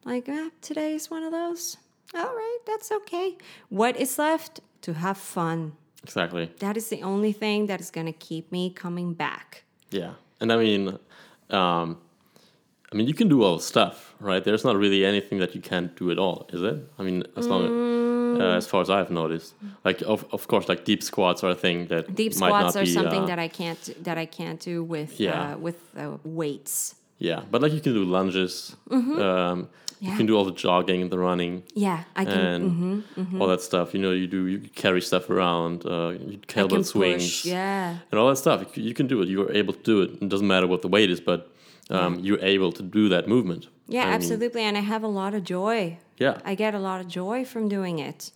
Like 0.04 0.28
ah, 0.28 0.50
today 0.60 0.94
is 0.94 1.10
one 1.10 1.22
of 1.22 1.32
those. 1.32 1.76
All 2.14 2.34
right, 2.34 2.58
that's 2.66 2.92
okay. 2.92 3.36
What 3.68 3.96
is 3.96 4.18
left 4.18 4.60
to 4.82 4.94
have 4.94 5.18
fun? 5.18 5.72
exactly. 6.06 6.48
That 6.60 6.76
is 6.76 6.88
the 6.88 7.02
only 7.02 7.32
thing 7.32 7.66
that 7.66 7.80
is 7.80 7.90
going 7.90 8.06
to 8.06 8.12
keep 8.12 8.52
me 8.52 8.70
coming 8.70 9.12
back. 9.12 9.64
Yeah. 9.90 10.12
And 10.40 10.52
I 10.52 10.56
mean, 10.56 10.98
um, 11.50 11.98
I 12.92 12.96
mean, 12.96 13.06
you 13.08 13.14
can 13.14 13.28
do 13.28 13.42
all 13.42 13.56
the 13.56 13.62
stuff, 13.62 14.14
right? 14.20 14.42
There's 14.44 14.64
not 14.64 14.76
really 14.76 15.04
anything 15.04 15.38
that 15.40 15.54
you 15.56 15.60
can't 15.60 15.94
do 15.96 16.10
at 16.12 16.18
all, 16.18 16.48
is 16.52 16.62
it? 16.62 16.76
I 16.98 17.02
mean, 17.02 17.24
as 17.36 17.46
long 17.48 17.62
Mm. 17.68 18.40
uh, 18.40 18.56
as 18.56 18.66
far 18.66 18.80
as 18.80 18.88
I've 18.90 19.10
noticed, 19.10 19.54
like 19.84 20.02
of, 20.02 20.24
of 20.32 20.46
course, 20.46 20.68
like 20.68 20.84
deep 20.84 21.02
squats 21.02 21.42
are 21.44 21.50
a 21.50 21.54
thing 21.54 21.86
that 21.88 22.14
Deep 22.14 22.32
squats 22.32 22.76
are 22.76 22.84
be, 22.84 22.92
something 22.98 23.22
uh, 23.22 23.26
that 23.30 23.38
I 23.38 23.48
can't 23.48 23.82
that 24.04 24.18
I 24.18 24.26
can't 24.26 24.60
do 24.60 24.84
with 24.84 25.18
Yeah. 25.18 25.54
uh, 25.54 25.56
with 25.66 25.78
uh, 25.98 26.18
weights. 26.24 26.94
yeah, 27.18 27.40
but 27.50 27.62
like 27.62 27.72
you 27.72 27.80
can 27.80 27.92
do 27.94 28.04
lunges, 28.04 28.76
um, 28.90 28.96
you 28.96 29.14
Mm-hmm. 29.14 29.62
Yeah. 30.06 30.16
can 30.18 30.26
do 30.26 30.34
all 30.36 30.44
the 30.44 30.56
jogging 30.64 31.00
and 31.02 31.10
the 31.10 31.18
running 31.18 31.62
Yeah, 31.74 32.00
I 32.22 32.24
can. 32.26 32.38
and 32.54 33.02
mhm. 33.16 33.40
all 33.40 33.48
that 33.48 33.62
stuff. 33.62 33.94
You 33.94 34.00
know, 34.04 34.12
you 34.20 34.26
do 34.36 34.40
you 34.52 34.58
carry 34.84 35.00
stuff 35.00 35.24
around, 35.30 35.84
uh, 35.86 36.10
you 36.30 36.36
kettlebell 36.52 36.84
swings, 36.84 37.24
push, 37.24 37.46
yeah. 37.46 37.96
and 38.10 38.16
all 38.20 38.28
that 38.28 38.36
stuff. 38.44 38.58
You 38.76 38.94
can 38.98 39.06
do 39.06 39.16
it. 39.22 39.28
You're 39.32 39.50
able 39.60 39.72
to 39.80 39.82
do 39.92 39.96
it. 40.04 40.10
It 40.22 40.28
doesn't 40.28 40.46
matter 40.54 40.66
what 40.72 40.80
the 40.82 40.88
weight 40.96 41.10
is, 41.10 41.20
but 41.20 41.40
um, 41.90 42.18
you're 42.20 42.42
able 42.42 42.72
to 42.72 42.82
do 42.82 43.08
that 43.08 43.28
movement. 43.28 43.68
Yeah, 43.88 44.02
I 44.02 44.04
mean, 44.06 44.14
absolutely. 44.14 44.62
And 44.62 44.76
I 44.76 44.80
have 44.80 45.02
a 45.02 45.08
lot 45.08 45.34
of 45.34 45.44
joy. 45.44 45.98
Yeah. 46.18 46.38
I 46.44 46.54
get 46.54 46.74
a 46.74 46.78
lot 46.78 47.00
of 47.00 47.08
joy 47.08 47.44
from 47.44 47.68
doing 47.68 47.98
it. 47.98 48.32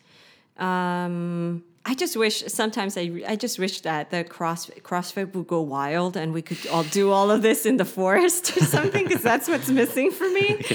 Um, 0.58 1.64
I 1.86 1.94
just 1.94 2.16
wish 2.16 2.44
sometimes 2.46 2.96
I, 2.96 3.22
I 3.26 3.36
just 3.36 3.58
wish 3.58 3.80
that 3.80 4.10
the 4.10 4.22
cross, 4.22 4.66
CrossFit 4.82 5.34
would 5.34 5.46
go 5.46 5.62
wild 5.62 6.16
and 6.16 6.32
we 6.34 6.42
could 6.42 6.64
all 6.68 6.84
do 6.84 7.10
all 7.10 7.30
of 7.30 7.40
this 7.42 7.64
in 7.64 7.78
the 7.78 7.86
forest 7.86 8.56
or 8.56 8.64
something 8.76 9.08
because 9.08 9.22
that's 9.22 9.48
what's 9.48 9.70
missing 9.70 10.10
for 10.10 10.28
me. 10.28 10.64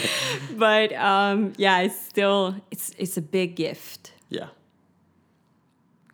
But 0.57 0.93
um, 0.93 1.53
yeah, 1.57 1.81
it's 1.81 1.99
still 2.05 2.55
it's 2.71 2.91
it's 2.97 3.17
a 3.17 3.21
big 3.21 3.55
gift. 3.57 4.13
Yeah. 4.29 4.47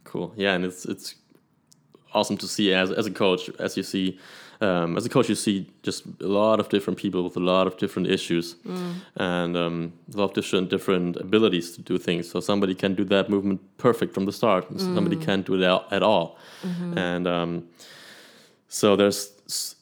Cool. 0.04 0.34
Yeah, 0.36 0.54
and 0.56 0.66
it's 0.66 0.84
it's 0.86 1.16
awesome 2.14 2.38
to 2.38 2.48
see 2.48 2.74
as 2.74 2.92
as 2.92 3.06
a 3.06 3.12
coach, 3.12 3.50
as 3.60 3.78
you 3.78 3.84
see, 3.84 4.20
um, 4.62 4.98
as 4.98 5.06
a 5.06 5.10
coach, 5.10 5.30
you 5.30 5.36
see 5.36 5.66
just 5.84 6.04
a 6.22 6.28
lot 6.28 6.60
of 6.60 6.70
different 6.70 7.00
people 7.00 7.24
with 7.24 7.36
a 7.38 7.40
lot 7.54 7.68
of 7.68 7.78
different 7.78 8.08
issues, 8.10 8.56
and 9.18 9.58
um, 9.58 9.92
a 10.14 10.18
lot 10.18 10.26
of 10.26 10.34
different 10.34 10.70
different 10.70 11.18
abilities 11.18 11.72
to 11.76 11.82
do 11.82 11.98
things. 11.98 12.30
So 12.32 12.40
somebody 12.42 12.76
can 12.76 12.96
do 12.96 13.04
that 13.06 13.30
movement 13.30 13.60
perfect 13.78 14.14
from 14.14 14.26
the 14.26 14.32
start, 14.32 14.70
and 14.70 14.80
somebody 14.80 15.16
can't 15.26 15.46
do 15.46 15.56
it 15.56 15.64
at 15.92 16.04
all, 16.04 16.38
and 16.98 17.28
um, 17.28 17.64
so 18.68 18.96
there's 18.96 19.32
s- 19.48 19.76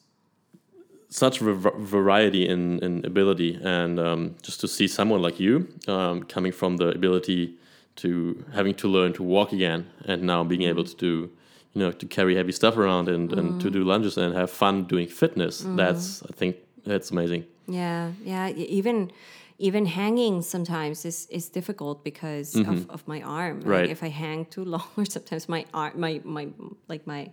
such 1.08 1.38
v- 1.40 1.70
variety 1.78 2.48
in, 2.48 2.78
in 2.80 3.04
ability 3.04 3.58
and 3.62 3.98
um, 3.98 4.34
just 4.42 4.60
to 4.60 4.68
see 4.68 4.86
someone 4.88 5.20
like 5.22 5.40
you 5.40 5.66
um, 5.88 6.22
coming 6.22 6.52
from 6.52 6.76
the 6.76 6.88
ability 6.88 7.54
to 7.96 8.44
having 8.54 8.74
to 8.74 8.88
learn 8.88 9.12
to 9.12 9.22
walk 9.22 9.52
again 9.52 9.84
and 10.04 10.22
now 10.22 10.44
being 10.44 10.62
able 10.62 10.84
to 10.84 10.96
do 10.96 11.28
you 11.74 11.80
know 11.82 11.92
to 11.92 12.06
carry 12.06 12.34
heavy 12.36 12.52
stuff 12.52 12.76
around 12.76 13.08
and, 13.08 13.32
and 13.32 13.60
to 13.60 13.68
mm. 13.68 13.72
do 13.72 13.84
lunges 13.84 14.16
and 14.16 14.34
have 14.34 14.50
fun 14.50 14.84
doing 14.84 15.06
fitness 15.06 15.62
mm. 15.62 15.76
that's 15.76 16.22
i 16.24 16.32
think 16.32 16.56
that's 16.84 17.10
amazing 17.10 17.44
Yeah, 17.70 18.12
yeah. 18.24 18.48
Even 18.48 19.10
even 19.58 19.84
hanging 19.86 20.42
sometimes 20.42 21.04
is, 21.04 21.26
is 21.30 21.50
difficult 21.50 22.02
because 22.02 22.56
of, 22.56 22.66
mm-hmm. 22.66 22.90
of 22.90 23.06
my 23.06 23.20
arm. 23.20 23.60
Like, 23.60 23.68
Right. 23.68 23.90
if 23.90 24.02
I 24.02 24.08
hang 24.08 24.46
too 24.46 24.64
long, 24.64 24.88
or 24.96 25.04
sometimes 25.04 25.48
my 25.48 25.64
arm, 25.72 26.00
my 26.00 26.20
my 26.24 26.48
like 26.88 27.06
my 27.06 27.30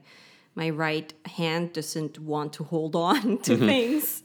my 0.56 0.70
right 0.72 1.14
hand 1.26 1.74
doesn't 1.74 2.20
want 2.20 2.54
to 2.54 2.64
hold 2.64 2.96
on 2.96 3.38
to 3.46 3.54
mm-hmm. 3.54 3.68
things. 3.68 4.22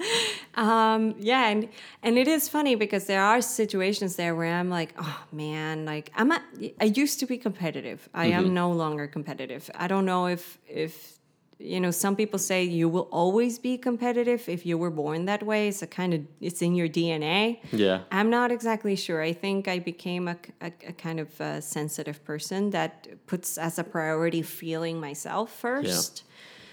Um, 0.54 1.14
yeah, 1.18 1.48
and 1.48 1.68
and 2.02 2.18
it 2.18 2.28
is 2.28 2.48
funny 2.48 2.74
because 2.74 3.06
there 3.06 3.22
are 3.22 3.40
situations 3.40 4.16
there 4.16 4.34
where 4.34 4.54
I'm 4.54 4.68
like, 4.68 4.94
oh 4.98 5.24
man, 5.32 5.84
like 5.84 6.12
I'm 6.14 6.32
a, 6.32 6.42
I 6.80 6.84
used 6.84 7.20
to 7.20 7.26
be 7.26 7.38
competitive. 7.38 8.08
I 8.14 8.26
am 8.26 8.52
no 8.52 8.70
longer 8.70 9.06
competitive. 9.06 9.70
I 9.74 9.88
don't 9.88 10.04
know 10.04 10.26
if 10.26 10.58
if 10.68 11.18
you 11.58 11.80
know 11.80 11.90
some 11.90 12.16
people 12.16 12.38
say 12.38 12.64
you 12.64 12.88
will 12.88 13.08
always 13.12 13.58
be 13.58 13.78
competitive 13.78 14.48
if 14.48 14.66
you 14.66 14.76
were 14.76 14.90
born 14.90 15.24
that 15.26 15.42
way. 15.42 15.68
It's 15.68 15.80
a 15.82 15.86
kind 15.86 16.12
of 16.12 16.20
it's 16.40 16.60
in 16.60 16.74
your 16.74 16.88
dna 16.88 17.58
yeah. 17.72 18.00
I'm 18.10 18.30
not 18.30 18.50
exactly 18.50 18.96
sure. 18.96 19.22
I 19.22 19.32
think 19.32 19.68
i 19.68 19.78
became 19.78 20.28
a, 20.28 20.36
a, 20.60 20.72
a 20.88 20.92
kind 20.92 21.20
of 21.20 21.40
uh 21.40 21.60
sensitive 21.60 22.24
person 22.24 22.70
that 22.70 23.06
puts 23.26 23.58
as 23.58 23.78
a 23.78 23.84
priority 23.84 24.42
feeling 24.42 25.00
myself 25.00 25.52
first 25.52 26.24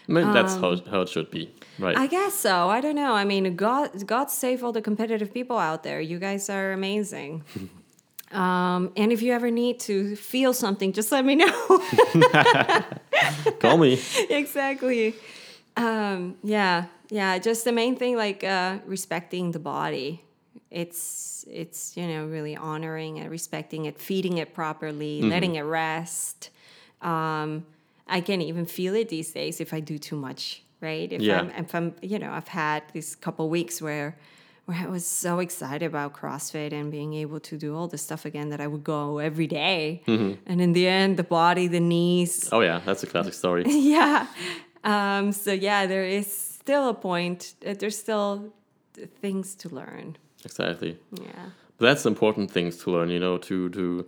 I 0.09 0.11
mean, 0.11 0.33
that's 0.33 0.55
how, 0.55 0.75
how 0.89 1.01
it 1.01 1.09
should 1.09 1.29
be 1.29 1.53
right 1.77 1.95
I 1.95 2.07
guess 2.07 2.33
so. 2.33 2.69
I 2.69 2.81
don't 2.81 2.95
know. 2.95 3.13
I 3.13 3.25
mean, 3.25 3.55
God, 3.55 4.07
God 4.07 4.31
save 4.31 4.63
all 4.63 4.71
the 4.71 4.81
competitive 4.81 5.33
people 5.33 5.57
out 5.57 5.83
there. 5.83 6.01
You 6.01 6.17
guys 6.17 6.49
are 6.49 6.71
amazing. 6.71 7.43
um, 8.31 8.91
and 8.97 9.11
if 9.11 9.21
you 9.21 9.33
ever 9.33 9.51
need 9.51 9.79
to 9.81 10.15
feel 10.15 10.53
something, 10.53 10.93
just 10.93 11.11
let 11.11 11.25
me 11.25 11.35
know. 11.35 11.51
call 13.59 13.77
me 13.77 14.01
exactly. 14.29 15.15
Um, 15.77 16.35
yeah, 16.43 16.85
yeah. 17.09 17.37
Just 17.37 17.63
the 17.63 17.71
main 17.71 17.95
thing, 17.95 18.17
like 18.17 18.43
uh, 18.43 18.79
respecting 18.85 19.51
the 19.51 19.59
body. 19.59 20.23
It's 20.71 21.45
it's 21.49 21.95
you 21.97 22.07
know 22.07 22.25
really 22.25 22.55
honoring 22.55 23.19
and 23.19 23.29
respecting 23.29 23.85
it, 23.85 23.99
feeding 23.99 24.37
it 24.37 24.53
properly, 24.53 25.21
letting 25.21 25.55
it 25.55 25.61
rest. 25.61 26.49
Um, 27.01 27.65
I 28.09 28.21
can 28.21 28.41
even 28.41 28.65
feel 28.65 28.95
it 28.95 29.09
these 29.09 29.31
days 29.31 29.59
if 29.61 29.73
I 29.73 29.79
do 29.79 29.97
too 29.97 30.15
much, 30.15 30.63
right? 30.81 31.11
If 31.11 31.21
Yeah. 31.21 31.39
I'm 31.41 31.49
if 31.65 31.73
I'm 31.75 31.93
you 32.01 32.19
know, 32.19 32.31
I've 32.31 32.47
had 32.49 32.83
these 32.93 33.15
couple 33.15 33.49
weeks 33.49 33.81
where 33.81 34.17
where 34.65 34.77
I 34.77 34.87
was 34.87 35.05
so 35.05 35.39
excited 35.39 35.85
about 35.85 36.13
CrossFit 36.13 36.73
and 36.73 36.91
being 36.91 37.13
able 37.15 37.39
to 37.39 37.57
do 37.57 37.75
all 37.75 37.87
the 37.87 37.97
stuff 37.97 38.25
again 38.25 38.49
that 38.49 38.61
I 38.61 38.67
would 38.67 38.83
go 38.83 39.17
every 39.19 39.47
day. 39.47 40.01
And 40.07 40.61
in 40.61 40.73
the 40.73 40.85
end, 40.87 41.17
the 41.17 41.23
body, 41.23 41.67
the 41.67 41.79
knees, 41.79 42.49
Oh 42.51 42.61
yeah, 42.61 42.79
that's 42.85 43.03
a 43.03 43.07
classic 43.07 43.33
story. 43.33 43.63
yeah. 43.67 44.27
Um, 44.83 45.31
so 45.31 45.51
yeah, 45.51 45.87
there 45.87 46.05
is 46.05 46.27
still 46.31 46.87
a 46.89 46.93
point. 46.93 47.55
uh, 47.65 47.73
There's 47.79 47.97
still 47.97 48.53
things 49.21 49.55
to 49.55 49.69
learn. 49.69 50.17
exactly. 50.45 50.97
Yeah. 51.11 51.45
But 51.77 51.85
that's 51.87 52.05
important 52.05 52.51
things 52.51 52.77
to 52.83 52.91
learn, 52.91 53.09
you 53.09 53.19
know, 53.19 53.37
to 53.37 53.69
to 53.69 54.05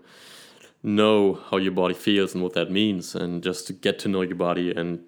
know 0.83 1.39
how 1.49 1.57
your 1.57 1.71
body 1.71 1.93
feels 1.93 2.33
and 2.33 2.43
what 2.43 2.53
that 2.53 2.71
means, 2.71 3.15
and 3.15 3.43
just 3.43 3.67
to 3.67 3.73
get 3.73 3.99
to 3.99 4.09
know 4.09 4.21
your 4.21 4.35
body 4.35 4.73
and 4.75 4.99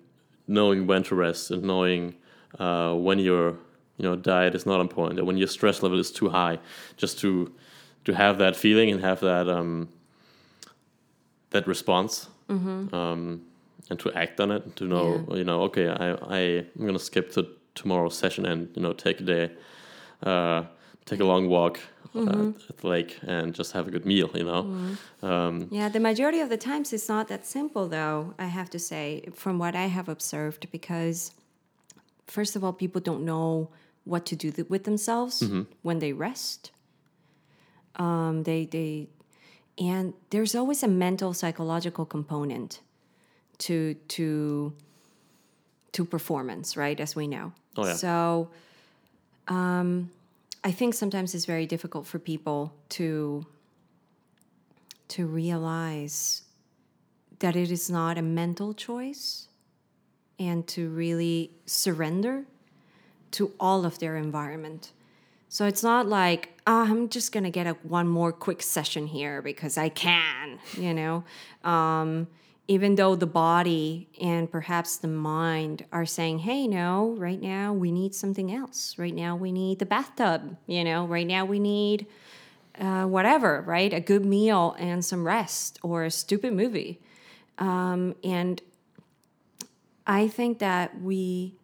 knowing 0.47 0.85
when 0.87 1.03
to 1.03 1.15
rest 1.15 1.51
and 1.51 1.63
knowing 1.63 2.15
uh, 2.59 2.93
when 2.93 3.17
your 3.19 3.51
you 3.97 4.03
know 4.03 4.15
diet 4.15 4.55
is 4.55 4.65
not 4.65 4.79
on 4.79 4.87
point 4.87 5.19
or 5.19 5.23
when 5.25 5.37
your 5.37 5.47
stress 5.47 5.81
level 5.81 5.99
is 5.99 6.11
too 6.11 6.29
high, 6.29 6.59
just 6.97 7.19
to 7.19 7.51
to 8.05 8.13
have 8.13 8.37
that 8.37 8.55
feeling 8.55 8.91
and 8.91 9.01
have 9.01 9.19
that 9.21 9.47
um, 9.49 9.89
that 11.51 11.67
response. 11.67 12.27
Um, 12.93 13.41
and 13.89 13.99
to 13.99 14.11
act 14.13 14.39
on 14.39 14.51
it, 14.51 14.75
to 14.77 14.85
know, 14.85 15.25
you 15.35 15.43
know, 15.43 15.63
okay, 15.63 15.87
I, 15.89 16.11
I 16.13 16.39
I'm 16.77 16.85
gonna 16.85 16.99
skip 16.99 17.31
to 17.33 17.47
tomorrow's 17.75 18.17
session 18.17 18.45
and 18.45 18.69
you 18.75 18.81
know 18.81 18.93
take 18.93 19.19
a 19.19 19.23
day, 19.23 19.51
uh, 20.23 20.63
take 21.05 21.19
a 21.19 21.25
long 21.25 21.49
walk 21.49 21.79
uh, 22.15 22.51
at 22.69 22.77
the 22.77 22.87
lake 22.87 23.19
and 23.23 23.53
just 23.53 23.71
have 23.73 23.87
a 23.87 23.91
good 23.91 24.05
meal, 24.05 24.29
you 24.33 24.43
know. 24.43 24.61
Um, 25.21 25.67
Yeah, 25.71 25.89
the 25.89 25.99
majority 25.99 26.39
of 26.39 26.49
the 26.49 26.57
times 26.57 26.93
it's 26.93 27.09
not 27.09 27.27
that 27.27 27.45
simple, 27.45 27.87
though, 27.87 28.33
I 28.37 28.45
have 28.45 28.69
to 28.71 28.79
say, 28.79 29.23
from 29.33 29.57
what 29.59 29.75
I 29.75 29.87
have 29.87 30.07
observed, 30.09 30.67
because 30.71 31.31
first 32.27 32.55
of 32.55 32.63
all, 32.63 32.73
people 32.73 33.01
don't 33.01 33.23
know 33.25 33.69
what 34.05 34.25
to 34.27 34.35
do 34.35 34.51
th- 34.51 34.69
with 34.69 34.83
themselves 34.83 35.43
when 35.81 35.99
they 35.99 36.13
rest. 36.13 36.71
Um, 37.95 38.43
they, 38.43 38.65
they, 38.65 39.07
and 39.77 40.13
there's 40.29 40.55
always 40.55 40.83
a 40.83 40.87
mental, 40.87 41.33
psychological 41.33 42.05
component 42.05 42.79
to, 43.59 43.93
to, 44.09 44.73
to 45.93 46.05
performance, 46.05 46.75
right? 46.75 46.99
As 46.99 47.15
we 47.15 47.27
know. 47.27 47.53
Oh, 47.77 47.85
yeah. 47.85 47.93
So, 47.93 48.49
um, 49.47 50.09
I 50.63 50.71
think 50.71 50.93
sometimes 50.93 51.35
it's 51.35 51.45
very 51.45 51.65
difficult 51.65 52.07
for 52.07 52.19
people 52.19 52.73
to 52.89 53.45
to 55.09 55.27
realize 55.27 56.43
that 57.39 57.55
it 57.55 57.69
is 57.69 57.89
not 57.89 58.17
a 58.17 58.21
mental 58.21 58.73
choice 58.73 59.49
and 60.39 60.65
to 60.67 60.89
really 60.89 61.51
surrender 61.65 62.45
to 63.31 63.51
all 63.59 63.85
of 63.85 63.99
their 63.99 64.15
environment. 64.15 64.91
So 65.49 65.67
it's 65.67 65.83
not 65.83 66.07
like, 66.07 66.59
oh, 66.65 66.83
I'm 66.89 67.09
just 67.09 67.31
going 67.31 67.43
to 67.43 67.51
get 67.51 67.67
a 67.67 67.73
one 67.83 68.07
more 68.07 68.31
quick 68.31 68.63
session 68.63 69.05
here 69.05 69.41
because 69.41 69.77
I 69.77 69.89
can, 69.89 70.59
you 70.77 70.93
know. 70.93 71.23
Um, 71.63 72.27
even 72.67 72.95
though 72.95 73.15
the 73.15 73.27
body 73.27 74.07
and 74.21 74.49
perhaps 74.49 74.97
the 74.97 75.07
mind 75.07 75.85
are 75.91 76.05
saying, 76.05 76.39
hey, 76.39 76.65
no, 76.65 77.15
right 77.17 77.41
now 77.41 77.73
we 77.73 77.91
need 77.91 78.15
something 78.15 78.53
else. 78.53 78.97
Right 78.97 79.13
now 79.13 79.35
we 79.35 79.51
need 79.51 79.79
the 79.79 79.85
bathtub, 79.85 80.55
you 80.65 80.83
know, 80.83 81.05
right 81.05 81.27
now 81.27 81.43
we 81.43 81.59
need 81.59 82.07
uh, 82.79 83.03
whatever, 83.03 83.61
right? 83.61 83.93
A 83.93 83.99
good 83.99 84.25
meal 84.25 84.75
and 84.79 85.03
some 85.03 85.25
rest 85.25 85.77
or 85.83 86.05
a 86.05 86.11
stupid 86.11 86.53
movie. 86.53 87.01
Um, 87.57 88.15
and 88.23 88.61
I 90.07 90.27
think 90.27 90.59
that 90.59 91.01
we, 91.01 91.55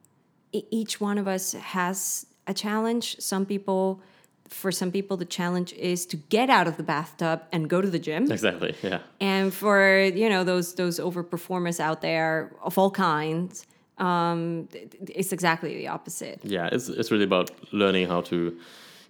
each 0.52 1.00
one 1.00 1.18
of 1.18 1.28
us 1.28 1.54
has 1.54 2.26
a 2.45 2.54
challenge. 2.54 3.20
Some 3.20 3.45
people, 3.45 4.02
for 4.50 4.72
some 4.72 4.91
people, 4.91 5.18
the 5.18 5.26
challenge 5.26 5.74
is 5.74 6.06
to 6.08 6.18
get 6.18 6.50
out 6.50 6.68
of 6.68 6.78
the 6.78 6.84
bathtub 6.84 7.43
and 7.52 7.70
go 7.70 7.82
to 7.82 7.89
the 7.89 8.00
gym. 8.00 8.32
exactly. 8.32 8.76
Yeah. 8.84 9.00
And 9.20 9.54
for 9.54 10.02
you 10.04 10.30
know 10.30 10.43
those 10.43 10.76
those 10.76 11.00
overperformers 11.00 11.80
out 11.80 12.02
there 12.02 12.52
of 12.62 12.78
all 12.78 12.91
kinds, 12.91 13.66
um, 13.97 14.68
it's 14.74 15.32
exactly 15.32 15.76
the 15.78 15.88
opposite. 15.88 16.39
Yeah. 16.43 16.70
It's 16.72 16.89
it's 16.89 17.12
really 17.12 17.26
about 17.26 17.52
learning 17.72 18.08
how 18.08 18.22
to 18.22 18.58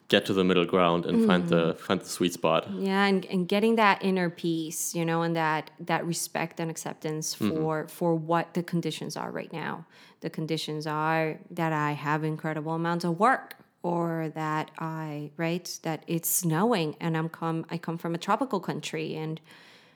get 0.09 0.25
to 0.25 0.33
the 0.33 0.43
middle 0.43 0.65
ground 0.65 1.05
and 1.05 1.25
find 1.27 1.47
the 1.47 1.75
find 1.75 2.01
the 2.01 2.05
sweet 2.05 2.33
spot. 2.33 2.67
Yeah, 2.73 3.05
and, 3.05 3.25
and 3.25 3.47
getting 3.47 3.75
that 3.75 4.03
inner 4.03 4.29
peace, 4.29 4.95
you 4.95 5.05
know, 5.05 5.21
and 5.21 5.35
that 5.35 5.71
that 5.79 6.05
respect 6.05 6.59
and 6.59 6.69
acceptance 6.69 7.33
for 7.33 7.87
for 7.87 8.15
what 8.15 8.53
the 8.55 8.63
conditions 8.63 9.15
are 9.15 9.31
right 9.31 9.53
now. 9.53 9.85
The 10.21 10.29
conditions 10.29 10.85
are 10.85 11.39
that 11.51 11.71
I 11.71 11.93
have 11.93 12.23
incredible 12.23 12.73
amounts 12.73 13.05
of 13.05 13.19
work 13.19 13.55
or 13.81 14.31
that 14.35 14.71
I 14.77 15.31
right 15.37 15.79
that 15.83 16.03
it's 16.07 16.29
snowing 16.29 16.95
and 16.99 17.15
I'm 17.15 17.29
come 17.29 17.65
I 17.69 17.77
come 17.77 17.97
from 17.97 18.13
a 18.13 18.17
tropical 18.17 18.59
country 18.59 19.15
and 19.15 19.39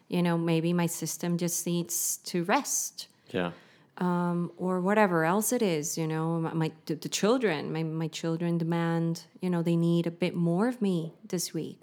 you 0.08 0.22
know 0.22 0.38
maybe 0.38 0.74
my 0.74 0.86
system 0.86 1.38
just 1.38 1.66
needs 1.66 2.18
to 2.26 2.44
rest. 2.44 3.08
Yeah. 3.32 3.52
or 4.00 4.80
whatever 4.80 5.26
else 5.26 5.52
it 5.52 5.62
is 5.62 5.98
you 5.98 6.08
know 6.08 6.40
my, 6.40 6.54
my 6.54 6.72
the, 6.86 6.96
the 6.96 7.10
children 7.10 7.74
my, 7.74 7.84
my 7.84 8.08
children 8.08 8.58
demand 8.58 9.24
you 9.42 9.50
know 9.50 9.62
they 9.62 9.76
need 9.76 10.08
a 10.08 10.12
bit 10.12 10.36
more 10.36 10.68
of 10.68 10.82
me 10.82 11.14
this 11.28 11.54
week. 11.54 11.82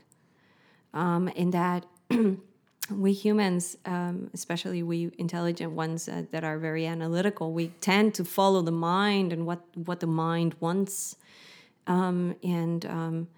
Um, 0.93 1.29
in 1.29 1.51
that 1.51 1.87
we 2.91 3.13
humans 3.13 3.77
um, 3.85 4.31
especially 4.33 4.83
we 4.83 5.13
intelligent 5.19 5.73
ones 5.73 6.09
uh, 6.09 6.25
that 6.31 6.45
are 6.45 6.59
very 6.59 6.87
analytical 6.87 7.53
we 7.53 7.69
tend 7.81 8.15
to 8.15 8.25
follow 8.25 8.63
the 8.63 8.73
mind 8.73 9.33
and 9.35 9.45
what 9.45 9.61
what 9.77 10.01
the 10.01 10.07
mind 10.07 10.55
wants 10.61 11.17
um, 11.87 12.35
and 12.43 12.85
um, 12.87 13.29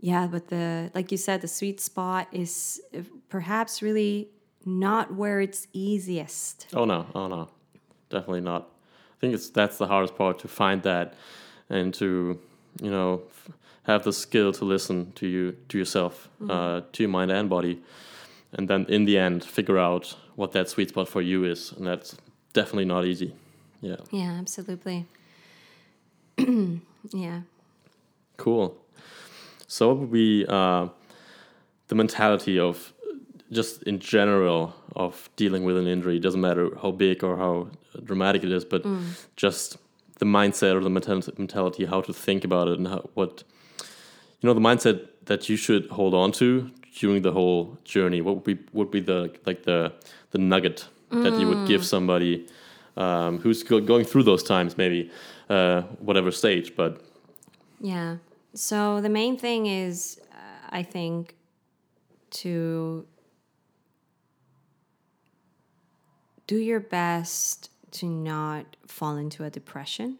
yeah 0.00 0.26
but 0.26 0.48
the 0.48 0.90
like 0.94 1.10
you 1.10 1.18
said 1.18 1.40
the 1.40 1.48
sweet 1.48 1.80
spot 1.80 2.28
is 2.32 2.80
uh, 2.96 3.00
perhaps 3.28 3.82
really 3.82 4.28
not 4.64 5.14
where 5.14 5.40
it's 5.40 5.66
easiest 5.72 6.66
Oh 6.74 6.84
no, 6.84 7.06
oh 7.14 7.28
no, 7.28 7.48
definitely 8.10 8.40
not. 8.40 8.68
I 9.16 9.20
think 9.20 9.34
it's 9.34 9.50
that's 9.50 9.78
the 9.78 9.86
hardest 9.86 10.16
part 10.16 10.38
to 10.40 10.48
find 10.48 10.82
that, 10.82 11.14
and 11.70 11.94
to 11.94 12.38
you 12.82 12.90
know 12.90 13.22
f- 13.30 13.50
have 13.84 14.02
the 14.04 14.12
skill 14.12 14.52
to 14.52 14.64
listen 14.64 15.12
to 15.12 15.26
you 15.26 15.56
to 15.68 15.78
yourself, 15.78 16.28
uh, 16.50 16.82
to 16.92 17.02
your 17.02 17.10
mind 17.10 17.30
and 17.30 17.48
body, 17.48 17.80
and 18.52 18.68
then 18.68 18.84
in 18.88 19.04
the 19.04 19.16
end 19.16 19.44
figure 19.44 19.78
out 19.78 20.16
what 20.34 20.52
that 20.52 20.68
sweet 20.68 20.88
spot 20.90 21.08
for 21.08 21.22
you 21.22 21.44
is, 21.44 21.72
and 21.72 21.86
that's 21.86 22.16
definitely 22.52 22.84
not 22.84 23.04
easy. 23.04 23.32
Yeah, 23.80 23.96
Yeah, 24.10 24.32
absolutely. 24.38 25.06
yeah. 27.12 27.42
Cool. 28.36 28.76
So 29.66 29.88
what 29.88 29.98
would 29.98 30.12
be 30.12 30.44
uh, 30.48 30.88
the 31.88 31.94
mentality 31.94 32.58
of 32.58 32.92
just 33.50 33.82
in 33.84 33.98
general 33.98 34.74
of 34.94 35.28
dealing 35.36 35.64
with 35.64 35.76
an 35.76 35.86
injury? 35.86 36.18
Doesn't 36.18 36.40
matter 36.40 36.70
how 36.80 36.90
big 36.90 37.22
or 37.24 37.36
how 37.36 37.68
dramatic 38.04 38.44
it 38.44 38.52
is 38.52 38.64
but 38.64 38.84
just 39.36 39.78
the 40.18 40.26
mindset 40.26 40.74
or 40.74 40.80
the 40.80 40.90
mentality 41.38 41.84
how 41.84 42.00
to 42.00 42.12
think 42.12 42.44
about 42.44 42.68
it 42.68 42.78
and 42.78 42.88
how, 42.88 43.08
what 43.14 43.42
you 44.40 44.46
know 44.46 44.54
the 44.54 44.60
mindset 44.60 45.06
that 45.26 45.48
you 45.48 45.56
should 45.56 45.88
hold 45.90 46.14
on 46.14 46.32
to 46.32 46.70
during 46.98 47.22
the 47.22 47.32
whole 47.32 47.76
journey. 47.84 48.20
What 48.20 48.34
would 48.36 48.44
be 48.44 48.58
would 48.72 48.90
be 48.90 49.00
the 49.00 49.34
like 49.46 49.62
the 49.64 49.92
the 50.30 50.38
nugget 50.38 50.86
that 51.10 51.38
you 51.38 51.46
would 51.48 51.68
give 51.68 51.84
somebody 51.86 52.46
um, 52.96 53.38
who's 53.38 53.62
go- 53.62 53.80
going 53.80 54.04
through 54.04 54.24
those 54.24 54.42
times 54.42 54.76
maybe 54.76 55.10
uh, 55.48 55.82
whatever 56.00 56.32
stage 56.32 56.74
but 56.74 57.00
Yeah. 57.80 58.16
So 58.54 59.00
the 59.00 59.08
main 59.08 59.38
thing 59.38 59.66
is, 59.66 60.20
uh, 60.32 60.68
I 60.70 60.82
think, 60.82 61.36
to 62.30 63.06
do 66.46 66.56
your 66.56 66.80
best 66.80 67.70
to 67.92 68.06
not 68.06 68.76
fall 68.86 69.16
into 69.16 69.44
a 69.44 69.50
depression 69.50 70.18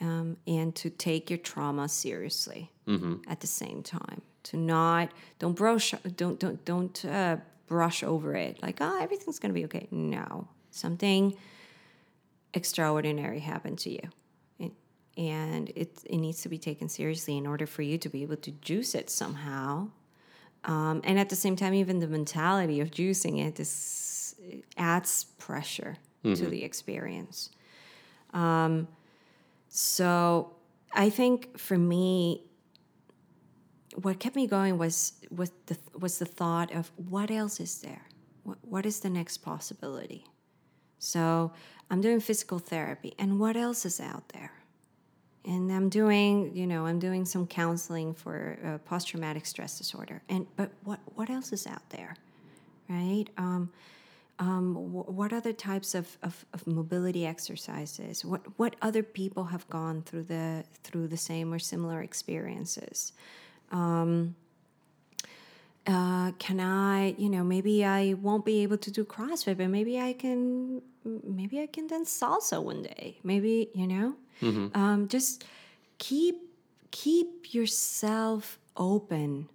um, 0.00 0.36
and 0.46 0.74
to 0.76 0.90
take 0.90 1.30
your 1.30 1.38
trauma 1.38 1.88
seriously 1.88 2.70
at 3.28 3.40
the 3.40 3.46
same 3.46 3.82
time. 3.82 4.22
To 4.44 4.56
not 4.56 5.10
don't 5.38 5.54
brush 5.56 5.92
don't 6.16 6.38
don't 6.40 6.64
don't 6.64 7.04
uh, 7.04 7.36
brush 7.66 8.02
over 8.02 8.34
it 8.34 8.62
like 8.62 8.78
oh 8.80 8.98
everything's 9.00 9.38
gonna 9.38 9.52
be 9.52 9.64
okay. 9.66 9.88
No, 9.90 10.48
something 10.70 11.36
extraordinary 12.54 13.40
happened 13.40 13.78
to 13.80 13.90
you 13.90 14.00
and, 15.18 15.70
it, 15.74 15.98
it 16.04 16.18
needs 16.18 16.42
to 16.42 16.48
be 16.48 16.58
taken 16.58 16.88
seriously 16.88 17.36
in 17.36 17.46
order 17.46 17.66
for 17.66 17.82
you 17.82 17.98
to 17.98 18.08
be 18.08 18.22
able 18.22 18.36
to 18.36 18.50
juice 18.52 18.94
it 18.94 19.10
somehow 19.10 19.88
um, 20.64 21.00
and 21.04 21.18
at 21.18 21.28
the 21.28 21.36
same 21.36 21.56
time 21.56 21.74
even 21.74 21.98
the 21.98 22.06
mentality 22.06 22.80
of 22.80 22.90
juicing 22.90 23.44
it 23.44 23.58
is 23.60 24.34
it 24.40 24.64
adds 24.76 25.24
pressure 25.38 25.96
to 26.22 26.46
the 26.46 26.62
experience 26.64 27.50
um, 28.32 28.86
so 29.68 30.52
i 30.92 31.10
think 31.10 31.58
for 31.58 31.76
me 31.78 32.42
what 34.02 34.18
kept 34.20 34.36
me 34.36 34.46
going 34.46 34.78
was 34.78 35.12
was 35.30 35.50
the 35.66 35.76
was 35.98 36.18
the 36.18 36.26
thought 36.26 36.72
of 36.72 36.90
what 36.96 37.30
else 37.30 37.60
is 37.60 37.80
there 37.80 38.02
what, 38.44 38.58
what 38.62 38.86
is 38.86 39.00
the 39.00 39.10
next 39.10 39.38
possibility 39.38 40.24
So 40.98 41.52
I'm 41.90 42.00
doing 42.00 42.20
physical 42.20 42.58
therapy. 42.58 43.14
And 43.18 43.38
what 43.38 43.56
else 43.56 43.86
is 43.86 44.00
out 44.00 44.28
there? 44.30 44.52
And 45.44 45.72
I'm 45.72 45.88
doing, 45.88 46.54
you 46.54 46.66
know, 46.66 46.86
I'm 46.86 46.98
doing 46.98 47.24
some 47.24 47.46
counseling 47.46 48.12
for 48.14 48.58
uh, 48.64 48.78
post-traumatic 48.88 49.46
stress 49.46 49.78
disorder. 49.78 50.22
And 50.28 50.46
but 50.56 50.70
what 50.84 51.00
what 51.14 51.30
else 51.30 51.52
is 51.52 51.66
out 51.66 51.88
there, 51.90 52.16
right? 52.88 53.26
Um, 53.36 53.70
um, 54.38 54.74
wh- 54.74 55.08
what 55.08 55.32
other 55.32 55.52
types 55.52 55.94
of, 55.94 56.16
of, 56.22 56.44
of 56.52 56.66
mobility 56.66 57.26
exercises? 57.26 58.24
What 58.24 58.42
what 58.58 58.76
other 58.82 59.02
people 59.02 59.44
have 59.44 59.68
gone 59.70 60.02
through 60.02 60.24
the 60.24 60.64
through 60.82 61.08
the 61.08 61.16
same 61.16 61.52
or 61.52 61.58
similar 61.58 62.02
experiences? 62.02 63.12
uh, 65.88 66.32
can 66.38 66.60
I, 66.60 67.14
you 67.16 67.30
know, 67.30 67.42
maybe 67.42 67.84
I 67.84 68.14
won't 68.14 68.44
be 68.44 68.62
able 68.62 68.76
to 68.78 68.90
do 68.90 69.04
CrossFit, 69.04 69.56
but 69.56 69.68
maybe 69.68 69.98
I 69.98 70.12
can, 70.12 70.82
maybe 71.24 71.60
I 71.60 71.66
can 71.66 71.86
dance 71.86 72.20
salsa 72.20 72.62
one 72.62 72.82
day. 72.82 73.18
Maybe, 73.24 73.70
you 73.74 73.86
know, 73.86 74.14
um, 74.74 75.08
just 75.08 75.44
keep 75.98 76.36
keep 76.90 77.52
yourself 77.54 78.58
open 78.76 79.48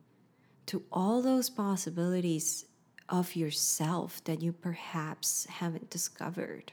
to 0.65 0.83
all 0.91 1.21
those 1.21 1.49
possibilities 1.49 2.65
of 3.09 3.35
yourself 3.35 4.23
that 4.23 4.41
you 4.41 4.51
perhaps 4.53 5.45
haven't 5.49 5.89
discovered. 5.89 6.71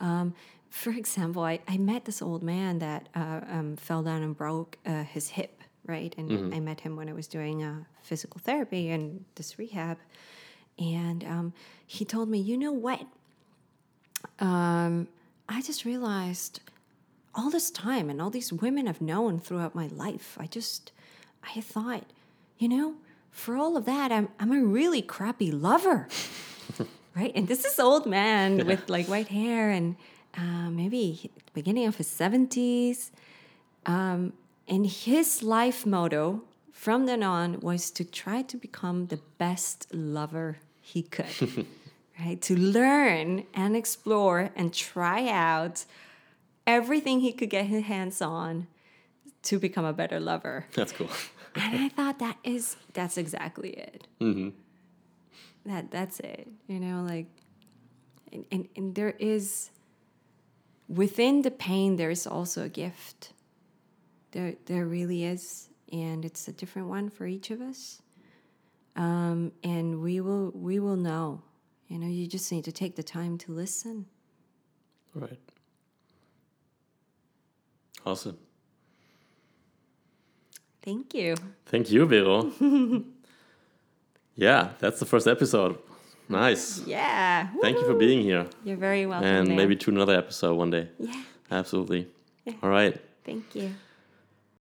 Um, 0.00 0.34
for 0.70 0.90
example, 0.90 1.42
I, 1.42 1.60
I 1.68 1.78
met 1.78 2.04
this 2.04 2.20
old 2.20 2.42
man 2.42 2.78
that 2.80 3.08
uh, 3.14 3.40
um, 3.48 3.76
fell 3.76 4.02
down 4.02 4.22
and 4.22 4.36
broke 4.36 4.76
uh, 4.84 5.04
his 5.04 5.28
hip, 5.28 5.62
right? 5.86 6.14
And 6.18 6.54
I 6.54 6.60
met 6.60 6.80
him 6.80 6.96
when 6.96 7.08
I 7.08 7.12
was 7.12 7.26
doing 7.26 7.62
uh, 7.62 7.84
physical 8.02 8.40
therapy 8.44 8.90
and 8.90 9.24
this 9.36 9.58
rehab. 9.58 9.98
And 10.78 11.24
um, 11.24 11.52
he 11.86 12.04
told 12.04 12.28
me, 12.28 12.38
you 12.38 12.58
know 12.58 12.72
what? 12.72 13.06
Um, 14.40 15.08
I 15.48 15.62
just 15.62 15.84
realized 15.84 16.60
all 17.36 17.50
this 17.50 17.70
time 17.70 18.10
and 18.10 18.20
all 18.20 18.30
these 18.30 18.52
women 18.52 18.88
I've 18.88 19.00
known 19.00 19.38
throughout 19.38 19.74
my 19.74 19.86
life, 19.88 20.36
I 20.40 20.46
just, 20.46 20.90
I 21.56 21.60
thought, 21.60 22.04
you 22.58 22.68
know, 22.68 22.94
for 23.30 23.56
all 23.56 23.76
of 23.76 23.84
that, 23.84 24.10
I'm, 24.10 24.28
I'm 24.40 24.52
a 24.52 24.64
really 24.64 25.02
crappy 25.02 25.52
lover 25.52 26.08
right? 27.16 27.32
And 27.34 27.48
this 27.48 27.64
is 27.64 27.80
old 27.80 28.06
man 28.06 28.66
with 28.66 28.88
like 28.88 29.06
white 29.06 29.28
hair 29.28 29.70
and 29.70 29.96
uh, 30.36 30.70
maybe 30.70 31.30
beginning 31.54 31.86
of 31.86 31.96
his 31.96 32.06
seventies. 32.06 33.10
Um, 33.86 34.34
and 34.68 34.86
his 34.86 35.42
life 35.42 35.86
motto 35.86 36.42
from 36.72 37.06
then 37.06 37.22
on 37.22 37.60
was 37.60 37.90
to 37.92 38.04
try 38.04 38.42
to 38.42 38.56
become 38.56 39.06
the 39.06 39.20
best 39.38 39.86
lover 39.94 40.58
he 40.80 41.02
could, 41.02 41.66
right? 42.20 42.40
To 42.42 42.56
learn 42.56 43.44
and 43.54 43.74
explore 43.76 44.50
and 44.54 44.74
try 44.74 45.28
out 45.28 45.84
everything 46.66 47.20
he 47.20 47.32
could 47.32 47.50
get 47.50 47.66
his 47.66 47.84
hands 47.84 48.20
on 48.20 48.66
to 49.42 49.58
become 49.58 49.84
a 49.84 49.92
better 49.92 50.18
lover 50.18 50.66
That's 50.74 50.92
cool. 50.92 51.10
and 51.54 51.84
I 51.84 51.88
thought 51.88 52.18
that 52.18 52.36
is 52.44 52.76
that's 52.92 53.16
exactly 53.16 53.70
it. 53.70 54.06
Mm-hmm. 54.20 54.50
That 55.66 55.90
that's 55.90 56.20
it. 56.20 56.48
You 56.68 56.80
know, 56.80 57.02
like, 57.08 57.26
and, 58.32 58.44
and 58.52 58.68
and 58.76 58.94
there 58.94 59.14
is 59.18 59.70
within 60.88 61.42
the 61.42 61.50
pain 61.50 61.96
there 61.96 62.10
is 62.10 62.26
also 62.26 62.64
a 62.64 62.68
gift. 62.68 63.32
There 64.32 64.54
there 64.66 64.86
really 64.86 65.24
is, 65.24 65.68
and 65.92 66.24
it's 66.24 66.48
a 66.48 66.52
different 66.52 66.88
one 66.88 67.10
for 67.10 67.26
each 67.26 67.50
of 67.50 67.60
us. 67.60 68.02
Um, 68.94 69.52
and 69.62 70.00
we 70.00 70.20
will 70.20 70.52
we 70.54 70.78
will 70.78 70.96
know. 70.96 71.42
You 71.88 71.98
know, 71.98 72.08
you 72.08 72.26
just 72.26 72.50
need 72.50 72.64
to 72.64 72.72
take 72.72 72.96
the 72.96 73.02
time 73.02 73.38
to 73.38 73.52
listen. 73.52 74.06
Right. 75.14 75.38
Awesome. 78.06 78.38
Thank 80.80 81.12
you. 81.12 81.34
Thank 81.66 81.90
you, 81.90 82.06
Vero. 82.06 82.52
yeah, 84.36 84.70
that's 84.78 85.00
the 85.00 85.06
first 85.06 85.26
episode. 85.26 85.76
Nice. 86.28 86.86
Yeah. 86.86 87.48
Thank 87.60 87.78
you 87.78 87.84
for 87.84 87.94
being 87.94 88.22
here. 88.22 88.46
You're 88.64 88.76
very 88.76 89.06
welcome. 89.06 89.28
And 89.28 89.48
there. 89.48 89.56
maybe 89.56 89.74
to 89.74 89.90
another 89.90 90.16
episode 90.16 90.54
one 90.54 90.70
day. 90.70 90.88
Yeah. 90.98 91.22
Absolutely. 91.50 92.06
All 92.62 92.70
right. 92.70 92.96
Thank 93.24 93.54
you. 93.56 93.74